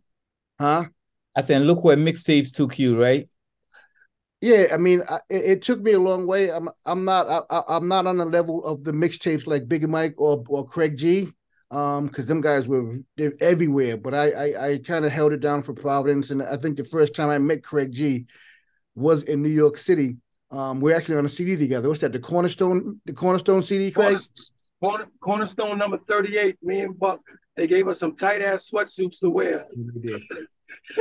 Huh? 0.59 0.85
I 1.35 1.41
said, 1.41 1.63
look 1.63 1.83
where 1.83 1.97
mixtapes 1.97 2.53
took 2.53 2.77
you, 2.77 3.01
right? 3.01 3.27
Yeah, 4.43 4.67
I 4.73 4.77
mean, 4.77 5.03
I, 5.07 5.19
it, 5.29 5.45
it, 5.45 5.61
took 5.61 5.81
me 5.81 5.93
a 5.93 5.99
long 5.99 6.27
way. 6.27 6.51
I'm 6.51 6.67
I'm 6.85 7.05
not 7.05 7.45
I, 7.49 7.77
am 7.77 7.87
not 7.87 8.07
on 8.07 8.17
the 8.17 8.25
level 8.25 8.61
of 8.65 8.83
the 8.83 8.91
mixtapes 8.91 9.47
like 9.47 9.69
Big 9.69 9.87
Mike 9.87 10.15
or 10.17 10.43
or 10.49 10.67
Craig 10.67 10.97
G, 10.97 11.29
um, 11.71 12.07
because 12.07 12.25
them 12.25 12.41
guys 12.41 12.67
were 12.67 12.97
they're 13.15 13.35
everywhere. 13.39 13.95
But 13.95 14.13
I 14.13 14.31
I, 14.31 14.67
I 14.67 14.77
kind 14.79 15.05
of 15.05 15.13
held 15.13 15.31
it 15.31 15.39
down 15.39 15.63
for 15.63 15.73
Providence, 15.73 16.29
and 16.29 16.43
I 16.43 16.57
think 16.57 16.75
the 16.75 16.83
first 16.83 17.15
time 17.15 17.29
I 17.29 17.37
met 17.37 17.63
Craig 17.63 17.93
G 17.93 18.25
was 18.95 19.23
in 19.23 19.41
New 19.41 19.47
York 19.47 19.77
City. 19.77 20.17
Um, 20.51 20.81
we're 20.81 20.95
actually 20.95 21.15
on 21.15 21.25
a 21.25 21.29
CD 21.29 21.55
together. 21.55 21.87
What's 21.87 22.01
that? 22.01 22.11
The 22.11 22.19
Cornerstone, 22.19 22.99
the 23.05 23.13
Cornerstone 23.13 23.61
CD, 23.61 23.91
Craig. 23.91 24.17
Corner, 24.83 25.07
Cornerstone 25.21 25.77
number 25.77 25.99
thirty-eight. 25.99 26.57
Me 26.61 26.81
and 26.81 26.99
Buck. 26.99 27.21
They 27.55 27.67
gave 27.67 27.87
us 27.87 27.99
some 27.99 28.17
tight 28.17 28.41
ass 28.41 28.69
sweatsuits 28.69 29.19
to 29.21 29.29
wear. 29.29 29.67
We 29.73 30.01
did 30.01 30.21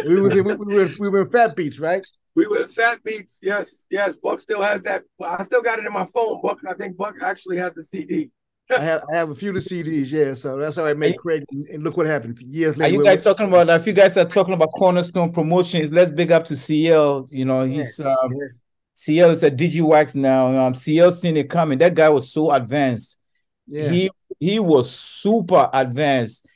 we, 0.05 0.21
were, 0.21 0.29
we, 0.29 0.43
were 0.43 0.91
we 0.99 1.09
were 1.09 1.27
Fat 1.31 1.57
Beats, 1.57 1.79
right? 1.79 2.07
We 2.35 2.47
were 2.47 2.67
Fat 2.69 3.03
Beats. 3.05 3.39
Yes, 3.43 3.87
yes. 3.91 4.17
Buck 4.17 4.41
still 4.41 4.63
has 4.63 4.83
that. 4.83 5.03
I 5.23 5.43
still 5.45 5.63
got 5.63 5.79
it 5.79 5.87
in 5.87 5.93
my 5.93 6.07
phone. 6.07 6.41
Buck, 6.43 6.61
I 6.69 6.75
think 6.75 6.97
Buck 6.97 7.17
actually 7.23 7.59
has 7.59 7.75
the 7.75 7.85
CD. 7.85 8.31
I 8.71 8.81
have 8.81 9.03
I 9.13 9.17
have 9.17 9.31
a 9.31 9.35
few 9.35 9.51
of 9.51 9.57
the 9.57 9.61
CDs, 9.61 10.11
yeah. 10.11 10.35
So 10.35 10.57
that's 10.57 10.77
how 10.77 10.87
I 10.87 10.95
made 10.95 11.19
Craig, 11.19 11.45
and 11.51 11.83
look 11.83 11.97
what 11.97 12.07
happened 12.07 12.39
years 12.41 12.77
later. 12.77 12.95
Are 12.95 12.97
you 12.97 13.05
guys 13.05 13.23
talking 13.23 13.49
about? 13.49 13.69
If 13.69 13.87
you 13.87 13.93
guys 13.93 14.17
are 14.17 14.25
talking 14.25 14.55
about 14.55 14.71
Cornerstone 14.73 15.33
Promotions, 15.33 15.91
let's 15.93 16.11
big 16.11 16.33
up 16.33 16.45
to 16.47 16.57
CL. 16.57 17.27
You 17.31 17.45
know, 17.45 17.65
he's 17.65 17.99
yeah. 17.99 18.15
um, 18.23 18.33
yeah. 18.33 18.49
CL 18.95 19.31
is 19.31 19.43
a 19.43 19.51
Digiwaxx 19.51 20.15
now. 20.15 20.67
Um, 20.67 20.75
CL 20.75 21.13
seen 21.13 21.37
it 21.37 21.51
coming. 21.51 21.79
That 21.79 21.95
guy 21.95 22.09
was 22.09 22.33
so 22.33 22.51
advanced. 22.51 23.19
Yeah. 23.67 23.89
He 23.89 24.11
he 24.39 24.59
was 24.59 24.95
super 24.95 25.69
advanced. 25.73 26.47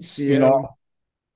CL, 0.00 0.28
you 0.28 0.38
know, 0.38 0.76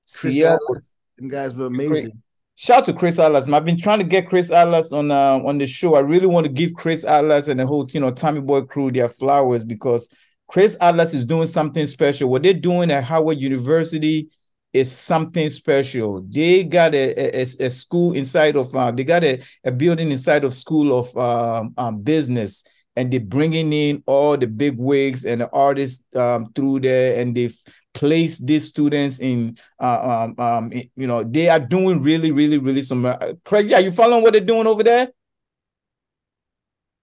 CL 0.06 0.58
was 0.68 0.94
them 1.18 1.28
guys 1.28 1.54
were 1.54 1.66
amazing. 1.66 2.22
Shout 2.56 2.78
out 2.78 2.84
to 2.86 2.92
Chris 2.92 3.18
Atlas. 3.18 3.46
I've 3.46 3.64
been 3.64 3.78
trying 3.78 4.00
to 4.00 4.04
get 4.04 4.28
Chris 4.28 4.50
Atlas 4.50 4.92
on 4.92 5.10
uh, 5.10 5.38
on 5.44 5.58
the 5.58 5.66
show. 5.66 5.94
I 5.94 6.00
really 6.00 6.26
want 6.26 6.44
to 6.46 6.52
give 6.52 6.74
Chris 6.74 7.04
Atlas 7.04 7.48
and 7.48 7.60
the 7.60 7.66
whole 7.66 7.88
you 7.90 8.00
know 8.00 8.10
Tommy 8.10 8.40
Boy 8.40 8.62
crew 8.62 8.90
their 8.90 9.08
flowers 9.08 9.62
because 9.62 10.08
Chris 10.48 10.76
Atlas 10.80 11.14
is 11.14 11.24
doing 11.24 11.46
something 11.46 11.86
special. 11.86 12.30
What 12.30 12.42
they're 12.42 12.54
doing 12.54 12.90
at 12.90 13.04
Howard 13.04 13.38
University 13.38 14.28
is 14.72 14.90
something 14.90 15.48
special. 15.48 16.20
They 16.22 16.64
got 16.64 16.94
a, 16.94 17.38
a, 17.40 17.42
a 17.42 17.70
school 17.70 18.14
inside 18.14 18.56
of 18.56 18.74
uh, 18.74 18.90
they 18.90 19.04
got 19.04 19.22
a, 19.22 19.40
a 19.64 19.70
building 19.70 20.10
inside 20.10 20.42
of 20.42 20.54
School 20.54 20.98
of 20.98 21.16
um, 21.16 21.74
um, 21.76 22.00
Business 22.02 22.64
and 22.98 23.12
they're 23.12 23.20
bringing 23.20 23.72
in 23.72 24.02
all 24.06 24.36
the 24.36 24.48
big 24.48 24.74
wigs 24.76 25.24
and 25.24 25.40
the 25.40 25.50
artists 25.50 26.02
um, 26.16 26.52
through 26.52 26.80
there 26.80 27.20
and 27.20 27.36
they 27.36 27.48
place 27.94 28.38
these 28.38 28.68
students 28.68 29.20
in 29.20 29.58
uh, 29.80 30.24
um, 30.24 30.34
um 30.38 30.72
you 30.94 31.06
know 31.06 31.22
they 31.22 31.48
are 31.48 31.58
doing 31.58 32.02
really 32.02 32.30
really 32.30 32.58
really 32.58 32.82
some 32.82 33.04
uh, 33.06 33.16
craig 33.44 33.68
yeah 33.68 33.78
you 33.78 33.90
following 33.90 34.22
what 34.22 34.32
they're 34.32 34.42
doing 34.42 34.66
over 34.66 34.82
there 34.82 35.08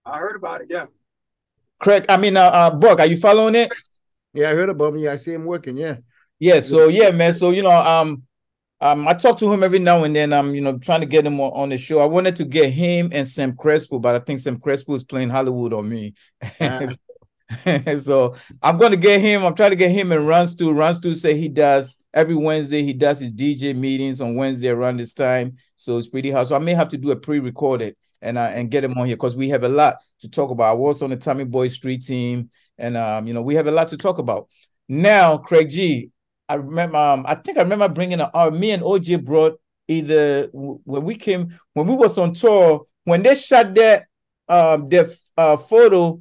i 0.06 0.18
heard 0.18 0.36
about 0.36 0.62
it 0.62 0.68
yeah 0.70 0.86
craig 1.80 2.06
i 2.08 2.18
mean 2.18 2.38
uh, 2.38 2.42
uh 2.42 2.70
buck 2.70 3.00
are 3.00 3.08
you 3.08 3.18
following 3.18 3.56
it 3.56 3.72
yeah 4.34 4.50
i 4.50 4.54
heard 4.54 4.70
about 4.70 4.94
him 4.94 5.00
yeah 5.00 5.12
i 5.12 5.18
see 5.18 5.34
him 5.34 5.46
working 5.46 5.76
yeah 5.76 5.98
yeah 6.40 6.60
so 6.60 6.88
yeah 6.88 7.10
man 7.12 7.34
so 7.34 7.50
you 7.50 7.64
know 7.64 7.72
um 7.72 8.24
um, 8.82 9.08
I 9.08 9.14
talk 9.14 9.40
to 9.40 9.52
him 9.52 9.64
every 9.64 9.80
now 9.80 10.04
and 10.04 10.16
then. 10.16 10.34
I'm, 10.34 10.54
you 10.54 10.62
know, 10.62 10.78
trying 10.78 11.00
to 11.00 11.06
get 11.06 11.26
him 11.26 11.40
on, 11.40 11.52
on 11.54 11.70
the 11.70 11.78
show. 11.78 12.00
I 12.00 12.06
wanted 12.06 12.36
to 12.36 12.46
get 12.46 12.72
him 12.72 13.10
and 13.14 13.28
Sam 13.28 13.56
Crespo, 13.56 14.00
but 14.00 14.16
I 14.16 14.20
think 14.20 14.40
Sam 14.40 14.60
Crespo 14.60 14.94
is 14.94 15.04
playing 15.04 15.30
Hollywood 15.30 15.74
on 15.74 15.88
me. 15.88 16.14
Uh, 16.60 16.88
so 18.00 18.36
I'm 18.62 18.78
gonna 18.78 18.98
get 18.98 19.22
him. 19.22 19.44
I'm 19.44 19.54
trying 19.54 19.70
to 19.70 19.76
get 19.76 19.92
him 19.92 20.12
and 20.12 20.28
Runs 20.28 20.56
to 20.56 20.72
Runs 20.72 21.00
to 21.02 21.14
say 21.16 21.38
he 21.38 21.48
does 21.48 22.04
every 22.14 22.36
Wednesday. 22.36 22.82
He 22.82 22.94
does 22.94 23.20
his 23.20 23.32
DJ 23.32 23.76
meetings 23.76 24.20
on 24.20 24.36
Wednesday 24.36 24.70
around 24.70 24.98
this 24.98 25.14
time. 25.14 25.58
So 25.76 25.98
it's 25.98 26.08
pretty 26.08 26.32
hard. 26.32 26.48
So 26.48 26.56
I 26.56 26.60
may 26.60 26.74
have 26.74 26.90
to 26.90 26.98
do 26.98 27.12
a 27.12 27.16
pre-recorded 27.16 27.96
and 28.22 28.38
uh, 28.38 28.50
and 28.52 28.72
get 28.72 28.84
him 28.84 28.98
on 28.98 29.06
here 29.06 29.16
because 29.16 29.36
we 29.36 29.50
have 29.50 29.64
a 29.64 29.70
lot 29.70 29.98
to 30.22 30.30
talk 30.30 30.50
about. 30.50 30.72
I 30.72 30.74
was 30.74 31.02
on 31.02 31.12
the 31.12 31.18
Tommy 31.18 31.44
Boy 31.44 31.68
Street 31.68 32.04
team, 32.04 32.50
and 32.78 32.98
um, 32.98 33.28
you 33.28 33.34
know 33.34 33.44
we 33.44 33.56
have 33.56 33.68
a 33.68 33.72
lot 33.72 33.90
to 33.90 33.98
talk 33.98 34.18
about. 34.18 34.48
Now, 34.88 35.38
Craig 35.38 35.70
G, 35.70 36.12
I 36.50 36.56
remember. 36.56 36.98
Um, 36.98 37.26
I 37.28 37.36
think 37.36 37.58
I 37.58 37.62
remember 37.62 37.90
bringing 37.90 38.22
a, 38.22 38.32
uh, 38.34 38.50
me 38.50 38.72
and 38.72 38.82
OJ 38.82 39.24
brought 39.24 39.60
either 39.88 40.50
when 40.52 41.04
we 41.04 41.16
came 41.16 41.60
when 41.74 41.86
we 41.86 41.96
was 41.96 42.18
on 42.18 42.34
tour 42.34 42.88
when 43.04 43.22
they 43.22 43.36
shot 43.36 43.74
that 43.76 44.06
um 44.50 44.90
their 44.90 45.10
uh 45.38 45.58
photo 45.58 46.20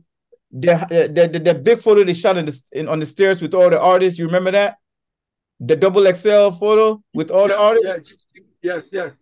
the, 0.54 1.10
the, 1.12 1.28
the, 1.28 1.38
the 1.38 1.54
big 1.54 1.80
photo 1.80 2.04
they 2.04 2.14
shot 2.14 2.36
in 2.36 2.46
the, 2.46 2.60
in, 2.72 2.88
on 2.88 3.00
the 3.00 3.06
stairs 3.06 3.42
with 3.42 3.54
all 3.54 3.68
the 3.68 3.80
artists. 3.80 4.18
You 4.18 4.26
remember 4.26 4.52
that? 4.52 4.76
The 5.60 5.76
double 5.76 6.04
XL 6.12 6.50
photo 6.50 7.02
with 7.12 7.30
all 7.30 7.48
the 7.48 7.58
artists. 7.58 8.14
Yes, 8.62 8.90
yes. 8.92 9.20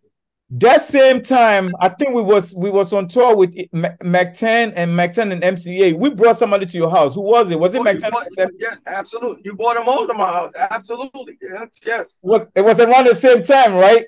That 0.50 0.82
same 0.82 1.22
time, 1.22 1.72
I 1.80 1.88
think 1.88 2.14
we 2.14 2.20
was 2.20 2.54
we 2.54 2.68
was 2.68 2.92
on 2.92 3.08
tour 3.08 3.34
with 3.34 3.54
Mack 3.72 4.34
10 4.34 4.72
and 4.74 4.94
Mack 4.94 5.14
10 5.14 5.32
and 5.32 5.42
MCA. 5.42 5.94
We 5.94 6.10
brought 6.10 6.36
somebody 6.36 6.66
to 6.66 6.76
your 6.76 6.90
house. 6.90 7.14
Who 7.14 7.22
was 7.22 7.50
it? 7.50 7.58
Was 7.58 7.74
it 7.74 7.78
oh, 7.78 7.82
Mack 7.82 7.98
10? 8.00 8.12
Yeah, 8.58 8.74
absolutely. 8.86 9.40
You 9.46 9.54
brought 9.54 9.76
them 9.76 9.88
all 9.88 10.06
to 10.06 10.12
my 10.12 10.30
house. 10.30 10.52
Absolutely. 10.54 11.38
Yes, 11.40 11.80
yes. 11.86 12.18
Was 12.22 12.46
it 12.54 12.60
was 12.60 12.80
around 12.80 13.06
the 13.06 13.14
same 13.14 13.42
time, 13.42 13.76
right? 13.76 14.04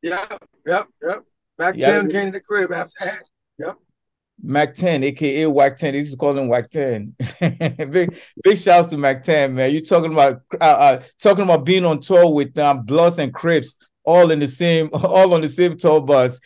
Yeah, 0.00 0.28
yep, 0.64 0.86
yep. 1.02 1.24
Mac 1.58 1.74
yeah, 1.76 1.90
10 1.90 2.10
came 2.10 2.26
to 2.26 2.38
the 2.38 2.40
crib 2.40 2.70
after. 2.70 3.20
Yep. 3.58 3.78
Mack 4.42 4.74
10, 4.74 5.02
aka 5.02 5.46
Wack 5.46 5.78
10. 5.78 5.92
They 5.92 6.00
used 6.00 6.18
call 6.18 6.36
him 6.36 6.48
Wack 6.48 6.70
10. 6.70 7.14
big 7.90 8.16
big 8.42 8.58
shouts 8.58 8.88
to 8.90 8.96
Mack 8.96 9.24
10, 9.24 9.54
man. 9.54 9.72
You 9.72 9.84
talking 9.84 10.12
about 10.12 10.42
uh, 10.60 10.64
uh, 10.64 11.02
talking 11.20 11.44
about 11.44 11.64
being 11.64 11.84
on 11.84 12.00
tour 12.00 12.32
with 12.32 12.56
um, 12.58 12.82
Bloods 12.84 13.18
and 13.18 13.34
Crips, 13.34 13.76
all 14.04 14.30
in 14.30 14.38
the 14.38 14.48
same, 14.48 14.90
all 14.92 15.34
on 15.34 15.40
the 15.40 15.48
same 15.48 15.76
tour 15.76 16.00
bus. 16.00 16.40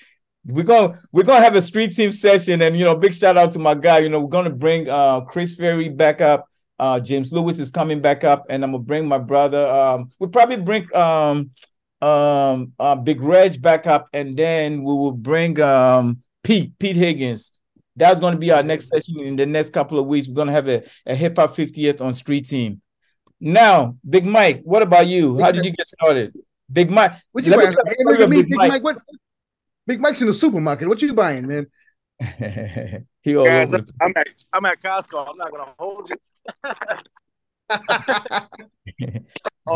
We're 0.44 0.64
gonna 0.64 1.00
we're 1.12 1.22
gonna 1.22 1.44
have 1.44 1.54
a 1.54 1.62
street 1.62 1.94
team 1.94 2.12
session, 2.12 2.62
and 2.62 2.76
you 2.76 2.84
know, 2.84 2.96
big 2.96 3.14
shout 3.14 3.36
out 3.36 3.52
to 3.52 3.58
my 3.58 3.74
guy. 3.74 3.98
You 3.98 4.08
know, 4.08 4.20
we're 4.20 4.28
gonna 4.28 4.50
bring 4.50 4.88
uh 4.88 5.20
Chris 5.22 5.54
Ferry 5.54 5.88
back 5.88 6.20
up. 6.20 6.46
Uh, 6.78 6.98
James 6.98 7.32
Lewis 7.32 7.60
is 7.60 7.70
coming 7.70 8.00
back 8.00 8.24
up, 8.24 8.46
and 8.48 8.64
I'm 8.64 8.72
gonna 8.72 8.82
bring 8.82 9.06
my 9.06 9.18
brother. 9.18 9.66
Um, 9.66 10.10
we'll 10.18 10.30
probably 10.30 10.56
bring 10.56 10.92
um 10.96 11.50
um 12.00 12.72
uh, 12.78 12.96
Big 12.96 13.20
Reg 13.20 13.60
back 13.62 13.86
up, 13.86 14.08
and 14.12 14.36
then 14.36 14.82
we 14.82 14.92
will 14.92 15.12
bring 15.12 15.60
um 15.60 16.22
Pete 16.42 16.76
Pete 16.78 16.96
Higgins 16.96 17.52
that's 17.96 18.20
going 18.20 18.34
to 18.34 18.38
be 18.38 18.50
our 18.50 18.62
next 18.62 18.88
session 18.88 19.20
in 19.20 19.36
the 19.36 19.46
next 19.46 19.70
couple 19.70 19.98
of 19.98 20.06
weeks. 20.06 20.28
We're 20.28 20.34
going 20.34 20.48
to 20.48 20.52
have 20.52 20.68
a, 20.68 20.82
a 21.06 21.14
hip 21.14 21.36
hop 21.36 21.54
50th 21.54 22.00
on 22.00 22.14
street 22.14 22.46
team. 22.46 22.80
Now, 23.40 23.96
Big 24.08 24.24
Mike, 24.24 24.62
what 24.64 24.82
about 24.82 25.06
you? 25.06 25.38
How 25.38 25.50
did 25.50 25.64
you 25.64 25.72
get 25.72 25.88
started? 25.88 26.32
Big 26.72 26.90
Mike. 26.90 27.12
What 27.32 27.44
you 27.44 27.54
buying? 27.54 27.76
Hey, 27.84 27.96
look 28.04 28.20
at 28.20 28.30
me, 28.30 28.38
Big, 28.38 28.50
Big 28.50 28.56
Mike. 28.56 28.70
Mike. 28.70 28.84
What? 28.84 28.98
Big 29.86 30.00
Mike's 30.00 30.20
in 30.20 30.28
the 30.28 30.34
supermarket. 30.34 30.88
What 30.88 31.02
you 31.02 31.12
buying, 31.12 31.46
man? 31.46 31.66
he 33.22 33.36
all 33.36 33.44
Guys, 33.44 33.74
over 33.74 33.84
I'm 34.00 34.12
at 34.16 34.28
I'm 34.52 34.64
at 34.64 34.82
Costco. 34.82 35.28
I'm 35.28 35.36
not 35.36 35.50
gonna 35.50 35.74
hold 35.76 36.08
you. 36.08 36.16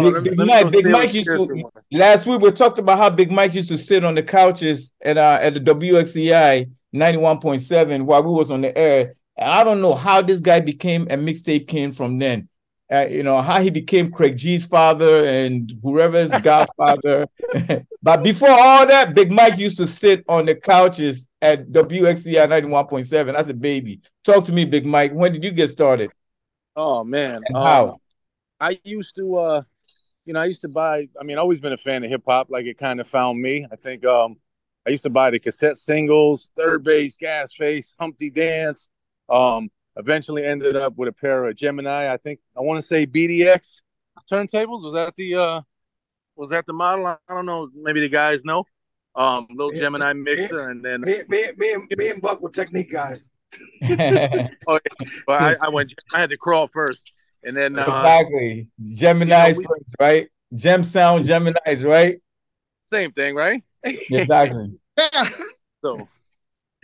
Big, 0.01 0.25
Big 0.25 0.39
Mike, 0.39 0.71
Big 0.71 0.87
Mike 0.87 1.15
used 1.15 1.27
to, 1.27 1.71
last 1.93 2.27
week 2.27 2.41
we 2.41 2.51
talked 2.53 2.79
about 2.79 2.99
how 2.99 3.11
Big 3.11 3.33
Mike 3.33 3.55
used 3.55 3.69
to 3.69 3.79
sit 3.79 4.05
on 4.05 4.15
the 4.15 4.23
couches 4.23 4.93
at 5.03 5.17
uh, 5.17 5.39
at 5.41 5.55
the 5.55 5.61
WXCI 5.61 6.71
91.7 6.97 8.03
while 8.03 8.23
we 8.23 8.31
was 8.31 8.51
on 8.51 8.63
the 8.63 8.77
air. 8.77 9.15
And 9.37 9.51
I 9.51 9.65
don't 9.65 9.83
know 9.83 9.95
how 9.95 10.23
this 10.23 10.41
guy 10.41 10.61
became 10.61 11.03
a 11.03 11.17
mixtape 11.17 11.69
king 11.69 11.93
from 11.93 12.19
then. 12.19 12.49
Uh, 12.93 13.07
you 13.07 13.25
know 13.25 13.43
how 13.43 13.61
he 13.61 13.69
became 13.69 14.13
Craig 14.13 14.37
G's 14.37 14.65
father 14.65 15.25
and 15.25 15.73
whoever's 15.83 16.31
godfather. 16.43 17.27
but 18.03 18.23
before 18.23 18.51
all 18.51 18.87
that, 18.87 19.13
Big 19.13 19.33
Mike 19.33 19.59
used 19.59 19.77
to 19.79 19.89
sit 19.89 20.25
on 20.29 20.45
the 20.45 20.55
couches 20.55 21.27
at 21.43 21.67
WXCI 21.69 22.47
91.7 22.47 23.35
as 23.35 23.49
a 23.49 23.55
baby. 23.55 24.01
Talk 24.23 24.45
to 24.45 24.53
me, 24.53 24.65
Big 24.65 24.87
Mike. 24.87 25.13
When 25.13 25.33
did 25.33 25.43
you 25.43 25.51
get 25.51 25.71
started? 25.71 26.13
Oh 26.77 27.03
man, 27.03 27.43
how? 27.53 27.97
I 28.61 28.79
used 28.85 29.17
to, 29.17 29.37
uh, 29.37 29.63
you 30.25 30.35
know, 30.35 30.41
I 30.41 30.45
used 30.45 30.61
to 30.61 30.69
buy. 30.69 31.09
I 31.21 31.25
mean, 31.25 31.39
always 31.39 31.61
been 31.61 31.73
a 31.73 31.79
fan 31.79 32.05
of 32.05 32.11
hip 32.11 32.23
hop. 32.25 32.51
Like 32.51 32.67
it 32.67 32.79
kind 32.79 33.01
of 33.01 33.09
found 33.09 33.43
me. 33.43 33.67
I 33.71 33.75
think 33.75 34.05
um, 34.05 34.37
I 34.87 34.91
used 34.91 35.03
to 35.03 35.11
buy 35.11 35.31
the 35.31 35.39
cassette 35.41 35.79
singles, 35.79 36.53
3rd 36.59 36.85
Bass, 36.85 37.17
Gas 37.17 37.53
Face, 37.55 37.97
Humpty 37.99 38.31
Dance. 38.31 38.89
Um, 39.29 39.71
eventually 39.97 40.45
ended 40.45 40.77
up 40.77 40.97
with 40.97 41.09
a 41.09 41.13
pair 41.13 41.47
of 41.47 41.57
Gemini. 41.57 42.13
I 42.13 42.17
think 42.19 42.39
I 42.57 42.61
want 42.61 42.81
to 42.81 42.87
say 42.87 43.07
BDX 43.07 43.81
turntables. 44.31 44.83
Was 44.83 44.95
that 44.95 45.17
the 45.17 45.35
uh, 45.35 45.61
was 46.37 46.51
that 46.51 46.67
the 46.67 46.73
model? 46.73 47.07
I 47.07 47.17
don't 47.29 47.47
know. 47.47 47.69
Maybe 47.75 48.01
the 48.01 48.09
guys 48.09 48.45
know. 48.45 48.65
Um, 49.17 49.47
little 49.51 49.73
me, 49.73 49.81
Gemini 49.81 50.13
mixer, 50.13 50.67
me, 50.67 50.71
and 50.73 50.85
then 50.85 51.01
me, 51.01 51.23
me, 51.29 51.49
me, 51.57 51.73
and, 51.73 51.89
me 51.97 52.09
and 52.11 52.21
Buck 52.21 52.41
were 52.43 52.51
Technics 52.51 52.93
guys. 52.93 53.31
oh, 53.83 53.89
yeah. 53.89 54.49
Well, 55.27 55.43
I, 55.43 55.57
I, 55.63 55.69
went. 55.71 55.95
I 56.13 56.21
had 56.21 56.31
to 56.31 56.37
crawl 56.37 56.69
first, 56.69 57.15
and 57.43 57.57
then 57.57 57.79
uh, 57.79 57.83
exactly 57.83 58.69
Gemini's 58.85 59.31
you 59.31 59.53
know, 59.53 59.55
we, 59.57 59.65
first, 59.65 59.95
right? 59.99 60.29
Gem 60.55 60.85
Sound 60.85 61.25
Gemini's, 61.25 61.83
right? 61.83 62.21
Same 62.93 63.11
thing, 63.13 63.35
right? 63.35 63.63
Exactly. 63.87 64.79
so, 65.83 66.09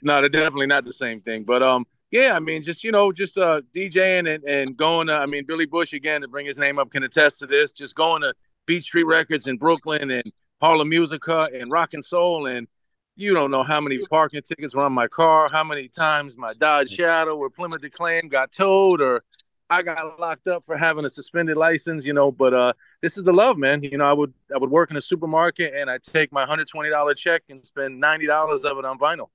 no, 0.03 0.21
they're 0.21 0.29
definitely 0.29 0.67
not 0.67 0.85
the 0.85 0.93
same 0.93 1.21
thing. 1.21 1.45
But 1.45 1.63
um, 1.63 1.87
yeah, 2.11 2.35
I 2.35 2.41
mean, 2.41 2.63
just 2.63 2.85
you 2.85 2.93
know, 2.93 3.13
just 3.13 3.39
uh 3.39 3.63
DJing 3.75 4.35
and 4.35 4.45
and 4.45 4.77
going. 4.77 5.07
To, 5.09 5.15
I 5.15 5.27
mean, 5.27 5.45
Billy 5.47 5.67
Bush 5.67 5.93
again 5.93 6.21
to 6.23 6.29
bring 6.29 6.47
his 6.47 6.59
name 6.59 6.79
up 6.79 6.91
can 6.91 7.03
attest 7.03 7.39
to 7.41 7.47
this. 7.47 7.73
Just 7.73 7.95
going 7.95 8.23
to 8.23 8.35
Beat 8.67 8.83
Street 8.85 9.05
Records 9.05 9.47
in 9.47 9.57
Brooklyn 9.57 10.11
and 10.11 10.33
Harlem 10.61 10.89
Musica 10.89 11.49
and 11.53 11.71
Rock 11.71 11.95
and 11.95 12.05
Soul 12.05 12.47
and 12.47 12.69
you 13.17 13.35
don't 13.35 13.51
know 13.51 13.63
how 13.63 13.81
many 13.81 13.99
parking 14.07 14.43
tickets 14.43 14.75
were 14.75 14.83
on 14.83 14.93
my 14.93 15.07
car, 15.07 15.49
how 15.51 15.65
many 15.65 15.89
times 15.89 16.37
my 16.37 16.55
Dodge 16.55 16.91
Shadow 16.91 17.37
or 17.37 17.51
Plymouth 17.51 17.85
Acclaim 17.85 18.29
got 18.29 18.53
towed, 18.53 19.03
or 19.03 19.23
I 19.79 19.83
got 19.83 20.21
locked 20.21 20.49
up 20.49 20.65
for 20.65 20.77
having 20.77 21.05
a 21.05 21.11
suspended 21.11 21.57
license, 21.57 22.05
you 22.05 22.13
know, 22.13 22.31
but 22.31 22.55
uh 22.55 22.73
this 23.01 23.17
is 23.17 23.25
the 23.25 23.33
love, 23.33 23.59
man. 23.59 23.83
You 23.83 23.99
know, 23.99 24.05
I 24.05 24.13
would 24.13 24.33
I 24.55 24.59
would 24.59 24.71
work 24.71 24.91
in 24.91 24.97
a 24.97 25.01
supermarket 25.01 25.75
and 25.75 25.91
I 25.91 25.99
take 25.99 26.33
my 26.33 26.45
hundred 26.45 26.69
twenty 26.69 26.91
dollar 26.91 27.15
check 27.15 27.43
and 27.49 27.65
spend 27.65 27.99
ninety 27.99 28.27
dollars 28.27 28.65
of 28.65 28.79
it 28.79 28.85
on 28.85 28.99
vinyl. 28.99 29.31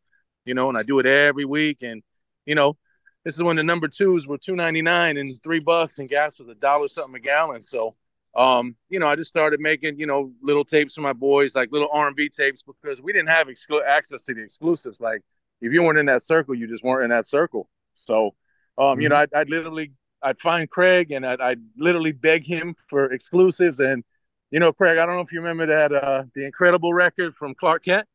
You 0.46 0.54
know, 0.54 0.70
and 0.70 0.78
I 0.78 0.84
do 0.84 1.00
it 1.00 1.06
every 1.06 1.44
week. 1.44 1.80
And, 1.82 2.02
you 2.46 2.56
know, 2.56 2.78
this 3.26 3.36
is 3.36 3.44
when 3.44 3.58
the 3.58 3.64
number 3.64 3.88
twos 3.88 4.28
were 4.28 4.38
two 4.38 4.56
ninety 4.56 4.82
nine 4.82 5.18
and 5.18 5.42
three 5.44 5.60
bucks 5.60 6.00
and 6.00 6.08
gas 6.08 6.40
was 6.40 6.48
a 6.48 6.56
dollar 6.56 6.88
something 6.88 7.16
a 7.16 7.20
gallon. 7.20 7.62
So 7.62 7.96
um, 8.38 8.76
you 8.90 9.00
know, 9.00 9.08
I 9.08 9.16
just 9.16 9.32
started 9.32 9.60
making, 9.60 10.00
you 10.00 10.06
know, 10.06 10.32
little 10.44 10.64
tapes 10.64 10.94
for 10.94 11.02
my 11.02 11.14
boys, 11.14 11.56
like 11.56 11.72
little 11.72 11.90
R 11.92 12.08
and 12.08 12.16
B 12.16 12.30
tapes, 12.30 12.62
because 12.62 13.02
we 13.02 13.12
didn't 13.12 13.30
have 13.30 13.48
exclu- 13.48 13.86
access 13.86 14.26
to 14.26 14.36
the 14.36 14.44
exclusives. 14.44 15.02
Like, 15.02 15.22
if 15.60 15.74
you 15.74 15.82
weren't 15.82 15.98
in 15.98 16.06
that 16.06 16.22
circle, 16.22 16.54
you 16.54 16.68
just 16.68 16.84
weren't 16.84 17.04
in 17.04 17.10
that 17.10 17.26
circle. 17.26 17.68
So, 17.94 18.36
um, 18.78 18.86
mm-hmm. 18.86 19.02
you 19.02 19.10
know, 19.10 19.16
I'd, 19.16 19.34
I'd, 19.34 19.50
literally 19.50 19.92
I'd 20.22 20.40
find 20.40 20.70
Craig 20.70 21.12
and 21.12 21.26
I'd, 21.26 21.42
I'd, 21.42 21.62
literally 21.78 22.12
beg 22.12 22.46
him 22.46 22.76
for 22.90 23.06
exclusives. 23.12 23.80
And 23.80 24.04
you 24.52 24.60
know, 24.60 24.74
Craig, 24.74 24.98
I 24.98 25.06
don't 25.06 25.16
know 25.16 25.22
if 25.22 25.32
you 25.32 25.40
remember 25.40 25.66
that 25.68 25.92
uh, 25.92 26.24
the 26.34 26.46
incredible 26.46 26.94
record 26.94 27.36
from 27.36 27.54
Clark 27.54 27.86
Kent 27.86 28.08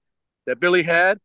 that 0.46 0.60
Billy 0.60 0.82
had, 0.82 1.18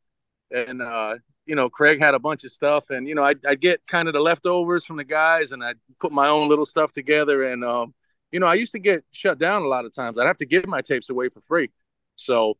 and 0.51 0.81
uh, 0.81 1.15
you 1.45 1.55
know, 1.55 1.69
Craig 1.69 1.99
had 1.99 2.13
a 2.13 2.19
bunch 2.19 2.43
of 2.43 2.51
stuff, 2.51 2.89
and 2.89 3.07
you 3.07 3.15
know, 3.15 3.23
I'd, 3.23 3.43
I'd 3.45 3.61
get 3.61 3.85
kind 3.87 4.07
of 4.07 4.13
the 4.13 4.19
leftovers 4.19 4.85
from 4.85 4.97
the 4.97 5.03
guys, 5.03 5.53
and 5.53 5.63
I'd 5.63 5.77
put 5.99 6.11
my 6.11 6.27
own 6.27 6.49
little 6.49 6.65
stuff 6.65 6.91
together. 6.91 7.51
And 7.51 7.63
um, 7.63 7.93
you 8.31 8.39
know, 8.39 8.47
I 8.47 8.55
used 8.55 8.73
to 8.73 8.79
get 8.79 9.05
shut 9.11 9.39
down 9.39 9.61
a 9.61 9.67
lot 9.67 9.85
of 9.85 9.93
times. 9.93 10.19
I'd 10.19 10.27
have 10.27 10.37
to 10.37 10.45
give 10.45 10.67
my 10.67 10.81
tapes 10.81 11.09
away 11.09 11.29
for 11.29 11.41
free. 11.41 11.71
So, 12.17 12.57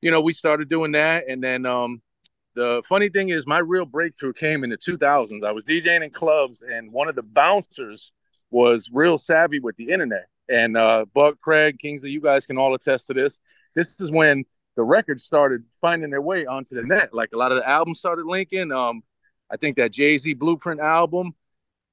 you 0.00 0.10
know, 0.10 0.20
we 0.22 0.32
started 0.32 0.68
doing 0.68 0.92
that, 0.92 1.28
and 1.28 1.44
then 1.44 1.66
um, 1.66 2.00
the 2.54 2.82
funny 2.88 3.08
thing 3.08 3.30
is, 3.30 3.46
my 3.46 3.58
real 3.58 3.84
breakthrough 3.86 4.32
came 4.32 4.64
in 4.64 4.70
the 4.70 4.78
2000s. 4.78 5.44
I 5.44 5.52
was 5.52 5.64
DJing 5.64 6.04
in 6.04 6.10
clubs, 6.10 6.62
and 6.62 6.92
one 6.92 7.08
of 7.08 7.14
the 7.16 7.22
bouncers 7.22 8.12
was 8.50 8.90
real 8.92 9.18
savvy 9.18 9.60
with 9.60 9.76
the 9.76 9.90
internet. 9.90 10.26
And 10.48 10.76
uh, 10.76 11.06
Buck, 11.14 11.40
Craig, 11.40 11.78
Kingsley, 11.78 12.10
you 12.10 12.20
guys 12.20 12.46
can 12.46 12.58
all 12.58 12.74
attest 12.74 13.06
to 13.08 13.14
this. 13.14 13.40
This 13.74 14.00
is 14.00 14.10
when 14.10 14.44
the 14.76 14.82
records 14.82 15.24
started 15.24 15.64
finding 15.80 16.10
their 16.10 16.20
way 16.22 16.46
onto 16.46 16.74
the 16.74 16.82
net. 16.82 17.14
Like 17.14 17.30
a 17.32 17.36
lot 17.38 17.52
of 17.52 17.58
the 17.58 17.68
albums 17.68 17.98
started 17.98 18.26
linking. 18.26 18.72
Um, 18.72 19.02
I 19.50 19.56
think 19.56 19.76
that 19.76 19.92
Jay 19.92 20.18
Z 20.18 20.34
Blueprint 20.34 20.80
album 20.80 21.34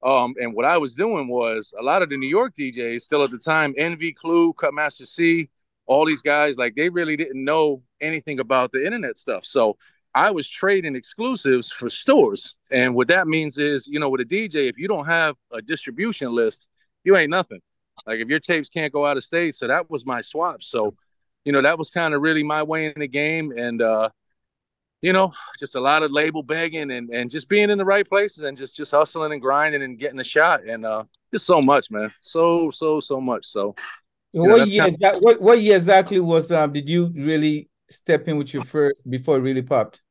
Um, 0.02 0.34
and 0.40 0.54
what 0.54 0.64
I 0.64 0.78
was 0.78 0.94
doing 0.94 1.28
was 1.28 1.74
a 1.78 1.82
lot 1.82 2.00
of 2.02 2.08
the 2.08 2.16
New 2.16 2.28
York 2.28 2.54
DJs, 2.58 3.02
still 3.02 3.22
at 3.22 3.30
the 3.30 3.38
time, 3.38 3.74
Envy, 3.76 4.12
Clue, 4.14 4.54
Cutmaster 4.54 5.04
C, 5.04 5.50
all 5.86 6.06
these 6.06 6.22
guys, 6.22 6.56
like 6.56 6.74
they 6.74 6.88
really 6.88 7.16
didn't 7.16 7.44
know 7.44 7.82
anything 8.00 8.40
about 8.40 8.72
the 8.72 8.84
internet 8.84 9.18
stuff. 9.18 9.44
So 9.44 9.76
I 10.14 10.30
was 10.30 10.48
trading 10.48 10.96
exclusives 10.96 11.70
for 11.70 11.88
stores. 11.88 12.54
And 12.70 12.94
what 12.94 13.08
that 13.08 13.28
means 13.28 13.58
is, 13.58 13.86
you 13.86 14.00
know, 14.00 14.08
with 14.08 14.20
a 14.20 14.24
DJ, 14.24 14.68
if 14.68 14.78
you 14.78 14.88
don't 14.88 15.06
have 15.06 15.36
a 15.52 15.62
distribution 15.62 16.34
list, 16.34 16.66
you 17.04 17.16
ain't 17.16 17.30
nothing. 17.30 17.60
Like 18.06 18.20
if 18.20 18.28
your 18.28 18.40
tapes 18.40 18.68
can't 18.68 18.92
go 18.92 19.06
out 19.06 19.16
of 19.16 19.24
state. 19.24 19.56
So 19.56 19.68
that 19.68 19.90
was 19.90 20.04
my 20.04 20.20
swap. 20.20 20.62
So, 20.62 20.94
you 21.44 21.52
know, 21.52 21.62
that 21.62 21.78
was 21.78 21.90
kind 21.90 22.14
of 22.14 22.22
really 22.22 22.42
my 22.42 22.62
way 22.62 22.86
in 22.86 22.94
the 22.96 23.08
game. 23.08 23.52
And 23.56 23.80
uh, 23.80 24.10
you 25.00 25.12
know, 25.12 25.32
just 25.58 25.74
a 25.74 25.80
lot 25.80 26.02
of 26.02 26.10
label 26.10 26.42
begging 26.42 26.90
and, 26.90 27.10
and 27.10 27.30
just 27.30 27.48
being 27.48 27.70
in 27.70 27.78
the 27.78 27.84
right 27.84 28.06
places 28.06 28.44
and 28.44 28.56
just 28.56 28.76
just 28.76 28.90
hustling 28.90 29.32
and 29.32 29.40
grinding 29.40 29.82
and 29.82 29.98
getting 29.98 30.20
a 30.20 30.24
shot. 30.24 30.64
And 30.64 30.84
uh 30.84 31.04
just 31.32 31.46
so 31.46 31.62
much, 31.62 31.90
man. 31.90 32.12
So, 32.22 32.70
so, 32.70 33.00
so 33.00 33.20
much. 33.20 33.46
So 33.46 33.74
what 34.32 34.58
know, 34.58 34.64
year 34.64 34.82
kind 34.82 34.96
of... 35.02 35.22
what, 35.22 35.40
what 35.40 35.60
year 35.60 35.76
exactly 35.76 36.20
was 36.20 36.50
um 36.52 36.72
did 36.72 36.88
you 36.88 37.12
really 37.14 37.69
step 37.90 38.28
in 38.28 38.36
with 38.36 38.54
your 38.54 38.64
first 38.64 39.08
before 39.08 39.36
it 39.36 39.40
really 39.40 39.62
popped? 39.62 40.02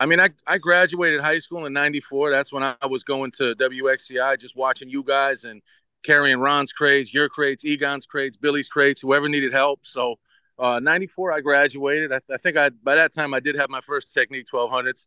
I 0.00 0.06
mean, 0.06 0.20
I, 0.20 0.30
I 0.46 0.58
graduated 0.58 1.20
high 1.20 1.38
school 1.38 1.66
in 1.66 1.72
94. 1.72 2.30
That's 2.30 2.52
when 2.52 2.62
I 2.62 2.86
was 2.86 3.04
going 3.04 3.30
to 3.32 3.54
WXCI, 3.54 4.38
just 4.40 4.56
watching 4.56 4.88
you 4.88 5.04
guys 5.04 5.44
and 5.44 5.62
carrying 6.04 6.38
Ron's 6.38 6.72
crates, 6.72 7.14
your 7.14 7.28
crates, 7.28 7.64
Egon's 7.64 8.06
crates, 8.06 8.36
Billy's 8.36 8.68
crates, 8.68 9.00
whoever 9.00 9.28
needed 9.28 9.52
help. 9.52 9.80
So, 9.84 10.16
uh, 10.58 10.80
94, 10.80 11.32
I 11.32 11.40
graduated. 11.40 12.12
I, 12.12 12.20
I, 12.32 12.36
think 12.36 12.56
I, 12.56 12.70
by 12.70 12.96
that 12.96 13.12
time, 13.12 13.34
I 13.34 13.40
did 13.40 13.56
have 13.56 13.70
my 13.70 13.80
first 13.80 14.12
Technics 14.12 14.50
1200s. 14.50 15.06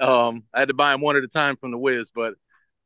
Um, 0.00 0.44
I 0.52 0.60
had 0.60 0.68
to 0.68 0.74
buy 0.74 0.92
them 0.92 1.00
one 1.00 1.16
at 1.16 1.24
a 1.24 1.28
time 1.28 1.56
from 1.56 1.70
the 1.70 1.78
Wiz, 1.78 2.10
but 2.14 2.34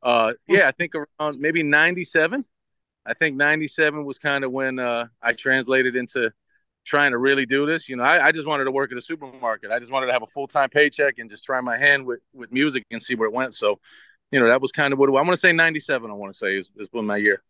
uh, 0.03 0.33
yeah, 0.47 0.69
I 0.69 0.73
think 0.73 0.93
around 0.95 1.41
maybe 1.41 1.63
97. 1.63 2.45
I 3.05 3.15
think 3.15 3.37
97 3.37 4.05
was 4.05 4.19
kind 4.19 4.45
of 4.45 4.53
when 4.53 4.79
uh, 4.79 5.07
I 5.21 5.33
translated 5.33 5.97
into 5.97 6.31
trying 6.85 7.13
to 7.13 7.19
really 7.19 7.47
do 7.47 7.67
this. 7.67 7.89
You 7.89 7.97
know, 7.97 8.03
I, 8.03 8.29
I, 8.29 8.33
just 8.33 8.47
wanted 8.47 8.65
to 8.65 8.71
work 8.71 8.93
at 8.93 8.99
a 8.99 9.03
supermarket. 9.03 9.71
I 9.71 9.79
just 9.79 9.93
wanted 9.93 10.07
to 10.07 10.13
have 10.13 10.23
a 10.23 10.27
full 10.29 10.49
time 10.49 10.69
paycheck 10.71 11.19
and 11.19 11.31
just 11.31 11.45
try 11.45 11.61
my 11.61 11.77
hand 11.77 12.07
with 12.07 12.21
with 12.33 12.53
music 12.53 12.85
and 12.91 13.03
see 13.03 13.15
where 13.15 13.29
it 13.29 13.35
went. 13.35 13.55
So, 13.55 13.79
you 14.31 14.41
know, 14.41 14.49
that 14.49 14.61
was 14.61 14.73
kind 14.73 14.93
of 14.93 14.99
what 14.99 15.09
I 15.09 15.13
want 15.13 15.31
to 15.31 15.37
say. 15.37 15.53
Ninety 15.53 15.81
seven. 15.81 16.11
I 16.11 16.15
want 16.15 16.33
to 16.33 16.39
say 16.39 16.57
is 16.57 16.71
is 16.77 16.89
my 16.93 17.17
year. 17.17 17.43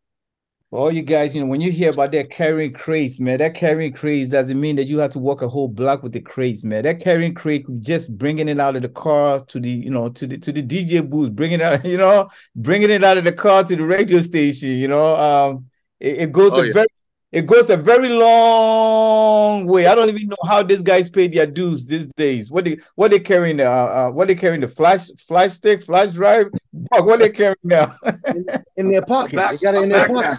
All 0.72 0.92
you 0.92 1.02
guys, 1.02 1.34
you 1.34 1.40
know, 1.40 1.48
when 1.48 1.60
you 1.60 1.72
hear 1.72 1.90
about 1.90 2.12
that 2.12 2.30
carrying 2.30 2.72
crates, 2.72 3.18
man, 3.18 3.38
that 3.38 3.54
carrying 3.54 3.92
crates 3.92 4.30
doesn't 4.30 4.60
mean 4.60 4.76
that 4.76 4.84
you 4.84 4.98
have 4.98 5.10
to 5.10 5.18
walk 5.18 5.42
a 5.42 5.48
whole 5.48 5.66
block 5.66 6.04
with 6.04 6.12
the 6.12 6.20
crates, 6.20 6.62
man. 6.62 6.84
That 6.84 7.00
carrying 7.00 7.34
crate, 7.34 7.66
just 7.80 8.16
bringing 8.16 8.48
it 8.48 8.60
out 8.60 8.76
of 8.76 8.82
the 8.82 8.88
car 8.88 9.40
to 9.46 9.58
the, 9.58 9.68
you 9.68 9.90
know, 9.90 10.10
to 10.10 10.28
the 10.28 10.38
to 10.38 10.52
the 10.52 10.62
DJ 10.62 11.08
booth, 11.08 11.34
bringing 11.34 11.58
it 11.58 11.64
out, 11.64 11.84
you 11.84 11.96
know, 11.96 12.28
bringing 12.54 12.88
it 12.88 13.02
out 13.02 13.18
of 13.18 13.24
the 13.24 13.32
car 13.32 13.64
to 13.64 13.74
the 13.74 13.84
radio 13.84 14.20
station, 14.20 14.68
you 14.68 14.86
know. 14.86 15.16
Um, 15.16 15.66
it, 15.98 16.18
it 16.18 16.32
goes 16.32 16.52
oh, 16.52 16.60
a 16.60 16.66
yeah. 16.68 16.72
very 16.72 16.86
it 17.32 17.46
goes 17.46 17.70
a 17.70 17.76
very 17.76 18.08
long 18.08 19.66
way. 19.66 19.86
I 19.86 19.94
don't 19.94 20.08
even 20.08 20.28
know 20.28 20.36
how 20.44 20.62
these 20.62 20.82
guys 20.82 21.08
pay 21.08 21.28
their 21.28 21.46
dues 21.46 21.86
these 21.86 22.08
days. 22.16 22.50
What 22.50 22.64
they 22.64 22.78
what 22.96 23.12
they 23.12 23.20
carrying 23.20 23.58
the 23.58 23.66
uh, 23.66 24.08
uh, 24.08 24.10
what 24.10 24.28
they 24.28 24.34
carrying 24.34 24.60
the 24.60 24.68
flash 24.68 25.08
flash 25.18 25.52
stick, 25.52 25.82
flash 25.82 26.12
drive? 26.12 26.48
What 26.72 27.20
they 27.20 27.30
carrying 27.30 27.56
now? 27.62 27.94
in, 28.26 28.46
in, 28.76 28.90
their 28.90 29.02
pocket. 29.02 29.36
Back, 29.36 29.52
they 29.52 29.58
got 29.58 29.74
it 29.74 29.82
in 29.82 29.88
their 29.90 30.08
pocket. 30.08 30.38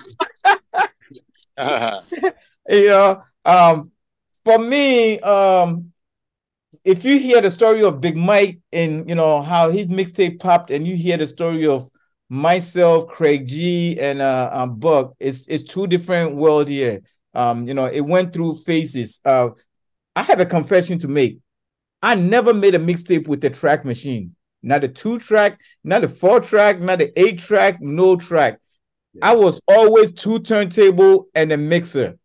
uh-huh. 1.57 2.01
you 2.69 2.89
know, 2.89 3.23
um, 3.45 3.91
for 4.43 4.57
me, 4.57 5.19
um, 5.21 5.93
if 6.83 7.05
you 7.05 7.19
hear 7.19 7.41
the 7.41 7.51
story 7.51 7.83
of 7.83 8.01
Big 8.01 8.17
Mike 8.17 8.59
and 8.73 9.07
you 9.07 9.15
know 9.15 9.41
how 9.41 9.69
his 9.69 9.87
mixtape 9.87 10.39
popped, 10.39 10.71
and 10.71 10.85
you 10.85 10.95
hear 10.95 11.17
the 11.17 11.27
story 11.27 11.67
of 11.67 11.90
myself, 12.31 13.07
Craig 13.09 13.45
G, 13.45 13.99
and 13.99 14.21
uh, 14.21 14.49
um, 14.53 14.79
Buck, 14.79 15.13
it's 15.19 15.45
it's 15.47 15.65
two 15.65 15.85
different 15.85 16.37
world 16.37 16.69
here. 16.69 17.01
Um, 17.33 17.67
you 17.67 17.73
know, 17.73 17.85
it 17.85 18.01
went 18.01 18.31
through 18.31 18.59
phases. 18.59 19.19
Uh, 19.25 19.49
I 20.15 20.23
have 20.23 20.39
a 20.39 20.45
confession 20.45 20.97
to 20.99 21.09
make. 21.09 21.39
I 22.01 22.15
never 22.15 22.53
made 22.53 22.73
a 22.73 22.79
mixtape 22.79 23.27
with 23.27 23.41
the 23.41 23.49
track 23.49 23.83
machine. 23.83 24.35
Not 24.63 24.85
a 24.85 24.87
two 24.87 25.19
track, 25.19 25.59
not 25.83 26.05
a 26.05 26.07
four 26.07 26.39
track, 26.39 26.79
not 26.79 27.01
an 27.01 27.11
eight 27.17 27.39
track, 27.39 27.81
no 27.81 28.15
track. 28.15 28.59
I 29.21 29.35
was 29.35 29.59
always 29.67 30.13
two 30.13 30.39
turntable 30.39 31.27
and 31.35 31.51
a 31.51 31.57
mixer. 31.57 32.17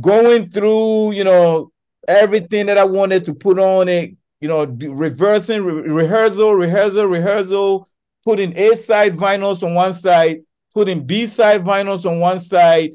Going 0.00 0.50
through, 0.50 1.12
you 1.12 1.24
know, 1.24 1.72
everything 2.06 2.66
that 2.66 2.78
I 2.78 2.84
wanted 2.84 3.24
to 3.24 3.34
put 3.34 3.58
on 3.58 3.88
it, 3.88 4.14
you 4.40 4.46
know, 4.46 4.64
reversing, 4.66 5.64
re- 5.64 5.88
rehearsal, 5.88 6.54
rehearsal, 6.54 7.06
rehearsal, 7.06 7.88
putting 8.24 8.56
A 8.56 8.76
side 8.76 9.14
vinyls 9.14 9.62
on 9.62 9.74
one 9.74 9.94
side, 9.94 10.40
putting 10.72 11.04
B 11.04 11.26
side 11.26 11.64
vinyls 11.64 12.06
on 12.10 12.20
one 12.20 12.40
side. 12.40 12.92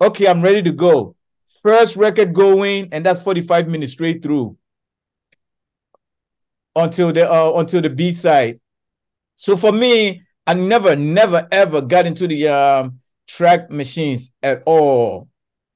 Okay, 0.00 0.26
I'm 0.26 0.42
ready 0.42 0.62
to 0.62 0.72
go. 0.72 1.14
First 1.62 1.96
record 1.96 2.34
going, 2.34 2.88
and 2.92 3.04
that's 3.04 3.22
45 3.22 3.68
minutes 3.68 3.92
straight 3.92 4.22
through 4.22 4.56
until 6.74 7.12
the 7.12 7.30
uh, 7.30 7.52
until 7.56 7.80
the 7.80 7.90
B 7.90 8.12
side. 8.12 8.60
So 9.36 9.56
for 9.56 9.72
me, 9.72 10.22
I 10.46 10.54
never, 10.54 10.96
never, 10.96 11.46
ever 11.50 11.80
got 11.80 12.06
into 12.06 12.28
the 12.28 12.48
um, 12.48 13.00
track 13.26 13.70
machines 13.70 14.30
at 14.42 14.62
all, 14.64 15.28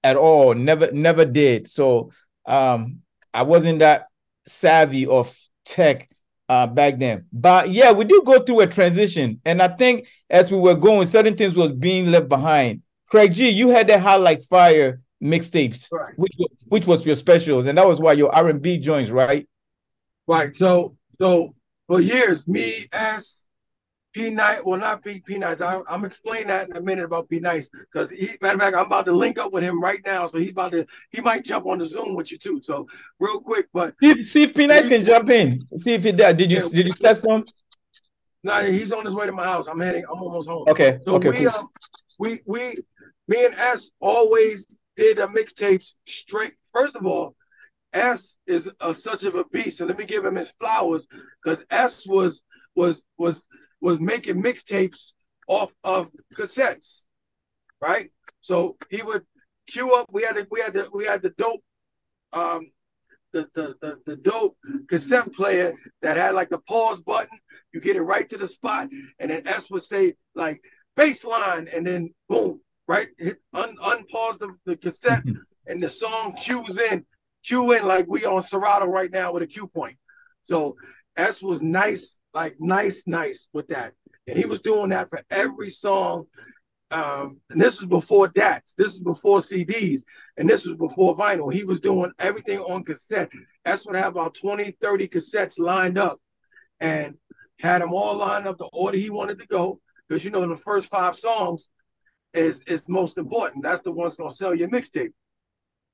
at 0.05 0.17
all. 0.17 0.55
Never, 0.55 0.93
never 0.93 1.25
did. 1.25 1.69
So 1.69 2.13
um, 2.47 3.01
I 3.35 3.43
wasn't 3.43 3.81
that 3.81 4.07
savvy 4.47 5.07
of 5.07 5.37
tech 5.65 6.09
uh, 6.51 6.67
back 6.67 6.99
then. 6.99 7.25
But 7.33 7.71
yeah, 7.71 7.93
we 7.93 8.05
did 8.05 8.25
go 8.25 8.41
through 8.41 8.61
a 8.61 8.67
transition, 8.67 9.41
and 9.45 9.63
I 9.63 9.69
think 9.69 10.09
as 10.29 10.51
we 10.51 10.59
were 10.59 10.75
going, 10.75 11.07
certain 11.07 11.37
things 11.37 11.55
was 11.55 11.71
being 11.71 12.11
left 12.11 12.29
behind. 12.29 12.83
Craig 13.07 13.33
G, 13.33 13.49
you 13.49 13.69
had 13.69 13.87
that 13.87 14.01
hot 14.01 14.21
like 14.21 14.43
fire 14.43 15.01
mixtapes, 15.23 15.87
right. 15.93 16.13
which 16.17 16.33
which 16.67 16.87
was 16.89 17.07
your 17.07 17.15
specials, 17.15 17.67
and 17.67 17.79
that 17.79 17.87
was 17.87 18.01
why 18.01 18.15
your 18.15 18.35
R 18.35 18.49
and 18.49 18.61
B 18.61 18.79
joints, 18.79 19.11
right? 19.11 19.49
Right. 20.27 20.55
So 20.57 20.97
so 21.21 21.55
for 21.87 22.01
years, 22.01 22.49
me, 22.49 22.89
S, 22.93 23.47
P 24.13 24.31
Nice, 24.31 24.61
well, 24.65 24.79
not 24.79 25.05
P 25.05 25.21
P 25.21 25.39
Nice. 25.39 25.61
I, 25.61 25.81
am 25.89 26.05
explaining 26.05 26.49
that 26.49 26.69
in 26.69 26.77
a 26.77 26.81
minute 26.81 27.05
about 27.05 27.29
P 27.29 27.39
Nice 27.39 27.71
because 27.71 28.11
he, 28.11 28.31
matter 28.41 28.55
of 28.55 28.61
fact, 28.61 28.77
I'm 28.77 28.87
about 28.87 29.07
to 29.07 29.13
link 29.13 29.39
up 29.39 29.53
with 29.53 29.63
him 29.63 29.81
right 29.81 30.01
now. 30.05 30.27
So 30.27 30.39
he's 30.39 30.51
about 30.51 30.73
to, 30.73 30.87
he 31.11 31.21
might 31.21 31.45
jump 31.45 31.67
on 31.67 31.79
the 31.79 31.87
Zoom 31.87 32.15
with 32.15 32.33
you 32.33 32.39
too. 32.39 32.61
So 32.61 32.87
real 33.21 33.41
quick, 33.41 33.69
but 33.73 33.95
see, 34.03 34.23
see 34.23 34.43
if 34.45 34.55
P 34.55 34.67
Nice 34.67 34.89
can 34.89 35.05
jump 35.05 35.31
in. 35.31 35.59
See 35.79 35.95
if 35.95 36.05
he 36.05 36.13
did. 36.13 36.37
Did 36.37 36.51
you 36.51 36.59
yeah, 36.59 36.69
did 36.69 36.87
you 36.87 36.93
test 36.95 37.25
him? 37.25 37.45
No, 38.43 38.65
he's 38.65 38.91
on 38.93 39.05
his 39.05 39.15
way 39.15 39.27
to 39.27 39.33
my 39.33 39.45
house. 39.45 39.69
I'm 39.69 39.81
heading. 39.81 40.05
I'm 40.05 40.23
almost 40.23 40.49
home. 40.49 40.67
Okay. 40.69 40.99
So 41.03 41.15
okay. 41.17 41.31
We, 41.31 41.37
cool. 41.37 41.49
um, 41.49 41.69
we 42.19 42.41
we 42.47 42.75
me 43.29 43.45
and 43.45 43.55
S 43.55 43.91
always 44.01 44.67
did 44.97 45.19
a 45.19 45.27
mixtapes 45.29 45.95
straight. 46.07 46.55
First 46.73 46.97
of 46.97 47.07
all, 47.07 47.37
S 47.93 48.39
is 48.47 48.69
a, 48.81 48.95
such 48.95 49.25
of 49.25 49.35
a 49.35 49.45
beast, 49.45 49.81
and 49.81 49.89
let 49.89 49.99
me 49.99 50.05
give 50.05 50.25
him 50.25 50.37
his 50.37 50.51
flowers 50.59 51.07
because 51.43 51.65
S 51.71 52.07
was 52.07 52.43
was 52.75 53.03
was 53.19 53.45
was 53.81 54.01
making 54.01 54.43
mixtapes 54.43 55.13
off 55.49 55.73
of 55.83 56.11
cassettes, 56.37 57.03
right? 57.81 58.11
So 58.41 58.77
he 58.91 59.03
would 59.03 59.25
cue 59.67 59.95
up. 59.95 60.09
We 60.13 60.23
had 60.23 60.37
the, 60.37 60.47
we 60.51 60.61
had 60.61 60.75
the, 60.75 60.89
we 60.93 61.05
had 61.05 61.23
the 61.23 61.31
dope, 61.31 61.63
um, 62.33 62.67
the, 63.33 63.49
the 63.55 63.75
the 63.81 64.01
the 64.07 64.17
dope 64.17 64.57
cassette 64.89 65.33
player 65.33 65.75
that 66.03 66.17
had 66.17 66.35
like 66.35 66.51
the 66.51 66.59
pause 66.59 67.01
button. 67.01 67.39
You 67.73 67.81
get 67.81 67.97
it 67.97 68.03
right 68.03 68.29
to 68.31 68.37
the 68.37 68.49
spot, 68.49 68.89
and 69.19 69.31
then 69.31 69.47
S 69.47 69.71
would 69.71 69.83
say 69.83 70.15
like 70.35 70.61
baseline, 70.97 71.75
and 71.75 71.87
then 71.87 72.13
boom, 72.29 72.61
right, 72.89 73.09
hit 73.19 73.39
un 73.55 73.77
unpause 73.83 74.39
the, 74.39 74.55
the 74.67 74.77
cassette, 74.77 75.23
and 75.67 75.83
the 75.83 75.89
song 75.89 76.35
cues 76.35 76.79
in, 76.79 77.05
cue 77.45 77.73
in 77.73 77.85
like 77.87 78.07
we 78.09 78.25
on 78.25 78.43
Serato 78.43 78.87
right 78.87 79.11
now 79.11 79.33
with 79.33 79.43
a 79.43 79.47
cue 79.47 79.67
point. 79.67 79.97
So 80.43 80.77
S 81.17 81.43
was 81.43 81.63
nice 81.63 82.20
like 82.35 82.57
nice, 82.61 83.05
nice 83.07 83.49
with 83.53 83.69
that. 83.69 83.93
And 84.27 84.39
he 84.39 84.45
was 84.45 84.61
doing 84.61 84.91
that 84.91 85.09
for 85.11 85.23
every 85.31 85.71
song. 85.71 86.27
Um, 86.91 87.39
and 87.51 87.61
this 87.61 87.81
was 87.81 87.89
before 87.89 88.29
DATs. 88.29 88.75
This 88.77 88.89
was 88.89 89.01
before 89.01 89.41
CDs. 89.41 90.01
And 90.37 90.49
this 90.49 90.65
was 90.65 90.77
before 90.77 91.17
vinyl. 91.17 91.53
He 91.53 91.65
was 91.65 91.81
doing 91.81 92.13
everything 92.19 92.59
on 92.59 92.85
cassette. 92.85 93.31
That's 93.65 93.87
what 93.87 93.97
I 93.97 94.01
have 94.01 94.13
about 94.13 94.35
20, 94.35 94.77
30 94.81 95.09
cassettes 95.09 95.59
lined 95.59 95.99
up 95.99 96.21
and 96.81 97.15
had 97.61 97.83
them 97.83 97.93
all 97.93 98.17
lined 98.17 98.47
up 98.47 98.59
the 98.59 98.69
order 98.73 98.99
he 98.99 99.11
wanted 99.11 99.39
to 99.39 99.47
go. 99.47 99.81
Because 100.09 100.25
you 100.25 100.31
know 100.31 100.47
the 100.49 100.57
first 100.57 100.89
five 100.89 101.15
songs 101.17 101.69
is 102.35 102.63
is 102.67 102.83
most 102.89 103.19
important. 103.19 103.63
That's 103.63 103.83
the 103.83 103.93
one's 103.93 104.17
gonna 104.17 104.31
sell 104.31 104.55
your 104.55 104.69
mixtape. 104.69 105.13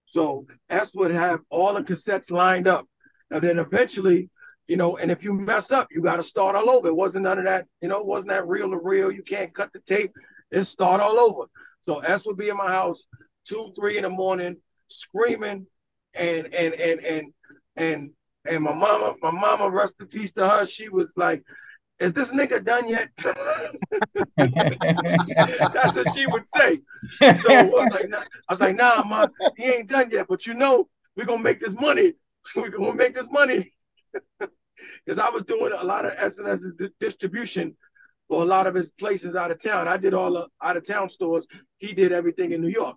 So 0.07 0.47
that's 0.69 0.95
what 0.95 1.11
have 1.11 1.41
all 1.51 1.75
the 1.75 1.83
cassettes 1.83 2.31
lined 2.31 2.69
up. 2.69 2.87
And 3.31 3.43
then 3.43 3.59
eventually 3.59 4.31
you 4.67 4.77
know, 4.77 4.97
and 4.97 5.11
if 5.11 5.23
you 5.23 5.33
mess 5.33 5.71
up, 5.71 5.89
you 5.91 6.03
got 6.03 6.17
to 6.17 6.23
start 6.23 6.57
all 6.57 6.71
over. 6.71 6.89
It 6.89 6.97
wasn't 6.97 7.25
none 7.25 7.39
of 7.39 7.45
that, 7.45 7.67
you 7.81 7.89
know, 7.89 8.03
wasn't 8.03 8.31
that 8.31 8.49
real 8.49 8.71
to 8.71 8.79
real. 8.79 9.13
You 9.13 9.23
can't 9.23 9.55
cut 9.55 9.73
the 9.73 9.81
tape. 9.81 10.13
It's 10.51 10.69
start 10.69 11.01
all 11.01 11.19
over. 11.19 11.49
So 11.83 12.01
S 12.01 12.27
would 12.27 12.37
be 12.37 12.49
in 12.49 12.57
my 12.57 12.69
house 12.69 13.07
two, 13.47 13.73
three 13.77 13.97
in 13.97 14.03
the 14.03 14.11
morning, 14.11 14.57
screaming, 14.89 15.67
and 16.15 16.53
and 16.53 16.75
and 16.75 17.01
and 17.01 17.33
and 17.77 18.11
and 18.45 18.63
my 18.63 18.75
mama, 18.75 19.15
my 19.23 19.31
mama, 19.31 19.71
rest 19.71 19.95
in 20.01 20.07
peace 20.07 20.33
to 20.33 20.49
her. 20.49 20.67
She 20.67 20.89
was 20.89 21.13
like, 21.17 21.45
is 21.99 22.13
this 22.13 22.31
nigga 22.31 22.65
done 22.65 22.89
yet? 22.89 23.09
That's 24.37 25.97
what 25.97 26.15
she 26.15 26.27
would 26.27 26.49
say. 26.49 26.81
So 27.21 27.53
I 27.53 27.63
was 27.63 27.93
like, 27.93 28.09
nah, 28.09 28.23
I 28.49 28.53
was 28.53 28.61
like, 28.61 28.77
nah, 28.77 29.03
man, 29.05 29.29
he 29.57 29.65
ain't 29.65 29.89
done 29.89 30.11
yet. 30.11 30.27
But 30.29 30.47
you 30.47 30.55
know, 30.55 30.89
we're 31.17 31.25
gonna 31.25 31.43
make 31.43 31.61
this 31.61 31.75
money. 31.75 32.15
We're 32.55 32.71
gonna 32.71 32.95
make 32.95 33.15
this 33.15 33.27
money. 33.29 33.73
Because 35.07 35.21
I 35.21 35.31
was 35.31 35.45
doing 35.45 35.73
a 35.77 35.85
lot 35.85 36.05
of 36.05 36.13
SNS's 36.15 36.75
distribution 36.99 37.77
for 38.29 38.43
a 38.43 38.45
lot 38.45 38.67
of 38.67 38.75
his 38.75 38.91
places 38.91 39.37
out 39.37 39.53
of 39.53 39.63
town. 39.63 39.87
I 39.87 39.97
did 39.97 40.15
all 40.15 40.33
the 40.33 40.49
out 40.63 40.77
of 40.77 40.87
town 40.87 41.09
stores. 41.09 41.47
He 41.79 41.93
did 41.93 42.13
everything 42.13 42.53
in 42.53 42.61
New 42.61 42.69
York. 42.69 42.97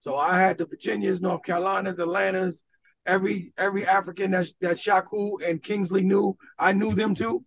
So 0.00 0.16
I 0.16 0.38
had 0.38 0.58
the 0.58 0.66
Virginias, 0.66 1.20
North 1.20 1.44
Carolinas, 1.44 2.00
Atlantas, 2.00 2.62
every 3.06 3.52
every 3.56 3.86
African 3.86 4.32
that 4.32 4.48
that 4.60 4.78
Shaku 4.78 5.38
and 5.38 5.62
Kingsley 5.62 6.02
knew, 6.02 6.36
I 6.58 6.72
knew 6.72 6.94
them 6.94 7.14
too. 7.14 7.44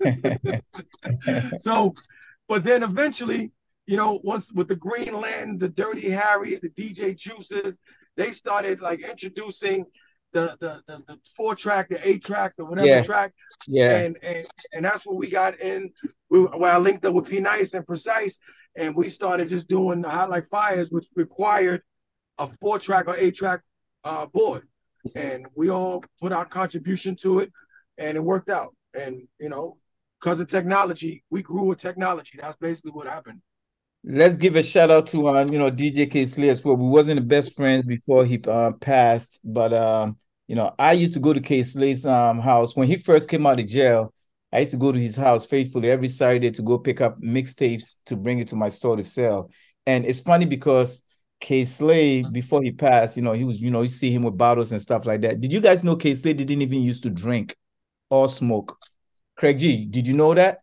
so, 1.58 1.94
but 2.48 2.64
then 2.64 2.82
eventually, 2.82 3.52
you 3.86 3.96
know, 3.96 4.20
once 4.24 4.52
with 4.52 4.68
the 4.68 4.76
Green 4.76 5.14
Lantern, 5.14 5.58
the 5.58 5.68
Dirty 5.68 6.08
Harrys, 6.10 6.60
the 6.60 6.70
DJ 6.70 7.16
Juices, 7.16 7.78
they 8.16 8.32
started 8.32 8.80
like 8.80 9.00
introducing 9.00 9.84
the 10.32 10.56
the 10.60 10.82
the, 10.86 11.02
the 11.06 11.18
four 11.36 11.54
track, 11.54 11.88
the 11.88 12.08
eight 12.08 12.24
track, 12.24 12.54
the 12.56 12.64
whatever 12.64 12.86
yeah. 12.86 13.02
track. 13.02 13.32
Yeah. 13.66 13.98
And 13.98 14.16
and 14.22 14.46
and 14.72 14.84
that's 14.84 15.04
what 15.06 15.16
we 15.16 15.30
got 15.30 15.60
in. 15.60 15.92
We, 16.28 16.40
where 16.40 16.72
I 16.72 16.78
linked 16.78 17.04
up 17.04 17.14
with 17.14 17.28
P 17.28 17.40
Nice 17.40 17.74
and 17.74 17.86
Precise, 17.86 18.38
and 18.76 18.94
we 18.94 19.08
started 19.08 19.48
just 19.48 19.68
doing 19.68 20.02
the 20.02 20.08
Hot 20.08 20.30
Like 20.30 20.46
Fires, 20.46 20.90
which 20.90 21.06
required 21.16 21.82
a 22.38 22.48
four 22.60 22.78
track 22.78 23.08
or 23.08 23.16
eight 23.16 23.36
track 23.36 23.60
uh, 24.04 24.26
board 24.26 24.66
and 25.14 25.46
we 25.54 25.70
all 25.70 26.04
put 26.20 26.32
our 26.32 26.44
contribution 26.44 27.16
to 27.16 27.40
it, 27.40 27.52
and 27.98 28.16
it 28.16 28.20
worked 28.20 28.48
out. 28.48 28.74
And 28.94 29.26
you 29.38 29.48
know, 29.48 29.78
because 30.20 30.40
of 30.40 30.48
technology, 30.48 31.24
we 31.30 31.42
grew 31.42 31.64
with 31.64 31.78
technology. 31.78 32.38
That's 32.40 32.56
basically 32.56 32.92
what 32.92 33.06
happened. 33.06 33.40
Let's 34.02 34.36
give 34.36 34.56
a 34.56 34.62
shout 34.62 34.90
out 34.90 35.06
to 35.08 35.28
um, 35.28 35.52
you 35.52 35.58
know, 35.58 35.70
DJ 35.70 36.06
Kay 36.06 36.24
Slay 36.24 36.48
as 36.48 36.64
well. 36.64 36.76
We 36.76 36.88
wasn't 36.88 37.20
the 37.20 37.26
best 37.26 37.54
friends 37.54 37.84
before 37.84 38.24
he 38.24 38.42
uh, 38.48 38.72
passed, 38.80 39.38
but 39.44 39.74
um, 39.74 40.16
you 40.48 40.56
know, 40.56 40.74
I 40.78 40.92
used 40.92 41.14
to 41.14 41.20
go 41.20 41.34
to 41.34 41.40
Kay 41.40 41.62
Slay's 41.62 42.06
um 42.06 42.38
house 42.40 42.74
when 42.74 42.88
he 42.88 42.96
first 42.96 43.28
came 43.28 43.46
out 43.46 43.60
of 43.60 43.66
jail. 43.66 44.12
I 44.52 44.60
used 44.60 44.72
to 44.72 44.78
go 44.78 44.90
to 44.90 44.98
his 44.98 45.16
house 45.16 45.44
faithfully 45.46 45.90
every 45.90 46.08
Saturday 46.08 46.50
to 46.50 46.62
go 46.62 46.78
pick 46.78 47.00
up 47.00 47.20
mixtapes 47.20 47.96
to 48.06 48.16
bring 48.16 48.38
it 48.38 48.48
to 48.48 48.56
my 48.56 48.68
store 48.70 48.96
to 48.96 49.04
sell. 49.04 49.50
And 49.86 50.04
it's 50.06 50.18
funny 50.18 50.46
because 50.46 51.04
Kay 51.38 51.66
Slay 51.66 52.22
before 52.22 52.62
he 52.62 52.72
passed, 52.72 53.16
you 53.16 53.22
know, 53.22 53.32
he 53.34 53.44
was, 53.44 53.60
you 53.60 53.70
know, 53.70 53.82
you 53.82 53.88
see 53.88 54.10
him 54.10 54.22
with 54.22 54.36
bottles 54.36 54.72
and 54.72 54.80
stuff 54.80 55.04
like 55.06 55.20
that. 55.20 55.40
Did 55.40 55.52
you 55.52 55.60
guys 55.60 55.84
know 55.84 55.94
Kay 55.94 56.14
Slay 56.14 56.32
didn't 56.32 56.62
even 56.62 56.82
used 56.82 57.02
to 57.02 57.10
drink 57.10 57.54
or 58.08 58.28
smoke? 58.30 58.78
Craig 59.36 59.58
G, 59.58 59.84
did 59.86 60.06
you 60.06 60.14
know 60.14 60.34
that? 60.34 60.60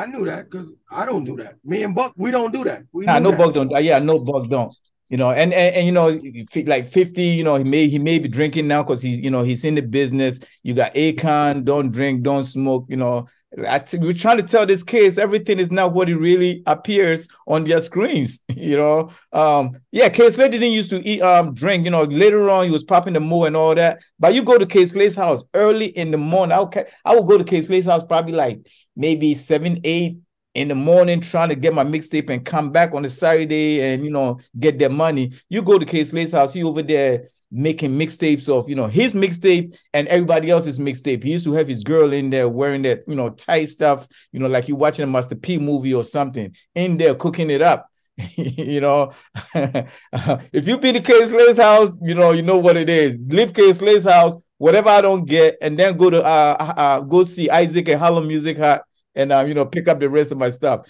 I 0.00 0.06
knew 0.06 0.24
that 0.24 0.50
because 0.50 0.68
I 0.90 1.04
don't 1.04 1.24
do 1.24 1.36
that. 1.36 1.56
Me 1.62 1.82
and 1.82 1.94
Buck, 1.94 2.14
we 2.16 2.30
don't 2.30 2.52
do 2.52 2.64
that. 2.64 2.84
We 2.90 3.04
nah, 3.04 3.18
no 3.18 3.32
Buck 3.32 3.52
don't. 3.52 3.70
Yeah, 3.82 3.98
no 3.98 4.18
Buck 4.18 4.48
don't. 4.48 4.74
You 5.10 5.18
know, 5.18 5.30
and, 5.30 5.52
and 5.52 5.74
and 5.74 5.86
you 5.86 5.92
know, 5.92 6.18
like 6.66 6.86
fifty, 6.86 7.24
you 7.24 7.44
know, 7.44 7.56
he 7.56 7.64
may 7.64 7.86
he 7.86 7.98
may 7.98 8.18
be 8.18 8.28
drinking 8.28 8.66
now 8.66 8.82
because 8.82 9.02
he's 9.02 9.20
you 9.20 9.30
know 9.30 9.42
he's 9.42 9.64
in 9.64 9.74
the 9.74 9.82
business. 9.82 10.40
You 10.62 10.72
got 10.72 10.94
Akon, 10.94 11.64
don't 11.64 11.90
drink, 11.90 12.22
don't 12.22 12.44
smoke. 12.44 12.86
You 12.88 12.96
know, 12.96 13.28
We're 13.56 14.12
trying 14.12 14.36
to 14.36 14.44
tell 14.44 14.64
this 14.64 14.84
kids 14.84 15.18
everything 15.18 15.58
is 15.58 15.72
not 15.72 15.92
what 15.92 16.08
it 16.08 16.16
really 16.16 16.62
appears 16.66 17.28
on 17.46 17.64
their 17.64 17.82
screens. 17.82 18.40
You 18.60 18.76
know, 18.76 19.10
um, 19.32 19.80
yeah, 19.90 20.10
Slay 20.12 20.48
didn't 20.50 20.72
used 20.72 20.90
to 20.90 21.02
eat, 21.02 21.22
um, 21.22 21.54
drink. 21.54 21.86
You 21.86 21.90
know, 21.90 22.02
later 22.02 22.50
on 22.50 22.66
he 22.66 22.70
was 22.70 22.84
popping 22.84 23.14
the 23.14 23.20
mo 23.20 23.44
and 23.44 23.56
all 23.56 23.74
that. 23.74 24.02
But 24.18 24.34
you 24.34 24.42
go 24.42 24.58
to 24.58 24.66
Kay 24.66 24.84
Slay's 24.84 25.16
house 25.16 25.42
early 25.54 25.86
in 25.86 26.10
the 26.10 26.18
morning. 26.18 26.52
I'll 26.52 26.70
I 27.04 27.14
will 27.14 27.24
go 27.24 27.38
to 27.38 27.44
Kay 27.44 27.62
Slay's 27.62 27.86
house 27.86 28.04
probably 28.04 28.34
like 28.34 28.68
maybe 28.96 29.34
seven, 29.34 29.80
eight 29.84 30.18
in 30.54 30.68
the 30.68 30.74
morning, 30.74 31.20
trying 31.20 31.48
to 31.48 31.54
get 31.54 31.72
my 31.72 31.84
mixtape 31.84 32.28
and 32.28 32.44
come 32.44 32.70
back 32.70 32.92
on 32.92 33.04
a 33.04 33.10
Saturday 33.10 33.80
and 33.82 34.04
you 34.04 34.10
know 34.10 34.40
get 34.58 34.78
their 34.78 34.90
money. 34.90 35.32
You 35.48 35.62
go 35.62 35.78
to 35.78 35.86
Kay 35.86 36.04
Slay's 36.04 36.32
house, 36.32 36.52
he 36.52 36.62
over 36.62 36.82
there 36.82 37.24
making 37.50 37.98
mixtapes 37.98 38.48
of 38.48 38.68
you 38.68 38.76
know 38.76 38.86
his 38.86 39.12
mixtape 39.12 39.76
and 39.92 40.08
everybody 40.08 40.50
else's 40.50 40.78
mixtape. 40.78 41.22
He 41.22 41.32
used 41.32 41.44
to 41.44 41.52
have 41.54 41.68
his 41.68 41.82
girl 41.82 42.12
in 42.12 42.30
there 42.30 42.48
wearing 42.48 42.82
that 42.82 43.02
you 43.06 43.14
know 43.14 43.30
tight 43.30 43.68
stuff, 43.68 44.06
you 44.32 44.40
know, 44.40 44.48
like 44.48 44.68
you 44.68 44.76
watching 44.76 45.02
a 45.02 45.06
Master 45.06 45.34
P 45.34 45.58
movie 45.58 45.94
or 45.94 46.04
something, 46.04 46.54
in 46.74 46.96
there 46.96 47.14
cooking 47.14 47.50
it 47.50 47.62
up. 47.62 47.88
you 48.36 48.80
know, 48.80 49.12
if 49.54 50.68
you 50.68 50.78
be 50.78 50.92
the 50.92 51.00
Kay 51.00 51.26
Slay's 51.26 51.56
house, 51.56 51.96
you 52.02 52.14
know, 52.14 52.32
you 52.32 52.42
know 52.42 52.58
what 52.58 52.76
it 52.76 52.88
is. 52.88 53.18
Live 53.28 53.54
Kay 53.54 53.72
Slay's 53.72 54.04
house, 54.04 54.36
whatever 54.58 54.90
I 54.90 55.00
don't 55.00 55.24
get, 55.24 55.56
and 55.62 55.78
then 55.78 55.96
go 55.96 56.10
to 56.10 56.22
uh, 56.22 56.74
uh 56.76 57.00
go 57.00 57.24
see 57.24 57.48
Isaac 57.50 57.88
at 57.88 57.98
Harlem 57.98 58.28
Music 58.28 58.58
Hut 58.58 58.84
and 59.14 59.32
uh, 59.32 59.44
you 59.46 59.54
know 59.54 59.66
pick 59.66 59.88
up 59.88 60.00
the 60.00 60.08
rest 60.08 60.32
of 60.32 60.38
my 60.38 60.50
stuff. 60.50 60.86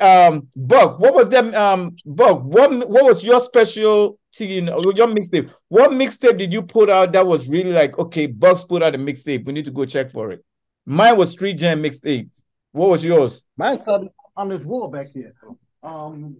Um, 0.00 0.48
Buck, 0.54 1.00
what 1.00 1.14
was 1.14 1.28
that? 1.30 1.54
Um, 1.54 1.96
Buck, 2.06 2.42
what 2.44 2.70
what 2.88 3.04
was 3.04 3.24
your 3.24 3.40
special 3.40 4.18
you 4.38 4.62
know, 4.62 4.80
your 4.94 5.08
mixtape. 5.08 5.50
What 5.68 5.90
mixtape 5.90 6.38
did 6.38 6.52
you 6.52 6.62
put 6.62 6.88
out 6.88 7.12
that 7.12 7.26
was 7.26 7.48
really 7.48 7.72
like, 7.72 7.98
okay, 7.98 8.26
Bucks 8.26 8.64
put 8.64 8.82
out 8.82 8.94
a 8.94 8.98
mixtape. 8.98 9.44
We 9.44 9.52
need 9.52 9.66
to 9.66 9.70
go 9.70 9.84
check 9.84 10.10
for 10.10 10.32
it. 10.32 10.44
Mine 10.86 11.16
was 11.16 11.30
Street 11.30 11.54
Jam 11.58 11.82
mixtape. 11.82 12.30
What 12.72 12.88
was 12.88 13.04
yours? 13.04 13.44
Mine 13.56 13.82
on 14.36 14.48
this 14.48 14.62
wall 14.62 14.88
back 14.88 15.06
here. 15.12 15.34
Um, 15.82 16.38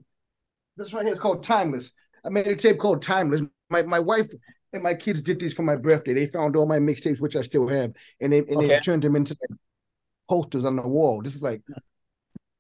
this 0.77 0.93
right 0.93 1.05
here 1.05 1.15
is 1.15 1.21
called 1.21 1.45
Timeless. 1.45 1.93
I 2.25 2.31
made 2.31 2.47
a 2.47 2.57
tape 2.57 2.79
called 2.79 3.03
Timeless. 3.03 3.43
My 3.69 3.83
my 3.83 3.99
wife 3.99 4.31
and 4.73 4.83
my 4.83 4.95
kids 4.95 5.21
did 5.21 5.39
these 5.39 5.53
for 5.53 5.63
my 5.63 5.77
birthday. 5.77 6.15
They 6.15 6.27
found 6.27 6.57
all 6.57 6.67
my 6.67 6.79
mixtapes, 6.79 7.21
which 7.21 7.37
I 7.37 7.43
still 7.43 7.69
have, 7.69 7.93
and 8.21 8.33
they 8.33 8.39
and 8.39 8.57
okay. 8.57 8.69
they 8.69 8.81
turned 8.81 9.03
them 9.03 9.17
into 9.17 9.37
like 9.41 9.59
posters 10.29 10.65
on 10.65 10.77
the 10.77 10.83
wall. 10.83 11.21
This 11.21 11.35
is 11.35 11.43
like 11.43 11.63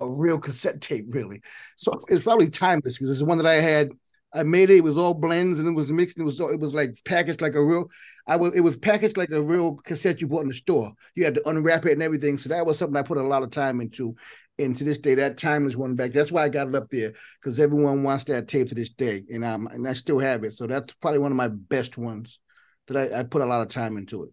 a 0.03 0.11
real 0.11 0.39
cassette 0.39 0.81
tape, 0.81 1.07
really. 1.09 1.41
So 1.77 2.01
it's 2.09 2.25
probably 2.25 2.51
timeless 2.51 2.99
because 2.99 3.11
it's 3.11 3.21
the 3.21 3.27
one 3.27 3.39
that 3.39 3.47
I 3.47 3.55
had 3.55 3.93
I 4.35 4.43
made 4.43 4.71
it. 4.71 4.79
It 4.79 4.85
was 4.85 4.97
all 4.97 5.15
blends 5.15 5.59
and 5.59 5.69
it 5.69 5.73
was 5.73 5.93
mixed. 5.93 6.19
It 6.19 6.23
was 6.23 6.41
it 6.41 6.61
was 6.61 6.75
like 6.75 6.97
packaged 7.05 7.41
like 7.41 7.55
a 7.55 7.63
real. 7.63 7.91
I 8.27 8.37
was 8.37 8.55
it 8.55 8.61
was 8.61 8.77
packaged 8.77 9.17
like 9.17 9.31
a 9.31 9.43
real 9.43 9.75
cassette 9.77 10.21
you 10.21 10.27
bought 10.27 10.43
in 10.43 10.49
the 10.49 10.55
store. 10.55 10.93
You 11.15 11.25
had 11.25 11.35
to 11.35 11.49
unwrap 11.49 11.87
it 11.87 11.93
and 11.93 12.03
everything. 12.03 12.39
So 12.39 12.49
that 12.49 12.65
was 12.65 12.79
something 12.79 12.97
I 12.97 13.03
put 13.03 13.19
a 13.19 13.23
lot 13.23 13.43
of 13.43 13.51
time 13.51 13.81
into. 13.81 14.15
And 14.59 14.77
to 14.77 14.85
this 14.85 14.99
day, 14.99 15.15
that 15.15 15.39
timeless 15.39 15.77
one 15.77 15.97
back. 15.97 16.13
That's 16.13 16.31
why 16.31 16.45
I 16.45 16.49
got 16.49 16.69
it 16.69 16.75
up 16.75 16.89
there 16.91 17.13
because 17.41 17.59
everyone 17.59 18.05
wants 18.05 18.25
that 18.25 18.49
tape 18.49 18.69
to 18.69 18.75
this 18.75 18.91
day, 18.91 19.23
and 19.31 19.45
I'm 19.45 19.67
and 19.67 19.87
I 19.89 19.95
still 19.95 20.19
have 20.19 20.45
it. 20.45 20.55
So 20.55 20.67
that's 20.67 20.93
probably 20.95 21.19
one 21.19 21.33
of 21.33 21.37
my 21.37 21.49
best 21.49 21.99
ones 21.99 22.39
that 22.87 22.97
I, 22.97 23.21
I 23.21 23.23
put 23.25 23.43
a 23.43 23.47
lot 23.47 23.63
of 23.63 23.69
time 23.69 23.97
into 23.97 24.25
it. 24.25 24.31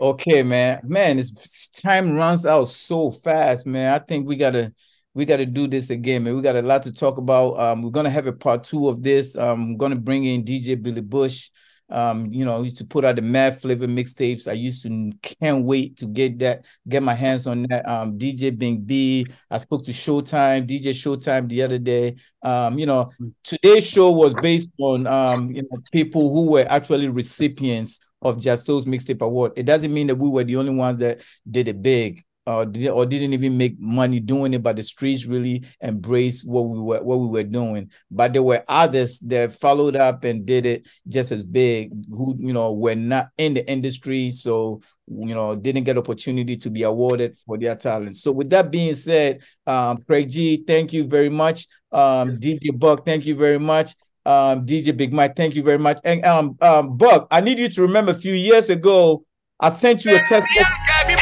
Okay, 0.00 0.42
man. 0.42 0.80
Man, 0.84 1.16
this 1.16 1.68
time 1.68 2.14
runs 2.14 2.46
out 2.46 2.64
so 2.64 3.10
fast, 3.10 3.66
man. 3.66 3.92
I 3.94 3.98
think 3.98 4.28
we 4.28 4.36
gotta 4.36 4.72
we 5.14 5.24
got 5.24 5.38
to 5.38 5.46
do 5.46 5.66
this 5.66 5.90
again, 5.90 6.22
man. 6.22 6.36
We 6.36 6.42
got 6.42 6.54
a 6.54 6.62
lot 6.62 6.84
to 6.84 6.92
talk 6.92 7.18
about. 7.18 7.58
Um, 7.58 7.82
we're 7.82 7.90
gonna 7.90 8.10
have 8.10 8.26
a 8.28 8.32
part 8.32 8.62
two 8.62 8.88
of 8.88 9.02
this. 9.02 9.36
Um, 9.36 9.62
I'm 9.62 9.76
gonna 9.76 9.96
bring 9.96 10.24
in 10.24 10.44
DJ 10.44 10.76
Billy 10.76 11.00
Bush. 11.00 11.50
Um, 11.90 12.26
you 12.30 12.44
know, 12.44 12.58
I 12.58 12.60
used 12.60 12.76
to 12.76 12.84
put 12.84 13.04
out 13.04 13.16
the 13.16 13.22
Mad 13.22 13.60
Flavor 13.60 13.86
mixtapes. 13.88 14.46
I 14.46 14.52
used 14.52 14.82
to 14.84 15.10
can't 15.22 15.64
wait 15.64 15.96
to 15.98 16.06
get 16.06 16.38
that, 16.40 16.66
get 16.86 17.02
my 17.02 17.14
hands 17.14 17.46
on 17.46 17.62
that. 17.64 17.88
Um, 17.88 18.18
DJ 18.18 18.50
Bing 18.50 18.82
B. 18.82 19.26
I 19.50 19.58
spoke 19.58 19.84
to 19.84 19.90
Showtime, 19.90 20.68
DJ 20.68 20.90
Showtime 20.90 21.48
the 21.48 21.62
other 21.62 21.78
day. 21.78 22.16
Um, 22.42 22.78
you 22.78 22.86
know, 22.86 23.10
today's 23.42 23.86
show 23.86 24.12
was 24.12 24.34
based 24.34 24.70
on 24.78 25.06
um, 25.08 25.48
you 25.48 25.62
know, 25.62 25.78
people 25.90 26.32
who 26.32 26.52
were 26.52 26.66
actually 26.68 27.08
recipients 27.08 28.00
of 28.22 28.40
Justo's 28.40 28.86
Mixtape 28.86 29.22
Award. 29.22 29.52
It 29.56 29.64
doesn't 29.66 29.92
mean 29.92 30.08
that 30.08 30.16
we 30.16 30.28
were 30.28 30.44
the 30.44 30.56
only 30.56 30.74
ones 30.74 30.98
that 30.98 31.20
did 31.48 31.68
it 31.68 31.82
big 31.82 32.24
uh, 32.48 32.64
or 32.90 33.04
didn't 33.04 33.34
even 33.34 33.58
make 33.58 33.78
money 33.78 34.20
doing 34.20 34.54
it, 34.54 34.62
but 34.62 34.76
the 34.76 34.82
streets 34.82 35.26
really 35.26 35.62
embraced 35.82 36.48
what 36.48 36.62
we 36.62 36.80
were 36.80 37.02
what 37.02 37.18
we 37.18 37.26
were 37.26 37.42
doing. 37.42 37.90
But 38.10 38.32
there 38.32 38.42
were 38.42 38.64
others 38.66 39.18
that 39.20 39.52
followed 39.52 39.96
up 39.96 40.24
and 40.24 40.46
did 40.46 40.64
it 40.64 40.88
just 41.06 41.30
as 41.30 41.44
big, 41.44 41.90
who 42.10 42.36
you 42.40 42.54
know 42.54 42.72
were 42.72 42.94
not 42.94 43.28
in 43.36 43.52
the 43.52 43.70
industry, 43.70 44.30
so 44.30 44.80
you 45.06 45.34
know 45.34 45.56
didn't 45.56 45.84
get 45.84 45.98
opportunity 45.98 46.56
to 46.56 46.70
be 46.70 46.84
awarded 46.84 47.36
for 47.36 47.58
their 47.58 47.76
talent. 47.76 48.16
So 48.16 48.32
with 48.32 48.48
that 48.48 48.70
being 48.70 48.94
said, 48.94 49.42
um, 49.66 49.98
Craig 49.98 50.30
G, 50.30 50.64
thank 50.66 50.94
you 50.94 51.06
very 51.06 51.28
much. 51.28 51.66
Um, 51.92 52.34
DJ 52.36 52.78
Buck, 52.78 53.04
thank 53.04 53.26
you 53.26 53.36
very 53.36 53.58
much. 53.58 53.94
Um, 54.28 54.66
DJ 54.66 54.94
Big 54.94 55.10
Mike, 55.10 55.36
thank 55.36 55.54
you 55.54 55.62
very 55.62 55.78
much. 55.78 55.98
And 56.04 56.22
um, 56.26 56.58
um, 56.60 56.98
Buck, 56.98 57.28
I 57.30 57.40
need 57.40 57.58
you 57.58 57.70
to 57.70 57.82
remember 57.82 58.12
a 58.12 58.14
few 58.14 58.34
years 58.34 58.68
ago 58.68 59.24
I 59.60 59.70
sent 59.70 60.04
you 60.04 60.14
a 60.14 60.18
text. 60.24 60.48
Harry, 60.54 61.16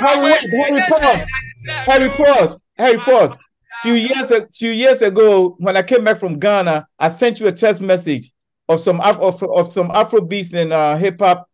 Harry, 0.00 0.82
Harry 1.86 2.08
Frost. 2.16 2.60
Harry 2.76 2.96
Frost. 2.96 3.34
Few 3.82 3.92
years, 3.92 4.30
a 4.30 4.48
few 4.48 4.70
years 4.70 5.02
ago, 5.02 5.54
when 5.58 5.76
I 5.76 5.82
came 5.82 6.02
back 6.02 6.18
from 6.18 6.38
Ghana, 6.38 6.86
I 6.98 7.10
sent 7.10 7.38
you 7.38 7.46
a 7.46 7.52
text 7.52 7.80
message 7.80 8.32
of 8.68 8.80
some 8.80 9.00
of, 9.00 9.42
of 9.42 9.70
some 9.70 9.90
Afro 9.92 10.20
beats 10.20 10.52
and 10.52 10.72
uh, 10.72 10.96
hip 10.96 11.20
hop, 11.20 11.48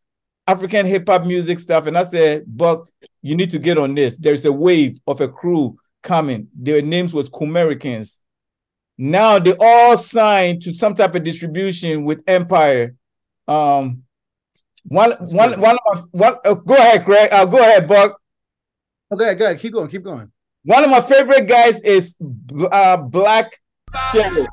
African 0.46 0.86
hip 0.86 1.06
hop 1.06 1.26
music 1.26 1.58
stuff, 1.58 1.86
and 1.86 1.98
I 1.98 2.04
said, 2.04 2.44
"Buck, 2.46 2.88
you 3.20 3.36
need 3.36 3.50
to 3.50 3.58
get 3.58 3.76
on 3.76 3.94
this. 3.94 4.16
There's 4.16 4.46
a 4.46 4.52
wave 4.52 4.98
of 5.06 5.20
a 5.20 5.28
crew 5.28 5.76
coming. 6.02 6.48
Their 6.54 6.80
names 6.80 7.12
was 7.12 7.28
Kumericans. 7.28 8.20
Now 8.96 9.38
they 9.38 9.54
all 9.58 9.96
signed 9.96 10.62
to 10.62 10.72
some 10.72 10.94
type 10.94 11.14
of 11.14 11.24
distribution 11.24 12.04
with 12.04 12.22
Empire. 12.26 12.94
Um, 13.48 14.04
One, 14.88 15.12
one, 15.32 15.58
one 15.60 15.76
of 15.76 16.12
my, 16.12 16.28
one. 16.28 16.36
Uh, 16.44 16.54
go 16.54 16.74
ahead, 16.74 17.04
Greg. 17.06 17.32
Uh, 17.32 17.46
go 17.46 17.58
ahead, 17.58 17.88
Buck. 17.88 18.20
Okay, 19.12 19.34
go 19.34 19.46
ahead. 19.46 19.58
Keep 19.58 19.72
going. 19.72 19.88
Keep 19.88 20.04
going. 20.04 20.30
One 20.64 20.84
of 20.84 20.90
my 20.90 21.00
favorite 21.00 21.46
guys 21.48 21.80
is 21.80 22.14
uh, 22.70 22.98
Black 22.98 23.60
Sherif. 24.12 24.46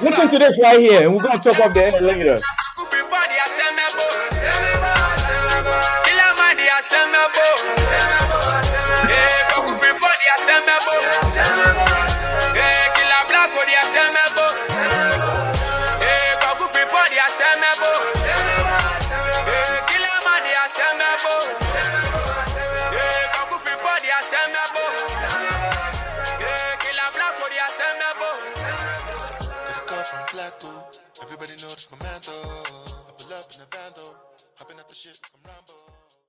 Listen 0.00 0.30
to 0.30 0.38
this 0.38 0.58
right 0.60 0.80
here, 0.80 1.02
and 1.02 1.14
we're 1.14 1.22
gonna 1.22 1.38
talk 1.40 1.56
about 1.56 1.74
the 1.74 1.84
end 1.84 2.06
later. 2.06 2.40
Everybody 11.38 11.87
my 31.86 31.98
man 32.02 32.20
though. 32.26 32.32
I 32.32 33.12
pull 33.16 33.32
up 33.34 33.46
in 33.54 33.60
a 33.62 33.66
van 33.70 33.92
though. 33.94 34.14
Hopping 34.58 34.78
at 34.78 34.88
the 34.88 34.94
shit, 34.94 35.20
I'm 35.34 35.50
Rambo. 35.50 35.87